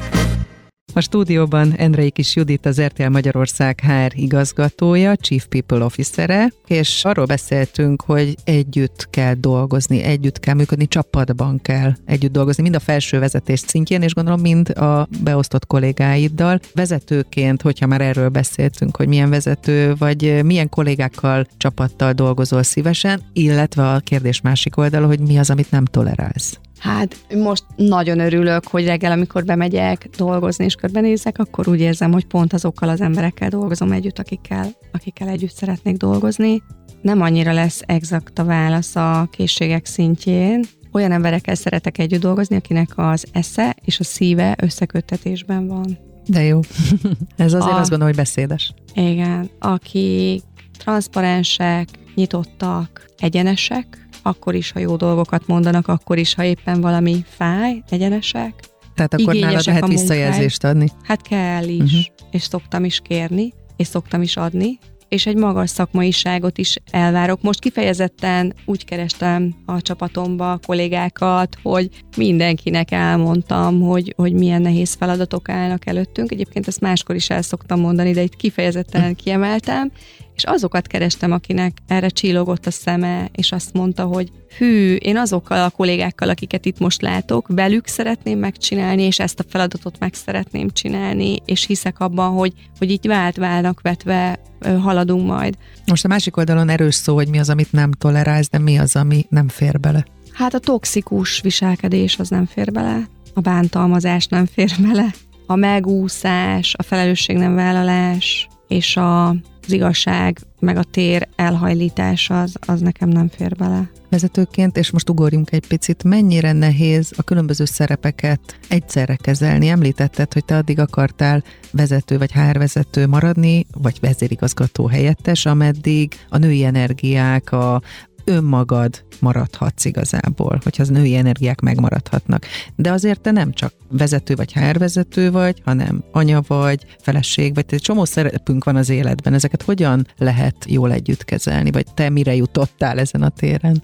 a 0.98 1.00
stúdióban 1.00 1.74
Endrei 1.76 2.10
Kis 2.10 2.36
Judit, 2.36 2.66
az 2.66 2.80
RTL 2.80 3.08
Magyarország 3.08 3.80
HR 3.80 4.12
igazgatója, 4.14 5.16
Chief 5.16 5.46
People 5.46 5.84
Officere, 5.84 6.52
és 6.66 7.04
arról 7.04 7.24
beszéltünk, 7.24 8.02
hogy 8.02 8.34
együtt 8.44 9.06
kell 9.10 9.34
dolgozni, 9.34 10.02
együtt 10.02 10.40
kell 10.40 10.54
működni, 10.54 10.88
csapatban 10.88 11.60
kell 11.62 11.92
együtt 12.04 12.32
dolgozni, 12.32 12.62
mind 12.62 12.74
a 12.74 12.80
felső 12.80 13.18
vezetés 13.18 13.58
szintjén, 13.58 14.02
és 14.02 14.14
gondolom 14.14 14.40
mind 14.40 14.68
a 14.68 15.08
beosztott 15.22 15.66
kollégáiddal. 15.66 16.60
Vezetőként, 16.74 17.62
hogyha 17.62 17.86
már 17.86 18.00
erről 18.00 18.28
beszéltünk, 18.28 18.96
hogy 18.96 19.08
milyen 19.08 19.30
vezető, 19.30 19.94
vagy 19.98 20.44
milyen 20.44 20.68
kollégákkal, 20.68 21.46
csapattal 21.56 22.12
dolgozol 22.12 22.62
szívesen, 22.62 23.22
illetve 23.32 23.88
a 23.88 23.98
kérdés 23.98 24.40
másik 24.40 24.76
oldala, 24.76 25.06
hogy 25.06 25.20
mi 25.20 25.38
az, 25.38 25.50
amit 25.50 25.70
nem 25.70 25.84
tolerálsz. 25.84 26.58
Hát 26.78 27.16
most 27.34 27.64
nagyon 27.76 28.18
örülök, 28.18 28.66
hogy 28.66 28.84
reggel, 28.84 29.12
amikor 29.12 29.44
bemegyek 29.44 30.08
dolgozni 30.16 30.64
és 30.64 30.74
körbenézek, 30.74 31.38
akkor 31.38 31.68
úgy 31.68 31.80
érzem, 31.80 32.12
hogy 32.12 32.26
pont 32.26 32.52
azokkal 32.52 32.88
az 32.88 33.00
emberekkel 33.00 33.48
dolgozom 33.48 33.92
együtt, 33.92 34.18
akikkel, 34.18 34.70
akikkel 34.92 35.28
együtt 35.28 35.54
szeretnék 35.54 35.96
dolgozni. 35.96 36.62
Nem 37.02 37.20
annyira 37.20 37.52
lesz 37.52 37.82
exakt 37.86 38.38
a 38.38 38.44
válasz 38.44 38.96
a 38.96 39.28
készségek 39.30 39.86
szintjén. 39.86 40.64
Olyan 40.92 41.12
emberekkel 41.12 41.54
szeretek 41.54 41.98
együtt 41.98 42.20
dolgozni, 42.20 42.56
akinek 42.56 42.90
az 42.96 43.24
esze 43.32 43.76
és 43.84 44.00
a 44.00 44.04
szíve 44.04 44.56
összeköttetésben 44.60 45.66
van. 45.66 45.98
De 46.26 46.42
jó. 46.42 46.60
Ez 47.36 47.52
azért 47.52 47.72
a, 47.72 47.78
azt 47.78 47.90
gondolom, 47.90 48.14
hogy 48.14 48.24
beszédes. 48.24 48.74
Igen. 48.94 49.50
Akik 49.58 50.42
transzparensek, 50.78 51.88
nyitottak, 52.14 53.04
egyenesek, 53.18 54.07
akkor 54.22 54.54
is, 54.54 54.72
ha 54.72 54.78
jó 54.78 54.96
dolgokat 54.96 55.46
mondanak, 55.46 55.88
akkor 55.88 56.18
is, 56.18 56.34
ha 56.34 56.44
éppen 56.44 56.80
valami 56.80 57.24
fáj, 57.28 57.82
egyenesek. 57.88 58.54
Tehát 58.94 59.14
akkor 59.14 59.34
nálad 59.34 59.66
lehet 59.66 59.86
visszajelzést 59.86 60.64
adni? 60.64 60.88
Hát 61.02 61.22
kell 61.22 61.68
is, 61.68 61.80
uh-huh. 61.80 62.28
és 62.30 62.42
szoktam 62.42 62.84
is 62.84 63.00
kérni, 63.00 63.52
és 63.76 63.86
szoktam 63.86 64.22
is 64.22 64.36
adni, 64.36 64.78
és 65.08 65.26
egy 65.26 65.36
magas 65.36 65.70
szakmaiságot 65.70 66.58
is 66.58 66.76
elvárok. 66.90 67.42
Most 67.42 67.60
kifejezetten 67.60 68.54
úgy 68.64 68.84
kerestem 68.84 69.54
a 69.66 69.82
csapatomba 69.82 70.52
a 70.52 70.60
kollégákat, 70.66 71.56
hogy 71.62 71.88
mindenkinek 72.16 72.90
elmondtam, 72.90 73.80
hogy, 73.80 74.14
hogy 74.16 74.32
milyen 74.32 74.62
nehéz 74.62 74.94
feladatok 74.94 75.48
állnak 75.48 75.86
előttünk. 75.86 76.32
Egyébként 76.32 76.66
ezt 76.66 76.80
máskor 76.80 77.14
is 77.14 77.30
el 77.30 77.42
szoktam 77.42 77.80
mondani, 77.80 78.12
de 78.12 78.22
itt 78.22 78.36
kifejezetten 78.36 79.14
kiemeltem, 79.22 79.92
és 80.38 80.44
azokat 80.44 80.86
kerestem, 80.86 81.32
akinek 81.32 81.78
erre 81.86 82.08
csillogott 82.08 82.66
a 82.66 82.70
szeme, 82.70 83.28
és 83.32 83.52
azt 83.52 83.72
mondta, 83.72 84.04
hogy 84.04 84.30
hű, 84.58 84.94
én 84.94 85.16
azokkal 85.16 85.64
a 85.64 85.70
kollégákkal, 85.70 86.28
akiket 86.28 86.66
itt 86.66 86.78
most 86.78 87.02
látok, 87.02 87.46
velük 87.48 87.86
szeretném 87.86 88.38
megcsinálni, 88.38 89.02
és 89.02 89.18
ezt 89.18 89.40
a 89.40 89.44
feladatot 89.48 89.98
meg 89.98 90.14
szeretném 90.14 90.70
csinálni, 90.70 91.36
és 91.44 91.66
hiszek 91.66 92.00
abban, 92.00 92.32
hogy, 92.32 92.52
hogy 92.78 92.90
így 92.90 93.06
vált 93.06 93.36
válnak 93.36 93.80
vetve 93.80 94.40
haladunk 94.80 95.26
majd. 95.26 95.54
Most 95.86 96.04
a 96.04 96.08
másik 96.08 96.36
oldalon 96.36 96.68
erős 96.68 96.94
szó, 96.94 97.14
hogy 97.14 97.28
mi 97.28 97.38
az, 97.38 97.50
amit 97.50 97.72
nem 97.72 97.92
tolerálsz, 97.92 98.48
de 98.48 98.58
mi 98.58 98.78
az, 98.78 98.96
ami 98.96 99.26
nem 99.28 99.48
fér 99.48 99.80
bele? 99.80 100.04
Hát 100.32 100.54
a 100.54 100.58
toxikus 100.58 101.40
viselkedés 101.40 102.18
az 102.18 102.28
nem 102.28 102.46
fér 102.46 102.72
bele, 102.72 103.08
a 103.34 103.40
bántalmazás 103.40 104.26
nem 104.26 104.46
fér 104.46 104.74
bele, 104.78 105.14
a 105.46 105.56
megúszás, 105.56 106.74
a 106.78 106.82
felelősség 106.82 107.36
nem 107.36 107.54
vállalás, 107.54 108.48
és 108.68 108.96
a 108.96 109.36
az 109.68 109.74
igazság, 109.74 110.38
meg 110.58 110.76
a 110.76 110.82
tér 110.82 111.28
elhajlítása 111.36 112.40
az, 112.40 112.54
az 112.60 112.80
nekem 112.80 113.08
nem 113.08 113.28
fér 113.28 113.56
bele. 113.56 113.90
Vezetőként, 114.10 114.76
és 114.76 114.90
most 114.90 115.08
ugorjunk 115.08 115.52
egy 115.52 115.66
picit, 115.66 116.04
mennyire 116.04 116.52
nehéz 116.52 117.12
a 117.16 117.22
különböző 117.22 117.64
szerepeket 117.64 118.58
egyszerre 118.68 119.16
kezelni? 119.16 119.68
Említetted, 119.68 120.32
hogy 120.32 120.44
te 120.44 120.56
addig 120.56 120.78
akartál 120.78 121.42
vezető 121.70 122.18
vagy 122.18 122.32
HR 122.32 122.58
vezető 122.58 123.06
maradni, 123.06 123.66
vagy 123.74 123.98
vezérigazgató 124.00 124.86
helyettes, 124.86 125.46
ameddig 125.46 126.12
a 126.28 126.38
női 126.38 126.64
energiák, 126.64 127.52
a, 127.52 127.82
önmagad 128.28 129.04
maradhatsz 129.20 129.84
igazából, 129.84 130.60
hogyha 130.62 130.82
az 130.82 130.88
női 130.88 131.16
energiák 131.16 131.60
megmaradhatnak. 131.60 132.46
De 132.76 132.92
azért 132.92 133.20
te 133.20 133.30
nem 133.30 133.52
csak 133.52 133.72
vezető 133.90 134.34
vagy 134.34 134.52
HR 134.52 134.78
vezető 134.78 135.30
vagy, 135.30 135.62
hanem 135.64 136.04
anya 136.12 136.42
vagy, 136.46 136.84
feleség 137.00 137.54
vagy, 137.54 137.64
egy 137.68 137.80
csomó 137.80 138.04
szerepünk 138.04 138.64
van 138.64 138.76
az 138.76 138.88
életben. 138.88 139.34
Ezeket 139.34 139.62
hogyan 139.62 140.06
lehet 140.18 140.56
jól 140.68 140.92
együtt 140.92 141.24
kezelni, 141.24 141.70
vagy 141.70 141.86
te 141.94 142.10
mire 142.10 142.34
jutottál 142.34 142.98
ezen 142.98 143.22
a 143.22 143.28
téren? 143.28 143.82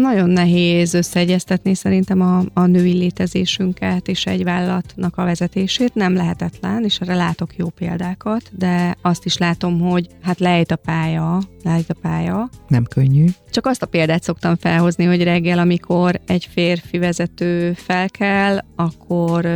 Nagyon 0.00 0.30
nehéz 0.30 0.94
összeegyeztetni 0.94 1.74
szerintem 1.74 2.20
a, 2.20 2.42
a 2.52 2.66
női 2.66 2.92
létezésünket 2.92 4.08
és 4.08 4.26
egy 4.26 4.44
vállalatnak 4.44 5.16
a 5.16 5.24
vezetését. 5.24 5.94
Nem 5.94 6.14
lehetetlen, 6.14 6.84
és 6.84 7.00
erre 7.00 7.14
látok 7.14 7.56
jó 7.56 7.68
példákat, 7.68 8.50
de 8.58 8.96
azt 9.02 9.24
is 9.24 9.36
látom, 9.36 9.80
hogy 9.80 10.08
hát 10.22 10.38
lejt 10.38 10.70
a 10.70 10.76
pálya, 10.76 11.38
lejt 11.62 11.90
a 11.90 11.94
pálya. 12.00 12.48
Nem 12.68 12.84
könnyű. 12.84 13.26
Csak 13.50 13.66
azt 13.66 13.82
a 13.82 13.86
példát 13.86 14.22
szoktam 14.22 14.56
felhozni, 14.56 15.04
hogy 15.04 15.22
reggel, 15.22 15.58
amikor 15.58 16.20
egy 16.26 16.48
férfi 16.52 16.98
vezető 16.98 17.72
felkel, 17.72 18.64
akkor 18.76 19.46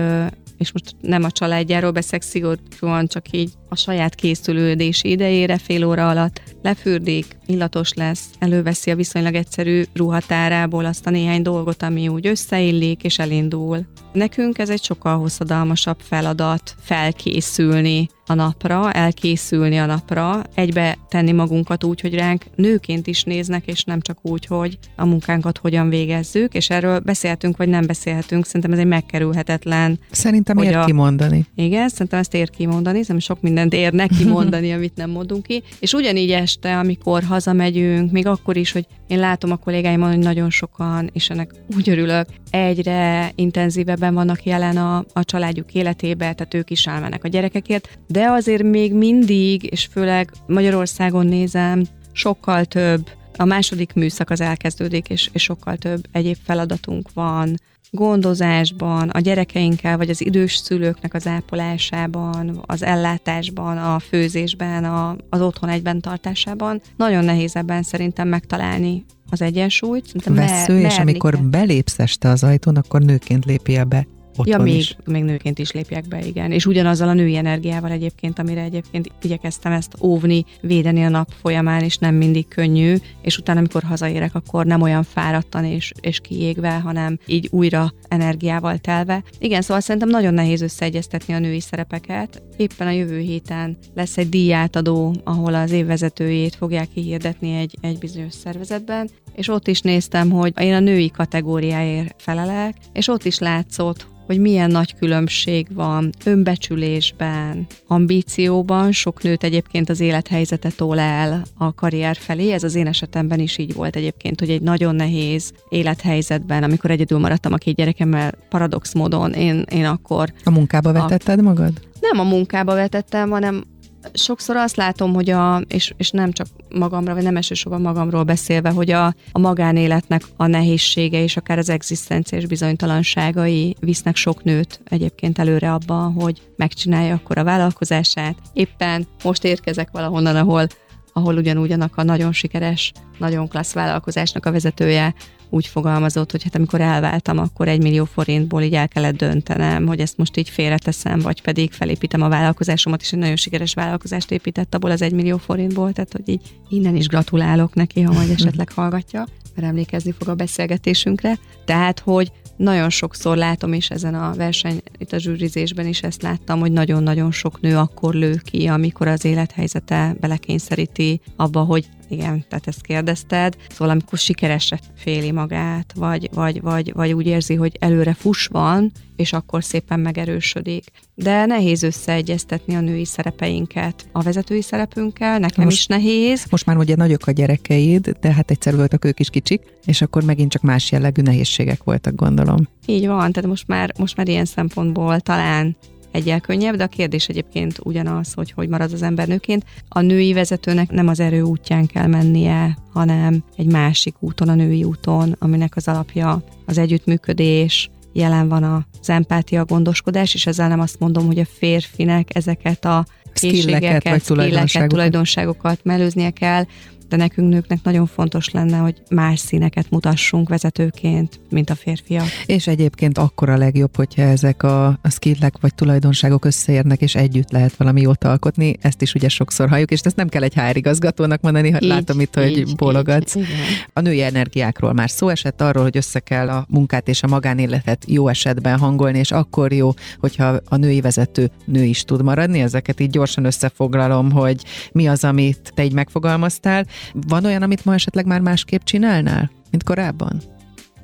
és 0.59 0.73
most 0.73 0.97
nem 1.01 1.25
a 1.25 1.31
családjáról 1.31 1.91
beszek 1.91 2.23
szigorúan, 2.23 3.07
csak 3.07 3.31
így 3.31 3.53
a 3.69 3.77
saját 3.77 4.15
készülődési 4.15 5.11
idejére 5.11 5.59
fél 5.59 5.85
óra 5.85 6.09
alatt 6.09 6.43
lefürdik, 6.63 7.37
illatos 7.47 7.93
lesz, 7.93 8.25
előveszi 8.39 8.91
a 8.91 8.97
viszonylag 8.97 9.35
egyszerű 9.35 9.83
ruhatárából 9.95 10.85
azt 10.85 11.07
a 11.07 11.11
néhány 11.11 11.43
dolgot, 11.43 11.83
ami 11.83 12.09
úgy 12.09 12.27
összeillik, 12.27 13.03
és 13.03 13.19
elindul. 13.19 13.87
Nekünk 14.13 14.59
ez 14.59 14.71
egy 14.71 14.83
sokkal 14.83 15.19
hosszadalmasabb 15.19 15.99
feladat 16.01 16.75
felkészülni 16.81 18.09
a 18.27 18.35
napra, 18.35 18.93
elkészülni 18.93 19.79
a 19.79 19.87
napra, 19.87 20.43
egybe 20.55 20.99
tenni 21.09 21.33
magunkat 21.33 21.85
úgy, 21.85 22.01
hogy 22.01 22.15
ránk 22.15 22.45
nőként 22.55 23.07
is 23.07 23.25
néznek, 23.25 23.67
és 23.67 23.85
nem 23.85 24.01
csak 24.01 24.19
úgy, 24.23 24.47
hogy 24.47 24.79
a 24.97 25.05
munkánkat 25.05 25.59
hogyan 25.59 25.89
végezzük, 25.89 26.55
és 26.55 26.71
erről 26.71 26.99
beszélhetünk, 26.99 27.57
vagy 27.57 27.69
nem 27.69 27.87
beszélhetünk, 27.87 28.47
szerintem 28.47 28.73
ez 28.73 28.79
egy 28.79 28.87
megkerülhetetlen. 28.87 29.99
Szerintem 30.11 30.59
ér 30.59 30.77
a... 30.77 30.85
kimondani. 30.85 31.47
Igen, 31.55 31.89
szerintem 31.89 32.19
ezt 32.19 32.35
ér 32.35 32.51
kimondani, 32.51 33.01
szerintem 33.01 33.19
sok 33.19 33.41
minden 33.41 33.58
mindent 33.61 33.83
ér 33.85 33.93
neki 33.93 34.25
mondani, 34.39 34.73
amit 34.73 34.97
nem 34.97 35.11
mondunk 35.11 35.43
ki. 35.43 35.63
És 35.81 35.93
ugyanígy 35.93 36.31
este, 36.31 36.79
amikor 36.79 37.23
hazamegyünk, 37.23 38.11
még 38.11 38.27
akkor 38.27 38.57
is, 38.57 38.73
hogy 38.73 38.87
én 39.07 39.19
látom 39.19 39.51
a 39.51 39.57
kollégáimon, 39.57 40.09
hogy 40.09 40.19
nagyon 40.19 40.51
sokan, 40.51 41.11
és 41.13 41.31
ennek 41.31 41.51
úgy 41.77 41.89
örülök, 41.89 42.27
egyre 42.51 43.33
intenzívebben 43.35 44.15
vannak 44.15 44.45
jelen 44.45 44.77
a, 44.77 45.05
a 45.13 45.25
családjuk 45.25 45.75
életébe, 45.75 46.33
tehát 46.33 46.55
ők 46.55 46.71
is 46.71 46.87
elmennek 46.87 47.25
a 47.25 47.29
gyerekekért, 47.29 47.99
de 48.07 48.27
azért 48.31 48.63
még 48.63 48.95
mindig, 48.95 49.63
és 49.71 49.89
főleg 49.93 50.31
Magyarországon 50.47 51.27
nézem, 51.27 51.83
sokkal 52.13 52.65
több 52.65 53.09
a 53.37 53.45
második 53.45 53.93
műszak 53.93 54.31
az 54.31 54.41
elkezdődik, 54.41 55.09
és, 55.09 55.31
és 55.33 55.43
sokkal 55.43 55.77
több 55.77 56.05
egyéb 56.13 56.37
feladatunk 56.45 57.13
van, 57.15 57.57
gondozásban, 57.91 59.09
a 59.09 59.21
gyerekeinkkel, 59.21 59.97
vagy 59.97 60.11
az 60.11 60.25
idős 60.25 60.57
szülőknek 60.57 61.15
az 61.15 61.27
ápolásában, 61.27 62.63
az 62.67 62.83
ellátásban, 62.83 63.79
a 63.79 63.99
főzésben, 63.99 64.85
a, 64.85 65.17
az 65.29 65.41
otthon 65.41 65.69
egyben 65.69 66.01
tartásában. 66.01 66.81
Nagyon 66.97 67.25
nehéz 67.25 67.57
ebben 67.57 67.83
szerintem 67.83 68.29
megtalálni 68.29 69.05
az 69.31 69.43
egyensúlyt. 69.43 70.13
Vesző, 70.25 70.81
mer- 70.81 70.93
és 70.93 70.99
amikor 70.99 71.39
belépsz 71.39 71.99
este 71.99 72.29
az 72.29 72.45
ajtón, 72.45 72.77
akkor 72.77 73.01
nőként 73.01 73.45
lépjél 73.45 73.85
be 73.85 74.07
ja, 74.47 74.59
még, 74.59 74.75
is. 74.75 74.97
még 75.05 75.23
nőként 75.23 75.59
is 75.59 75.73
lépjek 75.73 76.09
be, 76.09 76.25
igen. 76.27 76.53
És 76.53 76.67
ugyanazzal 76.67 77.09
a 77.09 77.13
női 77.13 77.37
energiával 77.37 77.91
egyébként, 77.91 78.39
amire 78.39 78.63
egyébként 78.63 79.11
igyekeztem 79.23 79.73
ezt 79.73 79.95
óvni, 80.01 80.45
védeni 80.61 81.05
a 81.05 81.09
nap 81.09 81.29
folyamán, 81.41 81.83
és 81.83 81.97
nem 81.97 82.15
mindig 82.15 82.49
könnyű, 82.49 82.97
és 83.23 83.39
utána, 83.39 83.59
amikor 83.59 83.83
hazaérek, 83.83 84.35
akkor 84.35 84.67
nem 84.67 84.83
olyan 84.83 85.03
fáradtan 85.03 85.65
és, 85.65 85.93
és 86.01 86.21
kiégve, 86.21 86.79
hanem 86.79 87.19
így 87.27 87.49
újra 87.51 87.93
energiával 88.09 88.79
telve. 88.79 89.23
Igen, 89.39 89.63
szóval 89.63 89.81
szerintem 89.81 90.09
nagyon 90.09 90.35
nehéz 90.35 90.63
összeegyeztetni 90.63 91.35
a 91.35 91.39
női 91.39 91.61
szerepeket. 91.61 92.43
Éppen 92.57 92.87
a 92.87 92.91
jövő 92.91 93.19
héten 93.19 93.77
lesz 93.95 94.19
egy 94.19 94.29
díjátadó, 94.29 95.15
ahol 95.25 95.55
az 95.55 95.71
évvezetőjét 95.71 96.55
fogják 96.55 96.89
kihirdetni 96.95 97.57
egy, 97.57 97.77
egy 97.81 97.99
bizonyos 97.99 98.35
szervezetben, 98.35 99.09
és 99.35 99.49
ott 99.49 99.69
is 99.69 99.81
néztem, 99.81 100.31
hogy 100.31 100.53
én 100.61 100.75
a 100.75 100.81
női 100.81 101.11
kategóriáért 101.11 102.15
felelek, 102.23 102.77
és 102.93 103.09
ott 103.09 103.25
is 103.25 103.39
látszott, 103.39 104.07
hogy 104.29 104.41
milyen 104.41 104.71
nagy 104.71 104.95
különbség 104.95 105.67
van 105.75 106.11
önbecsülésben, 106.25 107.67
ambícióban. 107.87 108.93
Sok 108.93 109.23
nőt 109.23 109.45
egyébként 109.45 109.89
az 109.89 110.01
élethelyzete 110.01 110.71
tól 110.77 110.99
el 110.99 111.43
a 111.57 111.75
karrier 111.75 112.17
felé. 112.17 112.53
Ez 112.53 112.63
az 112.63 112.75
én 112.75 112.87
esetemben 112.87 113.39
is 113.39 113.59
így 113.59 113.75
volt 113.75 113.97
egyébként, 113.97 114.41
hogy 114.41 114.51
egy 114.51 114.63
nagyon 114.63 114.95
nehéz 114.95 115.53
élethelyzetben, 115.69 116.63
amikor 116.63 116.91
egyedül 116.91 117.19
maradtam 117.19 117.53
a 117.53 117.57
két 117.57 117.75
gyerekemmel, 117.75 118.35
paradox 118.49 118.95
módon, 118.95 119.33
én, 119.33 119.65
én 119.71 119.85
akkor... 119.85 120.33
A 120.45 120.51
munkába 120.51 120.93
vetetted 120.93 121.39
a... 121.39 121.43
magad? 121.43 121.73
Nem 122.01 122.27
a 122.27 122.29
munkába 122.29 122.75
vetettem, 122.75 123.31
hanem 123.31 123.65
sokszor 124.13 124.57
azt 124.57 124.77
látom, 124.77 125.15
hogy 125.15 125.31
a, 125.31 125.63
és, 125.69 125.93
és 125.97 126.11
nem 126.11 126.33
csak 126.33 126.47
magamra, 126.69 127.15
vagy 127.15 127.23
nem 127.23 127.37
elsősorban 127.37 127.81
magamról 127.81 128.23
beszélve, 128.23 128.71
hogy 128.71 128.91
a, 128.91 129.07
a 129.33 129.39
magánéletnek 129.39 130.23
a 130.37 130.47
nehézsége 130.47 131.23
és 131.23 131.37
akár 131.37 131.59
az 131.59 131.69
egzisztenciás 131.69 132.47
bizonytalanságai 132.47 133.77
visznek 133.81 134.17
sok 134.17 134.45
nőt 134.45 134.81
egyébként 134.85 135.39
előre 135.39 135.73
abban, 135.73 136.13
hogy 136.13 136.43
megcsinálja 136.57 137.15
akkor 137.15 137.39
a 137.39 137.45
vállalkozását. 137.45 138.37
Éppen 138.53 139.07
most 139.25 139.45
érkezek 139.45 139.91
valahonnan, 139.91 140.37
ahol 140.37 140.67
ahol 141.13 141.37
ugyanúgy 141.37 141.73
annak 141.73 141.97
a 141.97 142.03
nagyon 142.03 142.33
sikeres, 142.33 142.93
nagyon 143.19 143.49
klassz 143.49 143.73
vállalkozásnak 143.73 144.47
a 144.47 144.53
vezetője 144.53 145.15
úgy 145.51 145.67
fogalmazott, 145.67 146.31
hogy 146.31 146.43
hát 146.43 146.55
amikor 146.55 146.81
elváltam, 146.81 147.39
akkor 147.39 147.69
egy 147.69 147.83
millió 147.83 148.05
forintból 148.05 148.63
így 148.63 148.75
el 148.75 148.89
kellett 148.89 149.17
döntenem, 149.17 149.87
hogy 149.87 150.01
ezt 150.01 150.17
most 150.17 150.37
így 150.37 150.49
félreteszem, 150.49 151.19
vagy 151.19 151.43
pedig 151.43 151.73
felépítem 151.73 152.23
a 152.23 152.29
vállalkozásomat, 152.29 153.01
és 153.01 153.13
egy 153.13 153.19
nagyon 153.19 153.37
sikeres 153.37 153.75
vállalkozást 153.75 154.31
épített 154.31 154.75
abból 154.75 154.91
az 154.91 155.03
egy 155.03 155.13
millió 155.13 155.37
forintból, 155.37 155.93
tehát 155.93 156.13
hogy 156.13 156.29
így 156.29 156.41
innen 156.69 156.97
is 156.97 157.07
gratulálok 157.07 157.75
neki, 157.75 158.01
ha 158.01 158.13
majd 158.13 158.31
esetleg 158.31 158.73
hallgatja, 158.73 159.27
mert 159.55 159.69
emlékezni 159.69 160.15
fog 160.19 160.29
a 160.29 160.35
beszélgetésünkre. 160.35 161.39
Tehát, 161.65 161.99
hogy 161.99 162.33
nagyon 162.57 162.91
sokszor 162.91 163.37
látom, 163.37 163.73
és 163.73 163.91
ezen 163.91 164.15
a 164.15 164.33
verseny, 164.35 164.81
itt 164.99 165.13
a 165.13 165.19
zsűrizésben 165.19 165.87
is 165.87 166.03
ezt 166.03 166.23
láttam, 166.23 166.61
hogy 166.61 166.73
nagyon-nagyon 166.73 167.31
sok 167.31 167.61
nő 167.61 167.77
akkor 167.77 168.15
lő 168.15 168.41
ki, 168.45 168.67
amikor 168.67 169.09
az 169.09 169.25
élethelyzete 169.25 170.17
belekényszeríti 170.21 171.21
abba, 171.37 171.61
hogy 171.61 171.89
igen, 172.09 172.45
tehát 172.49 172.67
ezt 172.67 172.81
kérdezted. 172.81 173.57
Szóval 173.69 173.91
amikor 173.91 174.19
sikeresre 174.19 174.79
féli 174.97 175.31
magát, 175.31 175.93
vagy, 175.97 176.29
vagy, 176.33 176.61
vagy, 176.61 176.93
vagy 176.93 177.13
úgy 177.13 177.27
érzi, 177.27 177.55
hogy 177.55 177.77
előre 177.81 178.15
fuss 178.15 178.47
van, 178.47 178.93
és 179.17 179.33
akkor 179.33 179.65
szépen 179.65 180.01
megerősödik. 180.01 180.85
De 181.15 181.47
nehéz 181.47 181.83
összeegyeztetni 181.83 182.75
a 182.75 182.81
női 182.81 183.05
szerepeinket 183.05 184.07
a 184.13 184.23
vezetői 184.23 184.63
szerepünkkel, 184.63 185.39
nekem 185.39 185.65
most, 185.65 185.77
is 185.77 185.87
nehéz. 185.87 186.47
Most 186.51 186.67
már 186.67 186.77
ugye 186.77 186.97
nagyok 186.97 187.27
a 187.27 187.31
gyerekeid, 187.31 188.17
de 188.21 188.33
hát 188.33 188.51
egyszer 188.51 188.77
voltak 188.77 189.05
ők 189.05 189.21
is 189.21 189.31
kicsik, 189.31 189.63
és 189.85 190.03
akkor 190.03 190.25
megint 190.25 190.51
csak 190.51 190.63
más 190.63 190.91
jellegű 190.91 191.23
nehézségek 191.23 191.83
voltak, 191.85 192.15
gondolom. 192.15 192.69
Így 192.87 193.07
van, 193.07 193.33
tehát 193.33 193.51
most 193.51 193.67
már, 193.67 193.93
most 193.99 194.17
már 194.17 194.29
ilyen 194.29 194.45
szempontból 194.45 195.21
talán 195.21 195.77
egyel 196.11 196.41
könnyebb, 196.41 196.77
de 196.77 196.85
a 196.85 196.89
kérdés 196.89 197.29
egyébként 197.29 197.79
ugyanaz, 197.83 198.33
hogy 198.33 198.51
hogy 198.51 198.69
marad 198.69 198.93
az 198.93 199.03
ember 199.03 199.29
nőként. 199.29 199.65
A 199.89 200.01
női 200.01 200.33
vezetőnek 200.33 200.91
nem 200.91 201.09
az 201.09 201.21
erő 201.21 201.41
útján 201.41 201.87
kell 201.87 202.07
mennie, 202.07 202.79
hanem 202.93 203.45
egy 203.57 203.67
másik 203.67 204.15
úton, 204.19 204.49
a 204.49 204.55
női 204.55 204.85
úton, 204.85 205.37
aminek 205.39 205.77
az 205.77 205.89
alapja 205.89 206.43
az 206.67 206.79
együttműködés, 206.79 207.91
jelen 208.13 208.49
van 208.49 208.63
az 209.01 209.11
empátia, 209.11 209.61
a 209.61 209.65
gondoskodás, 209.65 210.35
és 210.35 210.47
ezzel 210.47 210.69
nem 210.69 210.81
azt 210.81 210.99
mondom, 210.99 211.27
hogy 211.27 211.39
a 211.39 211.47
férfinek 211.59 212.37
ezeket 212.37 212.85
a 212.85 213.07
készségeket, 213.33 214.03
vagy 214.03 214.23
tulajdonságokat. 214.23 214.89
tulajdonságokat 214.89 215.81
mellőznie 215.83 216.31
kell, 216.31 216.65
de 217.09 217.17
nekünk 217.17 217.49
nőknek 217.49 217.79
nagyon 217.83 218.07
fontos 218.07 218.51
lenne, 218.51 218.77
hogy 218.77 219.03
más 219.11 219.39
színeket 219.39 219.91
mutassunk 219.91 220.49
vezetőként, 220.49 221.41
mint 221.51 221.71
a 221.71 221.75
férfiak. 221.75 222.27
És 222.47 222.67
egyébként 222.67 223.19
akkor 223.19 223.49
a 223.49 223.57
legjobb, 223.57 223.97
hogyha 223.97 224.23
ezek 224.23 224.63
a, 224.63 224.87
a 224.87 225.11
skillek 225.11 225.55
vagy 225.61 225.75
tulajdonságok 225.75 226.45
összeérnek, 226.45 227.01
és 227.01 227.15
együtt 227.15 227.51
lehet 227.51 227.77
valami 227.77 228.01
jót 228.01 228.25
alkotni. 228.25 228.77
Ezt 228.81 229.03
is 229.03 229.15
ugye 229.15 229.29
sokszor 229.29 229.69
halljuk, 229.69 229.91
és 229.91 230.01
ezt 230.01 230.17
nem 230.17 230.29
kell 230.29 230.43
egy 230.43 230.55
HR 230.55 230.77
igazgatónak 230.77 231.41
mondani, 231.41 231.71
ha 231.71 231.79
látom 231.81 232.21
itt, 232.21 232.35
hogy 232.35 232.57
így, 232.57 232.77
bólogatsz. 232.77 233.35
Így, 233.35 233.47
a 233.93 234.01
női 234.01 234.23
energiákról 234.23 234.93
már 234.93 235.11
szó 235.11 235.29
esett 235.29 235.61
arról, 235.61 235.83
hogy 235.83 235.97
össze 235.97 236.21
kell 236.21 236.49
a 236.49 236.67
munkát 236.69 237.09
és 237.09 237.23
a 237.23 237.27
magánéletet 237.27 238.05
jó 238.07 238.29
esetben 238.29 238.79
hangolni, 238.79 239.19
és 239.19 239.31
akkor 239.31 239.73
jó, 239.73 239.93
hogyha 240.19 240.61
a 240.65 240.77
női 240.77 241.01
vezető 241.01 241.51
nő 241.65 241.85
is 241.85 242.03
tud 242.03 242.23
maradni. 242.23 242.61
Ezeket 242.61 243.01
így 243.01 243.11
gyorsan 243.11 243.45
összefoglalom, 243.45 244.31
hogy 244.31 244.65
mi 244.93 245.09
az, 245.09 245.25
amit 245.25 245.73
te 245.75 245.85
így 245.85 245.93
megfogalmaztál, 245.93 246.87
van 247.13 247.45
olyan, 247.45 247.63
amit 247.63 247.85
ma 247.85 247.95
esetleg 247.95 248.27
már 248.27 248.41
másképp 248.41 248.83
csinálnál, 248.85 249.51
mint 249.71 249.83
korábban? 249.83 250.43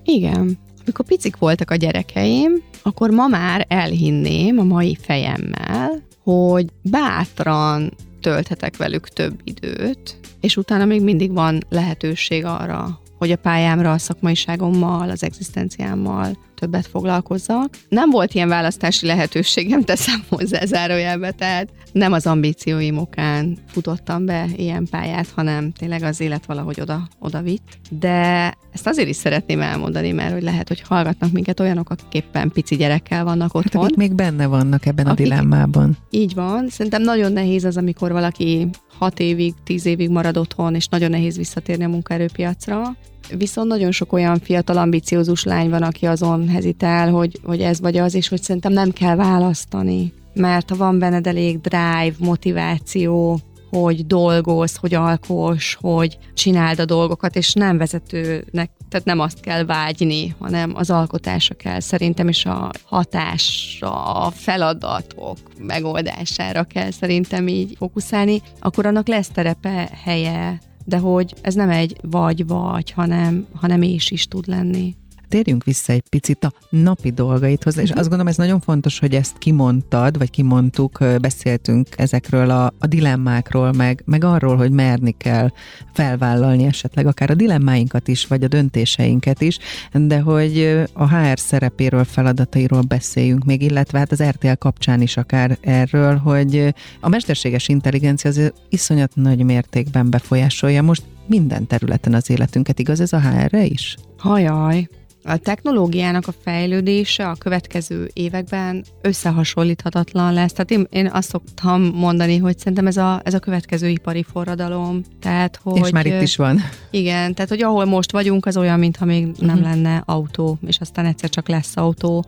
Igen. 0.04 0.58
Amikor 0.80 1.06
picik 1.06 1.36
voltak 1.36 1.70
a 1.70 1.74
gyerekeim, 1.74 2.62
akkor 2.82 3.10
ma 3.10 3.26
már 3.26 3.66
elhinném 3.68 4.58
a 4.58 4.62
mai 4.62 4.98
fejemmel, 5.00 6.02
hogy 6.22 6.66
bátran 6.82 7.92
tölthetek 8.20 8.76
velük 8.76 9.08
több 9.08 9.40
időt, 9.44 10.18
és 10.40 10.56
utána 10.56 10.84
még 10.84 11.02
mindig 11.02 11.32
van 11.32 11.62
lehetőség 11.68 12.44
arra, 12.44 13.00
hogy 13.18 13.30
a 13.30 13.36
pályámra, 13.36 13.92
a 13.92 13.98
szakmaiságommal, 13.98 15.10
az 15.10 15.22
egzisztenciámmal 15.22 16.38
többet 16.64 16.86
foglalkozzak. 16.86 17.78
Nem 17.88 18.10
volt 18.10 18.34
ilyen 18.34 18.48
választási 18.48 19.06
lehetőségem, 19.06 19.82
teszem 19.82 20.24
hozzá 20.28 20.64
zárójelbe, 20.64 21.30
tehát 21.30 21.68
nem 21.92 22.12
az 22.12 22.26
ambícióim 22.26 22.98
okán 22.98 23.58
futottam 23.66 24.24
be 24.24 24.46
ilyen 24.56 24.86
pályát, 24.90 25.28
hanem 25.34 25.72
tényleg 25.72 26.02
az 26.02 26.20
élet 26.20 26.46
valahogy 26.46 26.80
oda, 26.80 27.08
oda 27.18 27.42
vitt. 27.42 27.78
De 27.90 28.52
ezt 28.72 28.86
azért 28.86 29.08
is 29.08 29.16
szeretném 29.16 29.60
elmondani, 29.60 30.12
mert 30.12 30.32
hogy 30.32 30.42
lehet, 30.42 30.68
hogy 30.68 30.80
hallgatnak 30.80 31.32
minket 31.32 31.60
olyanok, 31.60 31.90
akik 31.90 32.06
éppen 32.22 32.50
pici 32.50 32.76
gyerekkel 32.76 33.24
vannak 33.24 33.54
otthon. 33.54 33.82
Hát, 33.82 33.90
akik 33.90 33.96
még 33.96 34.14
benne 34.14 34.46
vannak 34.46 34.86
ebben 34.86 35.06
akik, 35.06 35.20
a 35.20 35.22
dilemmában. 35.22 35.96
Így 36.10 36.34
van. 36.34 36.68
Szerintem 36.68 37.02
nagyon 37.02 37.32
nehéz 37.32 37.64
az, 37.64 37.76
amikor 37.76 38.12
valaki 38.12 38.68
hat 38.98 39.20
évig, 39.20 39.54
tíz 39.64 39.86
évig 39.86 40.10
marad 40.10 40.36
otthon, 40.36 40.74
és 40.74 40.86
nagyon 40.86 41.10
nehéz 41.10 41.36
visszatérni 41.36 41.84
a 41.84 41.88
munkaerőpiacra. 41.88 42.96
Viszont 43.30 43.68
nagyon 43.68 43.90
sok 43.90 44.12
olyan 44.12 44.38
fiatal, 44.38 44.76
ambiciózus 44.76 45.44
lány 45.44 45.70
van, 45.70 45.82
aki 45.82 46.06
azon 46.06 46.48
hezitál, 46.48 47.10
hogy, 47.10 47.40
hogy 47.42 47.60
ez 47.60 47.80
vagy 47.80 47.96
az, 47.96 48.14
és 48.14 48.28
hogy 48.28 48.42
szerintem 48.42 48.72
nem 48.72 48.90
kell 48.90 49.16
választani. 49.16 50.12
Mert 50.34 50.70
ha 50.70 50.76
van 50.76 50.98
benned 50.98 51.26
elég 51.26 51.60
drive, 51.60 52.14
motiváció, 52.18 53.40
hogy 53.78 54.06
dolgoz, 54.06 54.76
hogy 54.76 54.94
alkos, 54.94 55.78
hogy 55.80 56.18
csináld 56.34 56.78
a 56.78 56.84
dolgokat, 56.84 57.36
és 57.36 57.52
nem 57.52 57.78
vezetőnek, 57.78 58.70
tehát 58.88 59.04
nem 59.04 59.20
azt 59.20 59.40
kell 59.40 59.64
vágyni, 59.64 60.34
hanem 60.38 60.72
az 60.74 60.90
alkotásra 60.90 61.54
kell 61.54 61.80
szerintem, 61.80 62.28
és 62.28 62.44
a 62.44 62.70
hatásra, 62.84 64.04
a 64.04 64.30
feladatok 64.30 65.38
megoldására 65.58 66.62
kell 66.62 66.90
szerintem 66.90 67.48
így 67.48 67.74
fókuszálni, 67.78 68.42
akkor 68.60 68.86
annak 68.86 69.08
lesz 69.08 69.28
terepe, 69.28 69.90
helye, 70.04 70.60
de 70.84 70.98
hogy 70.98 71.34
ez 71.42 71.54
nem 71.54 71.70
egy 71.70 71.96
vagy-vagy, 72.00 72.90
hanem, 72.90 73.46
hanem 73.54 73.82
és 73.82 74.10
is 74.10 74.26
tud 74.26 74.46
lenni. 74.46 74.94
Térjünk 75.28 75.64
vissza 75.64 75.92
egy 75.92 76.02
picit 76.08 76.44
a 76.44 76.52
napi 76.70 77.10
dolgaithoz, 77.10 77.78
és 77.78 77.90
azt 77.90 78.08
gondolom, 78.08 78.26
ez 78.26 78.36
nagyon 78.36 78.60
fontos, 78.60 78.98
hogy 78.98 79.14
ezt 79.14 79.38
kimondtad, 79.38 80.18
vagy 80.18 80.30
kimondtuk, 80.30 80.98
beszéltünk 81.20 81.88
ezekről 81.96 82.50
a, 82.50 82.72
a 82.78 82.86
dilemmákról, 82.86 83.72
meg, 83.72 84.02
meg 84.04 84.24
arról, 84.24 84.56
hogy 84.56 84.70
merni 84.70 85.14
kell 85.18 85.50
felvállalni 85.92 86.64
esetleg 86.64 87.06
akár 87.06 87.30
a 87.30 87.34
dilemmáinkat 87.34 88.08
is, 88.08 88.26
vagy 88.26 88.44
a 88.44 88.48
döntéseinket 88.48 89.40
is, 89.40 89.58
de 89.92 90.20
hogy 90.20 90.84
a 90.92 91.16
HR 91.16 91.38
szerepéről, 91.38 92.04
feladatairól 92.04 92.80
beszéljünk 92.80 93.44
még, 93.44 93.62
illetve 93.62 93.98
hát 93.98 94.12
az 94.12 94.22
RTL 94.22 94.52
kapcsán 94.58 95.00
is 95.00 95.16
akár 95.16 95.58
erről, 95.60 96.16
hogy 96.16 96.74
a 97.00 97.08
mesterséges 97.08 97.68
intelligencia 97.68 98.30
az 98.30 98.52
iszonyat 98.68 99.10
nagy 99.14 99.44
mértékben 99.44 100.10
befolyásolja 100.10 100.82
most 100.82 101.02
minden 101.26 101.66
területen 101.66 102.14
az 102.14 102.30
életünket. 102.30 102.78
Igaz 102.78 103.00
ez 103.00 103.12
a 103.12 103.20
HR-re 103.20 103.64
is? 103.64 103.96
Hajaj, 104.18 104.88
a 105.24 105.36
technológiának 105.36 106.26
a 106.26 106.34
fejlődése 106.42 107.28
a 107.28 107.34
következő 107.34 108.10
években 108.12 108.84
összehasonlíthatatlan 109.02 110.32
lesz. 110.32 110.52
Tehát 110.52 110.70
én, 110.70 110.86
én 110.90 111.10
azt 111.12 111.28
szoktam 111.28 111.82
mondani, 111.82 112.36
hogy 112.36 112.58
szerintem 112.58 112.86
ez 112.86 112.96
a, 112.96 113.20
ez 113.24 113.34
a 113.34 113.38
következő 113.38 113.88
ipari 113.88 114.22
forradalom. 114.22 115.02
Tehát, 115.20 115.60
hogy, 115.62 115.84
és 115.84 115.90
már 115.90 116.06
itt 116.06 116.22
is 116.22 116.36
van. 116.36 116.60
Igen, 116.90 117.34
tehát 117.34 117.50
hogy 117.50 117.62
ahol 117.62 117.84
most 117.84 118.12
vagyunk, 118.12 118.46
az 118.46 118.56
olyan, 118.56 118.78
mintha 118.78 119.04
még 119.04 119.26
nem 119.38 119.56
uh-huh. 119.56 119.62
lenne 119.62 120.02
autó, 120.06 120.58
és 120.66 120.78
aztán 120.80 121.06
egyszer 121.06 121.30
csak 121.30 121.48
lesz 121.48 121.76
autó. 121.76 122.24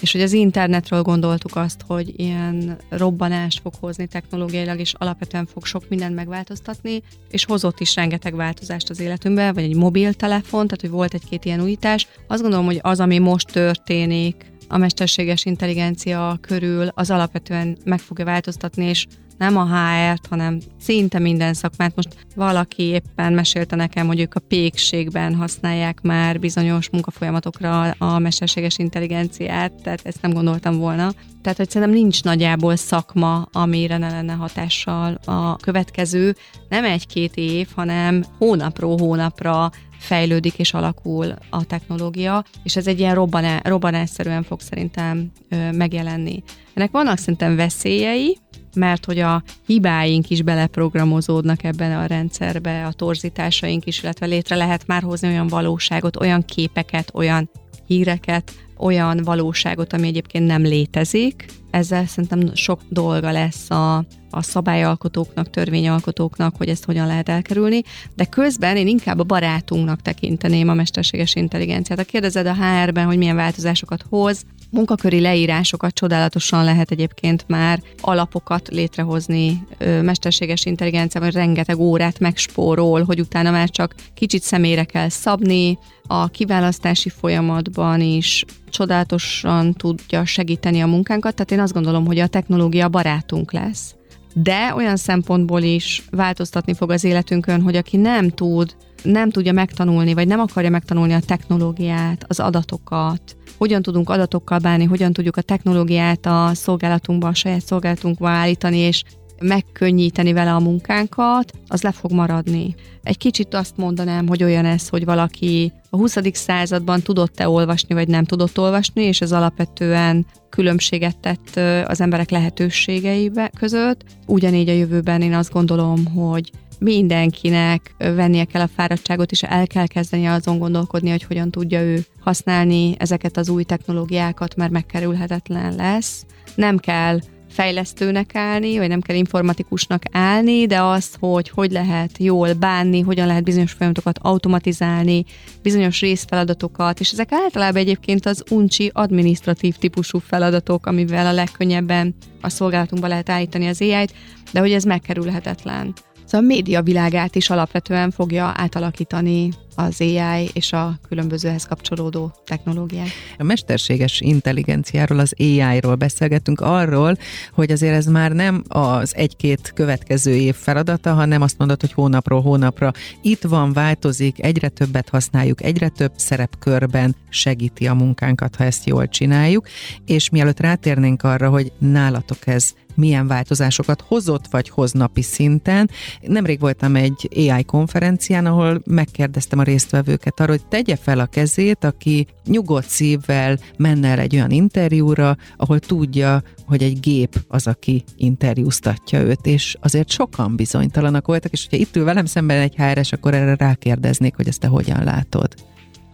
És 0.00 0.12
hogy 0.12 0.20
az 0.20 0.32
internetről 0.32 1.02
gondoltuk 1.02 1.56
azt, 1.56 1.84
hogy 1.86 2.12
ilyen 2.16 2.76
robbanást 2.88 3.60
fog 3.60 3.72
hozni 3.80 4.06
technológiailag, 4.06 4.80
és 4.80 4.94
alapvetően 4.98 5.46
fog 5.46 5.64
sok 5.66 5.88
mindent 5.88 6.14
megváltoztatni, 6.14 7.02
és 7.30 7.44
hozott 7.44 7.80
is 7.80 7.94
rengeteg 7.94 8.34
változást 8.34 8.90
az 8.90 9.00
életünkbe, 9.00 9.52
vagy 9.52 9.62
egy 9.62 9.76
mobiltelefon, 9.76 10.66
tehát 10.66 10.80
hogy 10.80 10.90
volt 10.90 11.14
egy-két 11.14 11.44
ilyen 11.44 11.60
újítás. 11.60 12.08
Azt 12.40 12.48
gondolom, 12.48 12.72
hogy 12.72 12.90
az, 12.92 13.00
ami 13.00 13.18
most 13.18 13.52
történik, 13.52 14.52
a 14.68 14.76
mesterséges 14.76 15.44
intelligencia 15.44 16.38
körül, 16.40 16.88
az 16.94 17.10
alapvetően 17.10 17.76
meg 17.84 17.98
fogja 17.98 18.24
változtatni, 18.24 18.84
és 18.84 19.06
nem 19.40 19.56
a 19.56 19.64
HR-t, 19.64 20.26
hanem 20.26 20.58
szinte 20.80 21.18
minden 21.18 21.54
szakmát. 21.54 21.96
Most 21.96 22.16
valaki 22.34 22.82
éppen 22.82 23.32
mesélte 23.32 23.76
nekem, 23.76 24.06
hogy 24.06 24.20
ők 24.20 24.34
a 24.34 24.40
pékségben 24.40 25.34
használják 25.34 26.00
már 26.02 26.40
bizonyos 26.40 26.90
munkafolyamatokra 26.90 27.90
a 27.90 28.18
mesterséges 28.18 28.78
intelligenciát, 28.78 29.72
tehát 29.82 30.00
ezt 30.02 30.22
nem 30.22 30.32
gondoltam 30.32 30.78
volna. 30.78 31.12
Tehát, 31.42 31.58
hogy 31.58 31.70
szerintem 31.70 31.96
nincs 31.96 32.22
nagyjából 32.22 32.76
szakma, 32.76 33.48
amire 33.52 33.98
ne 33.98 34.08
lenne 34.10 34.32
hatással 34.32 35.18
a 35.24 35.56
következő, 35.56 36.36
nem 36.68 36.84
egy-két 36.84 37.36
év, 37.36 37.68
hanem 37.74 38.24
hónapról 38.38 38.98
hónapra 38.98 39.70
fejlődik 39.98 40.58
és 40.58 40.74
alakul 40.74 41.34
a 41.50 41.64
technológia, 41.64 42.44
és 42.62 42.76
ez 42.76 42.86
egy 42.86 42.98
ilyen 42.98 43.14
robbaná, 43.14 43.60
robbanásszerűen 43.64 44.42
fog 44.42 44.60
szerintem 44.60 45.30
megjelenni. 45.72 46.42
Ennek 46.74 46.90
vannak 46.90 47.18
szerintem 47.18 47.56
veszélyei, 47.56 48.38
mert 48.74 49.04
hogy 49.04 49.18
a 49.18 49.42
hibáink 49.66 50.30
is 50.30 50.42
beleprogramozódnak 50.42 51.64
ebben 51.64 51.98
a 51.98 52.06
rendszerbe, 52.06 52.86
a 52.86 52.92
torzításaink 52.92 53.86
is, 53.86 54.02
illetve 54.02 54.26
létre 54.26 54.56
lehet 54.56 54.86
már 54.86 55.02
hozni 55.02 55.28
olyan 55.28 55.46
valóságot, 55.46 56.16
olyan 56.16 56.44
képeket, 56.44 57.10
olyan 57.14 57.50
híreket, 57.86 58.52
olyan 58.80 59.20
valóságot, 59.24 59.92
ami 59.92 60.06
egyébként 60.06 60.46
nem 60.46 60.62
létezik. 60.62 61.44
Ezzel 61.70 62.06
szerintem 62.06 62.54
sok 62.54 62.80
dolga 62.88 63.30
lesz 63.30 63.70
a, 63.70 63.96
a 64.30 64.42
szabályalkotóknak, 64.42 65.50
törvényalkotóknak, 65.50 66.56
hogy 66.56 66.68
ezt 66.68 66.84
hogyan 66.84 67.06
lehet 67.06 67.28
elkerülni, 67.28 67.82
de 68.14 68.24
közben 68.24 68.76
én 68.76 68.88
inkább 68.88 69.18
a 69.18 69.24
barátunknak 69.24 70.02
tekinteném 70.02 70.68
a 70.68 70.74
mesterséges 70.74 71.34
intelligenciát. 71.34 71.98
A 71.98 72.04
kérdezed 72.04 72.46
a 72.46 72.54
HR-ben, 72.54 73.06
hogy 73.06 73.18
milyen 73.18 73.36
változásokat 73.36 74.04
hoz, 74.08 74.44
munkaköri 74.70 75.20
leírásokat 75.20 75.94
csodálatosan 75.94 76.64
lehet 76.64 76.90
egyébként 76.90 77.44
már 77.48 77.82
alapokat 78.00 78.68
létrehozni 78.68 79.66
mesterséges 79.78 80.64
intelligenciával, 80.64 81.30
rengeteg 81.30 81.78
órát 81.78 82.18
megspórol, 82.18 83.04
hogy 83.04 83.20
utána 83.20 83.50
már 83.50 83.70
csak 83.70 83.94
kicsit 84.14 84.42
személyre 84.42 84.84
kell 84.84 85.08
szabni, 85.08 85.78
a 86.06 86.28
kiválasztási 86.28 87.08
folyamatban 87.08 88.00
is 88.00 88.44
csodálatosan 88.70 89.72
tudja 89.72 90.24
segíteni 90.24 90.80
a 90.80 90.86
munkánkat, 90.86 91.34
tehát 91.34 91.50
én 91.50 91.60
azt 91.60 91.72
gondolom, 91.72 92.06
hogy 92.06 92.18
a 92.18 92.26
technológia 92.26 92.88
barátunk 92.88 93.52
lesz. 93.52 93.94
De 94.34 94.74
olyan 94.74 94.96
szempontból 94.96 95.62
is 95.62 96.02
változtatni 96.10 96.74
fog 96.74 96.90
az 96.90 97.04
életünkön, 97.04 97.62
hogy 97.62 97.76
aki 97.76 97.96
nem 97.96 98.28
tud, 98.28 98.76
nem 99.02 99.30
tudja 99.30 99.52
megtanulni, 99.52 100.14
vagy 100.14 100.26
nem 100.26 100.40
akarja 100.40 100.70
megtanulni 100.70 101.12
a 101.12 101.20
technológiát, 101.20 102.24
az 102.28 102.40
adatokat, 102.40 103.36
hogyan 103.58 103.82
tudunk 103.82 104.10
adatokkal 104.10 104.58
bánni, 104.58 104.84
hogyan 104.84 105.12
tudjuk 105.12 105.36
a 105.36 105.42
technológiát 105.42 106.26
a 106.26 106.50
szolgálatunkba, 106.54 107.28
a 107.28 107.34
saját 107.34 107.66
szolgálatunkba 107.66 108.28
állítani, 108.28 108.78
és 108.78 109.02
megkönnyíteni 109.40 110.32
vele 110.32 110.54
a 110.54 110.58
munkánkat, 110.58 111.52
az 111.66 111.82
le 111.82 111.92
fog 111.92 112.12
maradni. 112.12 112.74
Egy 113.02 113.16
kicsit 113.16 113.54
azt 113.54 113.76
mondanám, 113.76 114.28
hogy 114.28 114.42
olyan 114.42 114.64
ez, 114.64 114.88
hogy 114.88 115.04
valaki 115.04 115.72
a 115.90 115.96
20. 115.96 116.16
században 116.32 117.00
tudott-e 117.00 117.48
olvasni, 117.48 117.94
vagy 117.94 118.08
nem 118.08 118.24
tudott 118.24 118.58
olvasni, 118.58 119.02
és 119.02 119.20
ez 119.20 119.32
alapvetően 119.32 120.26
különbséget 120.48 121.18
tett 121.18 121.56
az 121.86 122.00
emberek 122.00 122.30
lehetőségeibe 122.30 123.50
között. 123.58 124.04
Ugyanígy 124.26 124.68
a 124.68 124.72
jövőben 124.72 125.22
én 125.22 125.34
azt 125.34 125.52
gondolom, 125.52 126.06
hogy 126.06 126.50
mindenkinek 126.80 127.94
vennie 127.98 128.44
kell 128.44 128.62
a 128.62 128.68
fáradtságot, 128.76 129.30
és 129.30 129.42
el 129.42 129.66
kell 129.66 129.86
kezdeni 129.86 130.26
azon 130.26 130.58
gondolkodni, 130.58 131.10
hogy 131.10 131.22
hogyan 131.22 131.50
tudja 131.50 131.80
ő 131.80 132.04
használni 132.20 132.94
ezeket 132.98 133.36
az 133.36 133.48
új 133.48 133.64
technológiákat, 133.64 134.56
mert 134.56 134.70
megkerülhetetlen 134.70 135.74
lesz. 135.74 136.24
Nem 136.54 136.78
kell 136.78 137.18
fejlesztőnek 137.50 138.34
állni, 138.34 138.78
vagy 138.78 138.88
nem 138.88 139.00
kell 139.00 139.16
informatikusnak 139.16 140.02
állni, 140.12 140.66
de 140.66 140.82
az, 140.82 141.14
hogy 141.20 141.48
hogy 141.48 141.70
lehet 141.70 142.18
jól 142.18 142.52
bánni, 142.52 143.00
hogyan 143.00 143.26
lehet 143.26 143.44
bizonyos 143.44 143.72
folyamatokat 143.72 144.18
automatizálni, 144.22 145.24
bizonyos 145.62 146.00
részfeladatokat, 146.00 147.00
és 147.00 147.10
ezek 147.12 147.32
általában 147.32 147.80
egyébként 147.80 148.26
az 148.26 148.44
uncsi 148.50 148.90
administratív 148.94 149.76
típusú 149.76 150.18
feladatok, 150.18 150.86
amivel 150.86 151.26
a 151.26 151.32
legkönnyebben 151.32 152.14
a 152.40 152.48
szolgálatunkba 152.48 153.06
lehet 153.06 153.28
állítani 153.28 153.66
az 153.66 153.80
AI-t, 153.80 154.14
de 154.52 154.60
hogy 154.60 154.72
ez 154.72 154.84
megkerülhetetlen. 154.84 155.94
Szóval 156.30 156.46
a 156.46 156.54
média 156.54 156.82
világát 156.82 157.34
is 157.34 157.50
alapvetően 157.50 158.10
fogja 158.10 158.52
átalakítani 158.56 159.48
az 159.74 160.00
AI 160.00 160.50
és 160.52 160.72
a 160.72 160.98
különbözőhez 161.08 161.66
kapcsolódó 161.66 162.32
technológiák. 162.44 163.08
A 163.38 163.42
mesterséges 163.42 164.20
intelligenciáról, 164.20 165.18
az 165.18 165.34
AI-ról 165.38 165.94
beszélgetünk 165.94 166.60
arról, 166.60 167.16
hogy 167.52 167.70
azért 167.70 167.94
ez 167.94 168.06
már 168.06 168.32
nem 168.32 168.62
az 168.68 169.16
egy-két 169.16 169.72
következő 169.74 170.34
év 170.34 170.54
feladata, 170.54 171.14
hanem 171.14 171.42
azt 171.42 171.58
mondod, 171.58 171.80
hogy 171.80 171.92
hónapról 171.92 172.42
hónapra 172.42 172.92
itt 173.22 173.42
van, 173.42 173.72
változik, 173.72 174.42
egyre 174.42 174.68
többet 174.68 175.08
használjuk, 175.08 175.62
egyre 175.62 175.88
több 175.88 176.12
szerepkörben 176.16 177.16
segíti 177.28 177.86
a 177.86 177.94
munkánkat, 177.94 178.56
ha 178.56 178.64
ezt 178.64 178.86
jól 178.86 179.08
csináljuk, 179.08 179.66
és 180.06 180.30
mielőtt 180.30 180.60
rátérnénk 180.60 181.22
arra, 181.22 181.48
hogy 181.48 181.72
nálatok 181.78 182.46
ez 182.46 182.74
milyen 182.94 183.26
változásokat 183.26 184.04
hozott 184.06 184.46
vagy 184.50 184.68
hoz 184.68 184.92
napi 184.92 185.22
szinten. 185.22 185.90
Nemrég 186.20 186.60
voltam 186.60 186.96
egy 186.96 187.28
AI 187.36 187.64
konferencián, 187.64 188.46
ahol 188.46 188.82
megkérdeztem 188.84 189.59
a 189.60 189.62
résztvevőket 189.62 190.40
arra, 190.40 190.50
hogy 190.50 190.66
tegye 190.66 190.96
fel 190.96 191.18
a 191.18 191.26
kezét, 191.26 191.84
aki 191.84 192.26
nyugodt 192.46 192.88
szívvel 192.88 193.58
menne 193.76 194.08
el 194.08 194.18
egy 194.18 194.34
olyan 194.34 194.50
interjúra, 194.50 195.36
ahol 195.56 195.78
tudja, 195.78 196.42
hogy 196.66 196.82
egy 196.82 197.00
gép 197.00 197.44
az, 197.48 197.66
aki 197.66 198.04
interjúztatja 198.16 199.20
őt, 199.20 199.46
és 199.46 199.76
azért 199.80 200.10
sokan 200.10 200.56
bizonytalanak 200.56 201.26
voltak, 201.26 201.52
és 201.52 201.66
hogyha 201.68 201.84
itt 201.84 201.96
ül 201.96 202.04
velem 202.04 202.24
szemben 202.24 202.60
egy 202.60 202.74
HRS, 202.76 203.12
akkor 203.12 203.34
erre 203.34 203.54
rákérdeznék, 203.54 204.36
hogy 204.36 204.48
ezt 204.48 204.60
te 204.60 204.66
hogyan 204.66 205.04
látod. 205.04 205.54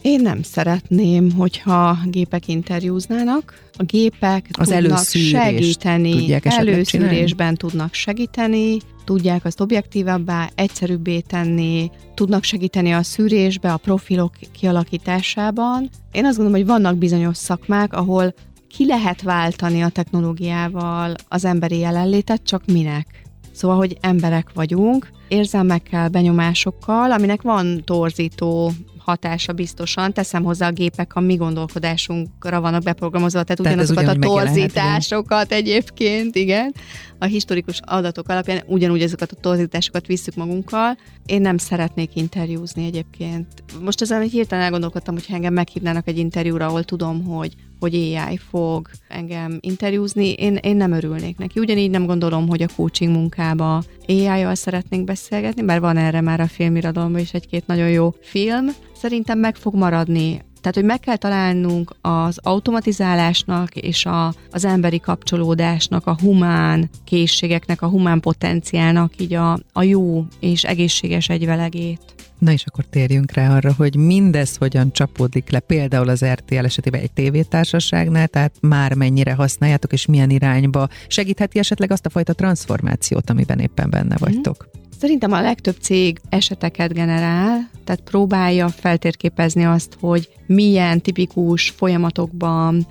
Én 0.06 0.20
nem 0.20 0.42
szeretném, 0.42 1.32
hogyha 1.32 1.98
gépek 2.04 2.48
interjúznának. 2.48 3.54
A 3.72 3.82
gépek 3.82 4.48
az 4.58 4.68
tudnak 4.68 5.04
segíteni, 5.04 6.40
előszűrésben 6.42 7.54
tudnak 7.54 7.94
segíteni, 7.94 8.76
tudják 9.04 9.44
azt 9.44 9.60
objektívabbá, 9.60 10.50
egyszerűbbé 10.54 11.20
tenni, 11.20 11.90
tudnak 12.14 12.42
segíteni 12.42 12.92
a 12.92 13.02
szűrésbe, 13.02 13.72
a 13.72 13.76
profilok 13.76 14.32
kialakításában. 14.52 15.88
Én 16.12 16.24
azt 16.24 16.36
gondolom, 16.36 16.60
hogy 16.60 16.68
vannak 16.68 16.96
bizonyos 16.96 17.36
szakmák, 17.36 17.92
ahol 17.92 18.34
ki 18.68 18.86
lehet 18.86 19.22
váltani 19.22 19.82
a 19.82 19.88
technológiával 19.88 21.14
az 21.28 21.44
emberi 21.44 21.78
jelenlétet, 21.78 22.42
csak 22.42 22.62
minek? 22.66 23.22
Szóval, 23.52 23.76
hogy 23.76 23.96
emberek 24.00 24.50
vagyunk, 24.54 25.10
érzelmekkel, 25.28 26.08
benyomásokkal, 26.08 27.12
aminek 27.12 27.42
van 27.42 27.82
torzító 27.84 28.72
hatása 29.06 29.52
biztosan. 29.52 30.12
Teszem 30.12 30.42
hozzá 30.42 30.68
a 30.68 30.72
gépek 30.72 31.14
a 31.14 31.20
mi 31.20 31.34
gondolkodásunkra 31.34 32.60
vannak 32.60 32.82
beprogramozva, 32.82 33.42
tehát, 33.42 33.62
tehát 33.62 33.88
ugyanazokat 33.88 34.16
a 34.16 34.28
torzításokat 34.28 35.52
egyébként, 35.52 36.36
igen. 36.36 36.74
A 37.18 37.24
historikus 37.24 37.80
adatok 37.84 38.28
alapján 38.28 38.62
ugyanúgy 38.66 39.02
ezeket 39.02 39.32
a 39.32 39.40
torzításokat 39.40 40.06
visszük 40.06 40.34
magunkkal. 40.34 40.96
Én 41.26 41.40
nem 41.40 41.58
szeretnék 41.58 42.16
interjúzni 42.16 42.84
egyébként. 42.84 43.46
Most 43.80 44.00
ezen 44.00 44.22
hirtelen 44.22 44.64
elgondolkodtam, 44.64 45.14
hogy 45.14 45.24
engem 45.28 45.52
meghívnának 45.52 46.08
egy 46.08 46.18
interjúra, 46.18 46.66
ahol 46.66 46.84
tudom, 46.84 47.24
hogy 47.24 47.54
hogy 47.80 47.94
AI 47.94 48.36
fog 48.50 48.90
engem 49.08 49.58
interjúzni, 49.60 50.32
én, 50.32 50.54
én 50.54 50.76
nem 50.76 50.92
örülnék 50.92 51.38
neki. 51.38 51.60
Ugyanígy 51.60 51.90
nem 51.90 52.06
gondolom, 52.06 52.48
hogy 52.48 52.62
a 52.62 52.68
coaching 52.76 53.12
munkába 53.12 53.82
AI-jal 54.08 54.54
szeretnénk 54.54 55.04
beszélgetni, 55.04 55.62
bár 55.62 55.80
van 55.80 55.96
erre 55.96 56.20
már 56.20 56.40
a 56.40 56.46
filmirodalomban 56.46 57.20
is 57.20 57.32
egy-két 57.32 57.66
nagyon 57.66 57.90
jó 57.90 58.14
film. 58.20 58.66
Szerintem 58.96 59.38
meg 59.38 59.56
fog 59.56 59.74
maradni 59.74 60.44
tehát, 60.66 60.80
hogy 60.80 60.90
meg 60.90 61.00
kell 61.00 61.16
találnunk 61.16 61.94
az 62.00 62.38
automatizálásnak 62.42 63.76
és 63.76 64.06
a, 64.06 64.34
az 64.50 64.64
emberi 64.64 65.00
kapcsolódásnak, 65.00 66.06
a 66.06 66.16
humán 66.20 66.90
készségeknek, 67.04 67.82
a 67.82 67.88
humán 67.88 68.20
potenciálnak 68.20 69.12
így 69.20 69.34
a, 69.34 69.58
a 69.72 69.82
jó 69.82 70.24
és 70.40 70.64
egészséges 70.64 71.28
egyvelegét. 71.28 72.15
Na 72.38 72.52
és 72.52 72.64
akkor 72.66 72.84
térjünk 72.84 73.32
rá 73.32 73.56
arra, 73.56 73.72
hogy 73.76 73.96
mindez 73.96 74.56
hogyan 74.56 74.92
csapódik 74.92 75.50
le, 75.50 75.60
például 75.60 76.08
az 76.08 76.24
RTL 76.24 76.64
esetében 76.64 77.00
egy 77.00 77.12
tévétársaságnál, 77.12 78.28
tehát 78.28 78.54
már 78.60 78.94
mennyire 78.94 79.32
használjátok, 79.32 79.92
és 79.92 80.06
milyen 80.06 80.30
irányba 80.30 80.88
segítheti 81.06 81.58
esetleg 81.58 81.90
azt 81.90 82.06
a 82.06 82.10
fajta 82.10 82.32
transformációt, 82.32 83.30
amiben 83.30 83.58
éppen 83.58 83.90
benne 83.90 84.14
mhm. 84.14 84.24
vagytok. 84.24 84.68
Mm-hmm. 84.68 84.85
Szerintem 84.98 85.32
a 85.32 85.40
legtöbb 85.40 85.76
cég 85.80 86.20
eseteket 86.28 86.92
generál, 86.92 87.70
tehát 87.84 88.00
próbálja 88.00 88.68
feltérképezni 88.68 89.64
azt, 89.64 89.96
hogy 90.00 90.28
milyen 90.46 91.00
tipikus 91.00 91.70
folyamatokban, 91.76 92.86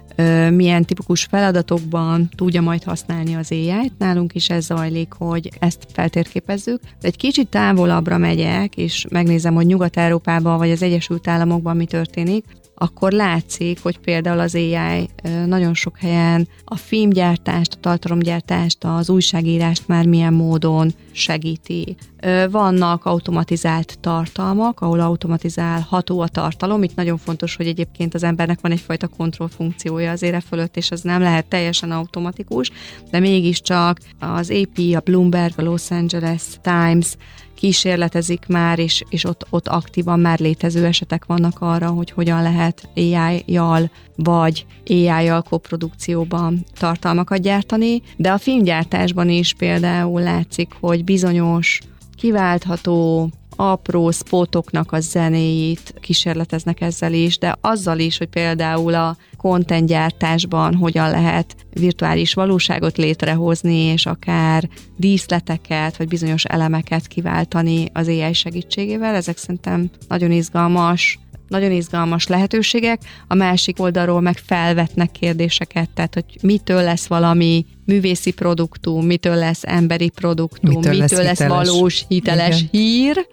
milyen 0.51 0.85
tipikus 0.85 1.23
feladatokban 1.23 2.29
tudja 2.35 2.61
majd 2.61 2.83
használni 2.83 3.35
az 3.35 3.51
AI-t. 3.51 3.97
Nálunk 3.97 4.35
is 4.35 4.49
ez 4.49 4.65
zajlik, 4.65 5.13
hogy 5.17 5.49
ezt 5.59 5.85
feltérképezzük. 5.93 6.79
De 6.81 7.07
egy 7.07 7.17
kicsit 7.17 7.47
távolabbra 7.47 8.17
megyek, 8.17 8.77
és 8.77 9.05
megnézem, 9.09 9.53
hogy 9.53 9.65
Nyugat-Európában 9.65 10.57
vagy 10.57 10.71
az 10.71 10.81
Egyesült 10.81 11.27
Államokban 11.27 11.75
mi 11.75 11.85
történik, 11.85 12.45
akkor 12.77 13.11
látszik, 13.11 13.81
hogy 13.81 13.97
például 13.97 14.39
az 14.39 14.55
AI 14.55 15.09
nagyon 15.45 15.73
sok 15.73 15.97
helyen 15.97 16.47
a 16.65 16.75
filmgyártást, 16.75 17.73
a 17.73 17.79
tartalomgyártást, 17.79 18.77
az 18.83 19.09
újságírást 19.09 19.87
már 19.87 20.05
milyen 20.05 20.33
módon 20.33 20.93
segíti. 21.11 21.95
Vannak 22.51 23.05
automatizált 23.05 23.97
tartalmak, 23.99 24.81
ahol 24.81 24.99
automatizálható 24.99 26.19
a 26.19 26.27
tartalom. 26.27 26.83
Itt 26.83 26.95
nagyon 26.95 27.17
fontos, 27.17 27.55
hogy 27.55 27.67
egyébként 27.67 28.13
az 28.13 28.23
embernek 28.23 28.59
van 28.61 28.71
egyfajta 28.71 29.07
kontrollfunkciója 29.07 30.11
az 30.11 30.21
ére 30.21 30.39
fölött, 30.39 30.77
és 30.77 30.91
az 30.91 31.01
nem 31.01 31.21
lehet 31.21 31.45
teljesen 31.45 31.91
automatikus, 31.91 32.71
de 33.11 33.19
mégiscsak 33.19 33.99
az 34.19 34.51
AP, 34.51 34.95
a 34.95 34.99
Bloomberg, 34.99 35.53
a 35.59 35.61
Los 35.61 35.91
Angeles 35.91 36.43
Times, 36.61 37.15
kísérletezik 37.55 38.45
már, 38.47 38.79
és, 38.79 39.03
és 39.09 39.23
ott, 39.23 39.45
ott 39.49 39.67
aktívan 39.67 40.19
már 40.19 40.39
létező 40.39 40.85
esetek 40.85 41.25
vannak 41.25 41.57
arra, 41.59 41.89
hogy 41.89 42.11
hogyan 42.11 42.41
lehet 42.41 42.89
AI-jal 42.95 43.91
vagy 44.15 44.65
AI-jal 44.87 45.41
koprodukcióban 45.41 46.65
tartalmakat 46.77 47.41
gyártani, 47.41 48.01
de 48.17 48.31
a 48.31 48.37
filmgyártásban 48.37 49.29
is 49.29 49.53
például 49.53 50.21
látszik, 50.21 50.73
hogy 50.79 51.03
bizonyos 51.03 51.79
kiváltható 52.17 53.29
apró 53.55 54.11
spotoknak 54.11 54.91
a 54.91 54.99
zenéit 54.99 55.93
kísérleteznek 55.99 56.81
ezzel 56.81 57.13
is, 57.13 57.37
de 57.37 57.57
azzal 57.61 57.99
is, 57.99 58.17
hogy 58.17 58.27
például 58.27 58.93
a 58.93 59.17
kontentgyártásban 59.37 60.75
hogyan 60.75 61.09
lehet 61.09 61.55
virtuális 61.73 62.33
valóságot 62.33 62.97
létrehozni, 62.97 63.75
és 63.75 64.05
akár 64.05 64.69
díszleteket, 64.97 65.97
vagy 65.97 66.07
bizonyos 66.07 66.43
elemeket 66.43 67.07
kiváltani 67.07 67.89
az 67.93 68.07
AI 68.07 68.33
segítségével. 68.33 69.15
Ezek 69.15 69.37
szerintem 69.37 69.89
nagyon 70.07 70.31
izgalmas 70.31 71.19
nagyon 71.47 71.71
izgalmas 71.71 72.27
lehetőségek, 72.27 73.01
a 73.27 73.35
másik 73.35 73.79
oldalról 73.79 74.21
meg 74.21 74.37
felvetnek 74.37 75.11
kérdéseket, 75.11 75.89
tehát 75.89 76.13
hogy 76.13 76.25
mitől 76.41 76.83
lesz 76.83 77.07
valami 77.07 77.65
művészi 77.85 78.31
produktum, 78.31 79.05
mitől 79.05 79.35
lesz 79.35 79.63
emberi 79.63 80.09
produktum, 80.09 80.69
mitől, 80.69 80.99
mitől 80.99 81.23
lesz, 81.23 81.39
lesz 81.39 81.49
valós, 81.49 82.05
hiteles 82.07 82.57
Igen. 82.57 82.69
hír, 82.71 83.27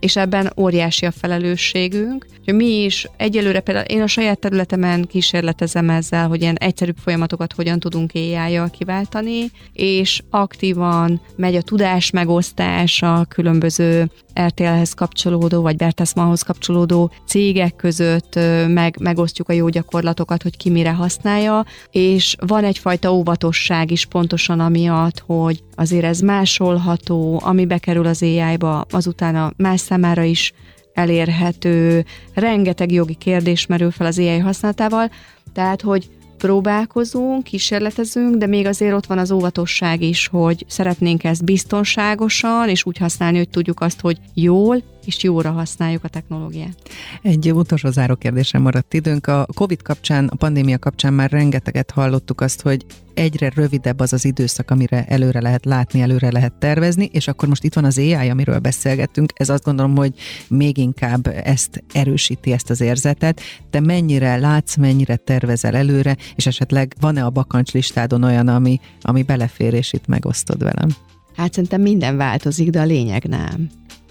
és 0.00 0.16
ebben 0.16 0.52
óriási 0.56 1.06
a 1.06 1.10
felelősségünk. 1.10 2.26
Hogy 2.44 2.54
mi 2.54 2.82
is 2.84 3.06
egyelőre 3.16 3.60
például 3.60 3.86
én 3.86 4.02
a 4.02 4.06
saját 4.06 4.38
területemen 4.38 5.04
kísérletezem 5.04 5.90
ezzel, 5.90 6.28
hogy 6.28 6.40
ilyen 6.40 6.56
egyszerűbb 6.56 6.96
folyamatokat 6.96 7.52
hogyan 7.52 7.78
tudunk 7.78 8.10
ai 8.14 8.60
kiváltani, 8.70 9.50
és 9.72 10.22
aktívan 10.30 11.20
megy 11.36 11.54
a 11.54 11.62
tudás 11.62 12.10
megosztás 12.10 13.02
a 13.02 13.24
különböző 13.28 14.10
RTL-hez 14.46 14.92
kapcsolódó, 14.94 15.62
vagy 15.62 15.76
Bertelsmannhoz 15.76 16.42
kapcsolódó 16.42 17.10
cégek 17.26 17.76
között 17.76 18.38
meg, 18.68 18.96
megosztjuk 19.00 19.48
a 19.48 19.52
jó 19.52 19.68
gyakorlatokat, 19.68 20.42
hogy 20.42 20.56
ki 20.56 20.70
mire 20.70 20.92
használja, 20.92 21.64
és 21.90 22.36
van 22.46 22.64
egyfajta 22.64 23.12
óvatosság 23.12 23.90
is 23.90 24.06
pontosan 24.06 24.60
amiatt, 24.60 25.22
hogy 25.26 25.62
azért 25.74 26.04
ez 26.04 26.20
másolható, 26.20 27.40
ami 27.44 27.66
bekerül 27.66 28.06
az 28.06 28.22
AI-ba, 28.22 28.86
azután 28.90 29.36
a 29.36 29.52
más 29.56 29.80
számára 29.80 30.22
is 30.22 30.52
elérhető, 30.92 32.04
rengeteg 32.34 32.92
jogi 32.92 33.14
kérdés 33.14 33.66
merül 33.66 33.90
fel 33.90 34.06
az 34.06 34.18
AI 34.18 34.38
használatával, 34.38 35.10
tehát, 35.52 35.82
hogy 35.82 36.08
próbálkozunk, 36.40 37.42
kísérletezünk, 37.42 38.36
de 38.36 38.46
még 38.46 38.66
azért 38.66 38.94
ott 38.94 39.06
van 39.06 39.18
az 39.18 39.30
óvatosság 39.30 40.02
is, 40.02 40.26
hogy 40.26 40.64
szeretnénk 40.68 41.24
ezt 41.24 41.44
biztonságosan, 41.44 42.68
és 42.68 42.86
úgy 42.86 42.98
használni, 42.98 43.38
hogy 43.38 43.48
tudjuk 43.48 43.80
azt, 43.80 44.00
hogy 44.00 44.18
jól 44.34 44.82
és 45.04 45.22
jóra 45.22 45.50
használjuk 45.50 46.04
a 46.04 46.08
technológiát. 46.08 46.76
Egy 47.22 47.52
utolsó 47.52 47.90
záró 47.90 48.14
kérdésem 48.14 48.62
maradt 48.62 48.94
időnk. 48.94 49.26
A 49.26 49.46
COVID 49.54 49.82
kapcsán, 49.82 50.26
a 50.26 50.36
pandémia 50.36 50.78
kapcsán 50.78 51.12
már 51.12 51.30
rengeteget 51.30 51.90
hallottuk 51.90 52.40
azt, 52.40 52.62
hogy 52.62 52.84
egyre 53.14 53.52
rövidebb 53.54 54.00
az 54.00 54.12
az 54.12 54.24
időszak, 54.24 54.70
amire 54.70 55.04
előre 55.04 55.40
lehet 55.40 55.64
látni, 55.64 56.00
előre 56.00 56.32
lehet 56.32 56.52
tervezni, 56.52 57.08
és 57.12 57.28
akkor 57.28 57.48
most 57.48 57.64
itt 57.64 57.74
van 57.74 57.84
az 57.84 57.98
AI, 57.98 58.28
amiről 58.28 58.58
beszélgettünk, 58.58 59.32
ez 59.34 59.48
azt 59.48 59.64
gondolom, 59.64 59.96
hogy 59.96 60.14
még 60.48 60.78
inkább 60.78 61.26
ezt 61.44 61.84
erősíti, 61.92 62.52
ezt 62.52 62.70
az 62.70 62.80
érzetet. 62.80 63.40
Te 63.70 63.80
mennyire 63.80 64.36
látsz, 64.36 64.76
mennyire 64.76 65.16
tervezel 65.16 65.76
előre, 65.76 66.16
és 66.34 66.46
esetleg 66.46 66.94
van-e 67.00 67.24
a 67.24 67.30
bakancslistádon 67.30 68.22
olyan, 68.22 68.48
ami, 68.48 68.80
ami 69.00 69.22
belefér, 69.22 69.74
és 69.74 69.92
itt 69.92 70.06
megosztod 70.06 70.62
velem? 70.62 70.88
Hát 71.36 71.52
szerintem 71.52 71.80
minden 71.80 72.16
változik, 72.16 72.70
de 72.70 72.80
a 72.80 72.84
lényeg 72.84 73.24
nem. 73.24 73.70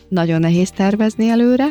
Nagyon 0.10 0.39
nehéz 0.39 0.72
tervezni 0.72 1.30
előre, 1.30 1.68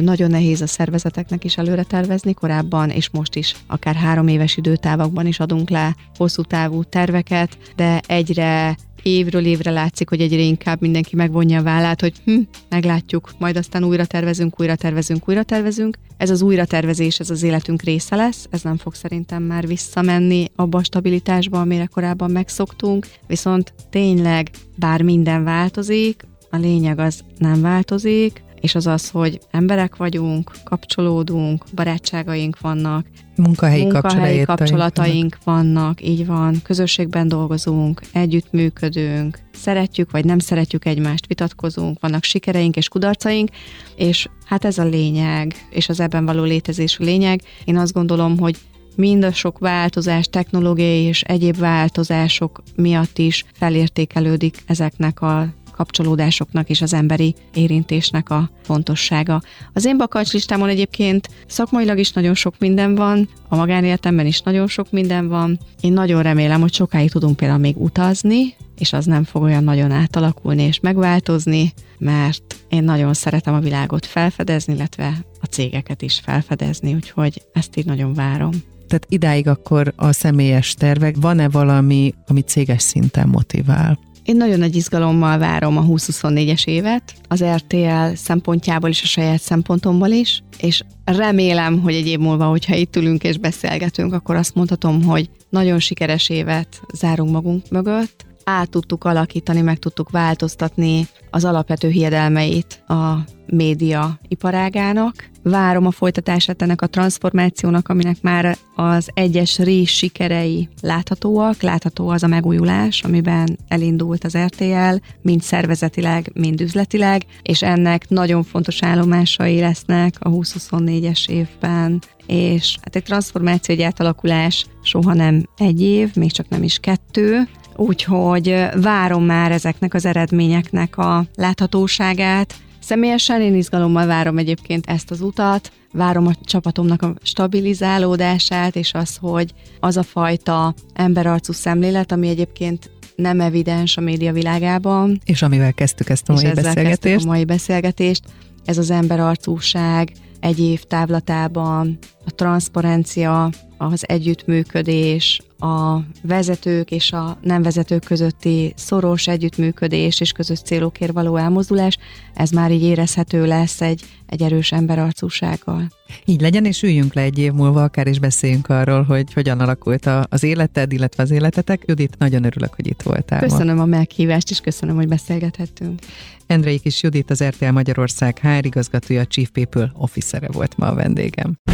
nagyon 0.00 0.30
nehéz 0.30 0.60
a 0.60 0.66
szervezeteknek 0.66 1.44
is 1.44 1.56
előre 1.56 1.82
tervezni, 1.82 2.34
korábban 2.34 2.90
és 2.90 3.10
most 3.10 3.34
is 3.34 3.54
akár 3.66 3.94
három 3.94 4.28
éves 4.28 4.56
időtávokban 4.56 5.26
is 5.26 5.40
adunk 5.40 5.70
le 5.70 5.96
hosszú 6.16 6.42
távú 6.42 6.82
terveket, 6.82 7.58
de 7.76 8.00
egyre 8.06 8.76
évről 9.02 9.44
évre 9.44 9.70
látszik, 9.70 10.08
hogy 10.08 10.20
egyre 10.20 10.40
inkább 10.40 10.80
mindenki 10.80 11.16
megvonja 11.16 11.58
a 11.58 11.62
vállát, 11.62 12.00
hogy 12.00 12.12
hm, 12.24 12.40
meglátjuk, 12.68 13.30
majd 13.38 13.56
aztán 13.56 13.84
újra 13.84 14.06
tervezünk, 14.06 14.60
újra 14.60 14.74
tervezünk, 14.74 15.28
újra 15.28 15.42
tervezünk. 15.42 15.98
Ez 16.16 16.30
az 16.30 16.42
újratervezés, 16.42 17.20
ez 17.20 17.30
az 17.30 17.42
életünk 17.42 17.82
része 17.82 18.16
lesz, 18.16 18.46
ez 18.50 18.62
nem 18.62 18.76
fog 18.76 18.94
szerintem 18.94 19.42
már 19.42 19.66
visszamenni 19.66 20.50
abba 20.56 20.78
a 20.78 20.84
stabilitásba, 20.84 21.60
amire 21.60 21.86
korábban 21.86 22.30
megszoktunk, 22.30 23.06
viszont 23.26 23.74
tényleg 23.90 24.50
bár 24.76 25.02
minden 25.02 25.44
változik, 25.44 26.24
a 26.54 26.58
lényeg 26.58 26.98
az 26.98 27.20
nem 27.38 27.60
változik, 27.60 28.42
és 28.60 28.74
az 28.74 28.86
az, 28.86 29.10
hogy 29.10 29.40
emberek 29.50 29.96
vagyunk, 29.96 30.50
kapcsolódunk, 30.64 31.64
barátságaink 31.74 32.60
vannak, 32.60 33.06
munkahelyi, 33.36 33.82
munkahelyi 33.82 34.42
kapcsolataink 34.42 35.38
vannak, 35.44 36.06
így 36.06 36.26
van, 36.26 36.62
közösségben 36.62 37.28
dolgozunk, 37.28 38.00
együttműködünk, 38.12 39.38
szeretjük 39.52 40.10
vagy 40.10 40.24
nem 40.24 40.38
szeretjük 40.38 40.84
egymást, 40.84 41.26
vitatkozunk, 41.26 42.00
vannak 42.00 42.24
sikereink 42.24 42.76
és 42.76 42.88
kudarcaink, 42.88 43.48
és 43.96 44.28
hát 44.44 44.64
ez 44.64 44.78
a 44.78 44.84
lényeg, 44.84 45.54
és 45.70 45.88
az 45.88 46.00
ebben 46.00 46.24
való 46.24 46.42
létezés 46.42 46.98
a 46.98 47.04
lényeg. 47.04 47.42
Én 47.64 47.76
azt 47.76 47.92
gondolom, 47.92 48.38
hogy 48.38 48.56
mind 48.96 49.24
a 49.24 49.32
sok 49.32 49.58
változás, 49.58 50.26
technológiai 50.26 51.02
és 51.02 51.22
egyéb 51.22 51.56
változások 51.58 52.62
miatt 52.76 53.18
is 53.18 53.44
felértékelődik 53.52 54.62
ezeknek 54.66 55.20
a 55.20 55.54
kapcsolódásoknak 55.74 56.68
és 56.68 56.82
az 56.82 56.92
emberi 56.92 57.34
érintésnek 57.54 58.30
a 58.30 58.50
fontossága. 58.62 59.42
Az 59.72 59.84
én 59.84 59.96
bakancslistámon 59.96 60.68
egyébként 60.68 61.28
szakmailag 61.46 61.98
is 61.98 62.12
nagyon 62.12 62.34
sok 62.34 62.54
minden 62.58 62.94
van, 62.94 63.28
a 63.48 63.56
magánéletemben 63.56 64.26
is 64.26 64.40
nagyon 64.40 64.66
sok 64.66 64.90
minden 64.90 65.28
van. 65.28 65.58
Én 65.80 65.92
nagyon 65.92 66.22
remélem, 66.22 66.60
hogy 66.60 66.74
sokáig 66.74 67.10
tudunk 67.10 67.36
például 67.36 67.60
még 67.60 67.76
utazni, 67.76 68.54
és 68.78 68.92
az 68.92 69.04
nem 69.04 69.24
fog 69.24 69.42
olyan 69.42 69.64
nagyon 69.64 69.90
átalakulni 69.90 70.62
és 70.62 70.80
megváltozni, 70.80 71.72
mert 71.98 72.56
én 72.68 72.84
nagyon 72.84 73.14
szeretem 73.14 73.54
a 73.54 73.60
világot 73.60 74.06
felfedezni, 74.06 74.74
illetve 74.74 75.24
a 75.40 75.46
cégeket 75.46 76.02
is 76.02 76.20
felfedezni, 76.24 76.94
úgyhogy 76.94 77.42
ezt 77.52 77.76
így 77.76 77.86
nagyon 77.86 78.14
várom. 78.14 78.50
Tehát 78.88 79.06
idáig 79.08 79.48
akkor 79.48 79.92
a 79.96 80.12
személyes 80.12 80.74
tervek, 80.74 81.16
van-e 81.20 81.48
valami, 81.48 82.14
ami 82.26 82.40
céges 82.40 82.82
szinten 82.82 83.28
motivál? 83.28 83.98
Én 84.24 84.36
nagyon 84.36 84.58
nagy 84.58 84.76
izgalommal 84.76 85.38
várom 85.38 85.76
a 85.76 85.82
2024-es 85.82 86.66
évet, 86.66 87.14
az 87.28 87.44
RTL 87.44 88.14
szempontjából 88.14 88.90
is, 88.90 89.02
a 89.02 89.06
saját 89.06 89.40
szempontomból 89.40 90.08
is, 90.08 90.42
és 90.58 90.82
remélem, 91.04 91.80
hogy 91.80 91.94
egy 91.94 92.06
év 92.06 92.18
múlva, 92.18 92.44
hogyha 92.44 92.74
itt 92.74 92.96
ülünk 92.96 93.24
és 93.24 93.38
beszélgetünk, 93.38 94.12
akkor 94.12 94.36
azt 94.36 94.54
mondhatom, 94.54 95.02
hogy 95.02 95.30
nagyon 95.48 95.78
sikeres 95.78 96.28
évet 96.28 96.80
zárunk 96.94 97.30
magunk 97.30 97.68
mögött, 97.70 98.26
át 98.44 98.70
tudtuk 98.70 99.04
alakítani, 99.04 99.60
meg 99.60 99.78
tudtuk 99.78 100.10
változtatni 100.10 101.08
az 101.30 101.44
alapvető 101.44 101.88
hiedelmeit 101.88 102.82
a 102.86 103.24
média 103.46 104.18
iparágának. 104.28 105.30
Várom 105.42 105.86
a 105.86 105.90
folytatását 105.90 106.62
ennek 106.62 106.82
a 106.82 106.86
transformációnak, 106.86 107.88
aminek 107.88 108.16
már 108.22 108.56
az 108.74 109.08
egyes 109.14 109.58
rész 109.58 109.90
sikerei 109.90 110.68
láthatóak, 110.80 111.62
látható 111.62 112.08
az 112.08 112.22
a 112.22 112.26
megújulás, 112.26 113.02
amiben 113.02 113.58
elindult 113.68 114.24
az 114.24 114.36
RTL, 114.38 114.96
mind 115.22 115.42
szervezetileg, 115.42 116.30
mind 116.34 116.60
üzletileg, 116.60 117.26
és 117.42 117.62
ennek 117.62 118.08
nagyon 118.08 118.42
fontos 118.42 118.82
állomásai 118.82 119.60
lesznek 119.60 120.14
a 120.18 120.30
2024-es 120.30 121.28
évben, 121.28 122.02
és 122.26 122.76
hát 122.82 122.96
egy 122.96 123.02
transformáció, 123.02 123.74
egy 123.74 123.82
átalakulás 123.82 124.66
soha 124.82 125.14
nem 125.14 125.48
egy 125.56 125.80
év, 125.80 126.14
még 126.14 126.32
csak 126.32 126.48
nem 126.48 126.62
is 126.62 126.78
kettő, 126.78 127.48
úgyhogy 127.76 128.66
várom 128.80 129.24
már 129.24 129.52
ezeknek 129.52 129.94
az 129.94 130.04
eredményeknek 130.06 130.96
a 130.96 131.24
láthatóságát. 131.34 132.54
Személyesen 132.80 133.40
én 133.40 133.54
izgalommal 133.54 134.06
várom 134.06 134.38
egyébként 134.38 134.86
ezt 134.86 135.10
az 135.10 135.20
utat, 135.20 135.72
várom 135.92 136.26
a 136.26 136.32
csapatomnak 136.44 137.02
a 137.02 137.14
stabilizálódását, 137.22 138.76
és 138.76 138.92
az, 138.94 139.16
hogy 139.20 139.52
az 139.80 139.96
a 139.96 140.02
fajta 140.02 140.74
emberarcú 140.94 141.52
szemlélet, 141.52 142.12
ami 142.12 142.28
egyébként 142.28 142.90
nem 143.16 143.40
evidens 143.40 143.96
a 143.96 144.00
média 144.00 144.32
világában. 144.32 145.20
És 145.24 145.42
amivel 145.42 145.72
kezdtük 145.72 146.08
ezt 146.08 146.28
a 146.28 146.32
mai 146.32 146.52
beszélgetést. 146.52 147.24
a 147.24 147.28
mai 147.28 147.44
beszélgetést. 147.44 148.22
Ez 148.64 148.78
az 148.78 148.90
emberarcúság 148.90 150.12
egy 150.40 150.58
év 150.58 150.82
távlatában, 150.82 151.98
a 152.24 152.30
transzparencia, 152.30 153.50
az 153.92 154.08
együttműködés, 154.08 155.40
a 155.58 156.00
vezetők 156.22 156.90
és 156.90 157.12
a 157.12 157.38
nem 157.42 157.62
vezetők 157.62 158.04
közötti 158.04 158.72
szoros 158.76 159.26
együttműködés 159.26 160.20
és 160.20 160.32
közös 160.32 160.60
célokért 160.60 161.12
való 161.12 161.36
elmozdulás, 161.36 161.98
ez 162.34 162.50
már 162.50 162.70
így 162.70 162.82
érezhető 162.82 163.46
lesz 163.46 163.80
egy, 163.80 164.02
egy 164.26 164.42
erős 164.42 164.72
emberarcúsággal. 164.72 165.88
Így 166.24 166.40
legyen, 166.40 166.64
és 166.64 166.82
üljünk 166.82 167.14
le 167.14 167.22
egy 167.22 167.38
év 167.38 167.52
múlva, 167.52 167.82
akár 167.82 168.06
is 168.06 168.18
beszéljünk 168.18 168.68
arról, 168.68 169.02
hogy 169.02 169.32
hogyan 169.32 169.60
alakult 169.60 170.06
a, 170.06 170.26
az 170.28 170.42
életed, 170.42 170.92
illetve 170.92 171.22
az 171.22 171.30
életetek. 171.30 171.82
Judit, 171.86 172.18
nagyon 172.18 172.44
örülök, 172.44 172.74
hogy 172.74 172.86
itt 172.86 173.02
voltál. 173.02 173.40
Köszönöm 173.40 173.76
ma. 173.76 173.82
a 173.82 173.86
meghívást, 173.86 174.50
és 174.50 174.60
köszönöm, 174.60 174.94
hogy 174.94 175.08
beszélgethettünk. 175.08 175.98
Endrei 176.46 176.78
Kis 176.78 177.02
Judit, 177.02 177.30
az 177.30 177.44
RTL 177.44 177.70
Magyarország 177.70 178.38
HR 178.38 178.64
igazgatója, 178.64 179.24
Chief 179.24 179.48
People 179.50 179.92
Officer 179.94 180.52
volt 180.52 180.76
ma 180.76 180.86
a 180.86 180.94
vendégem. 180.94 181.73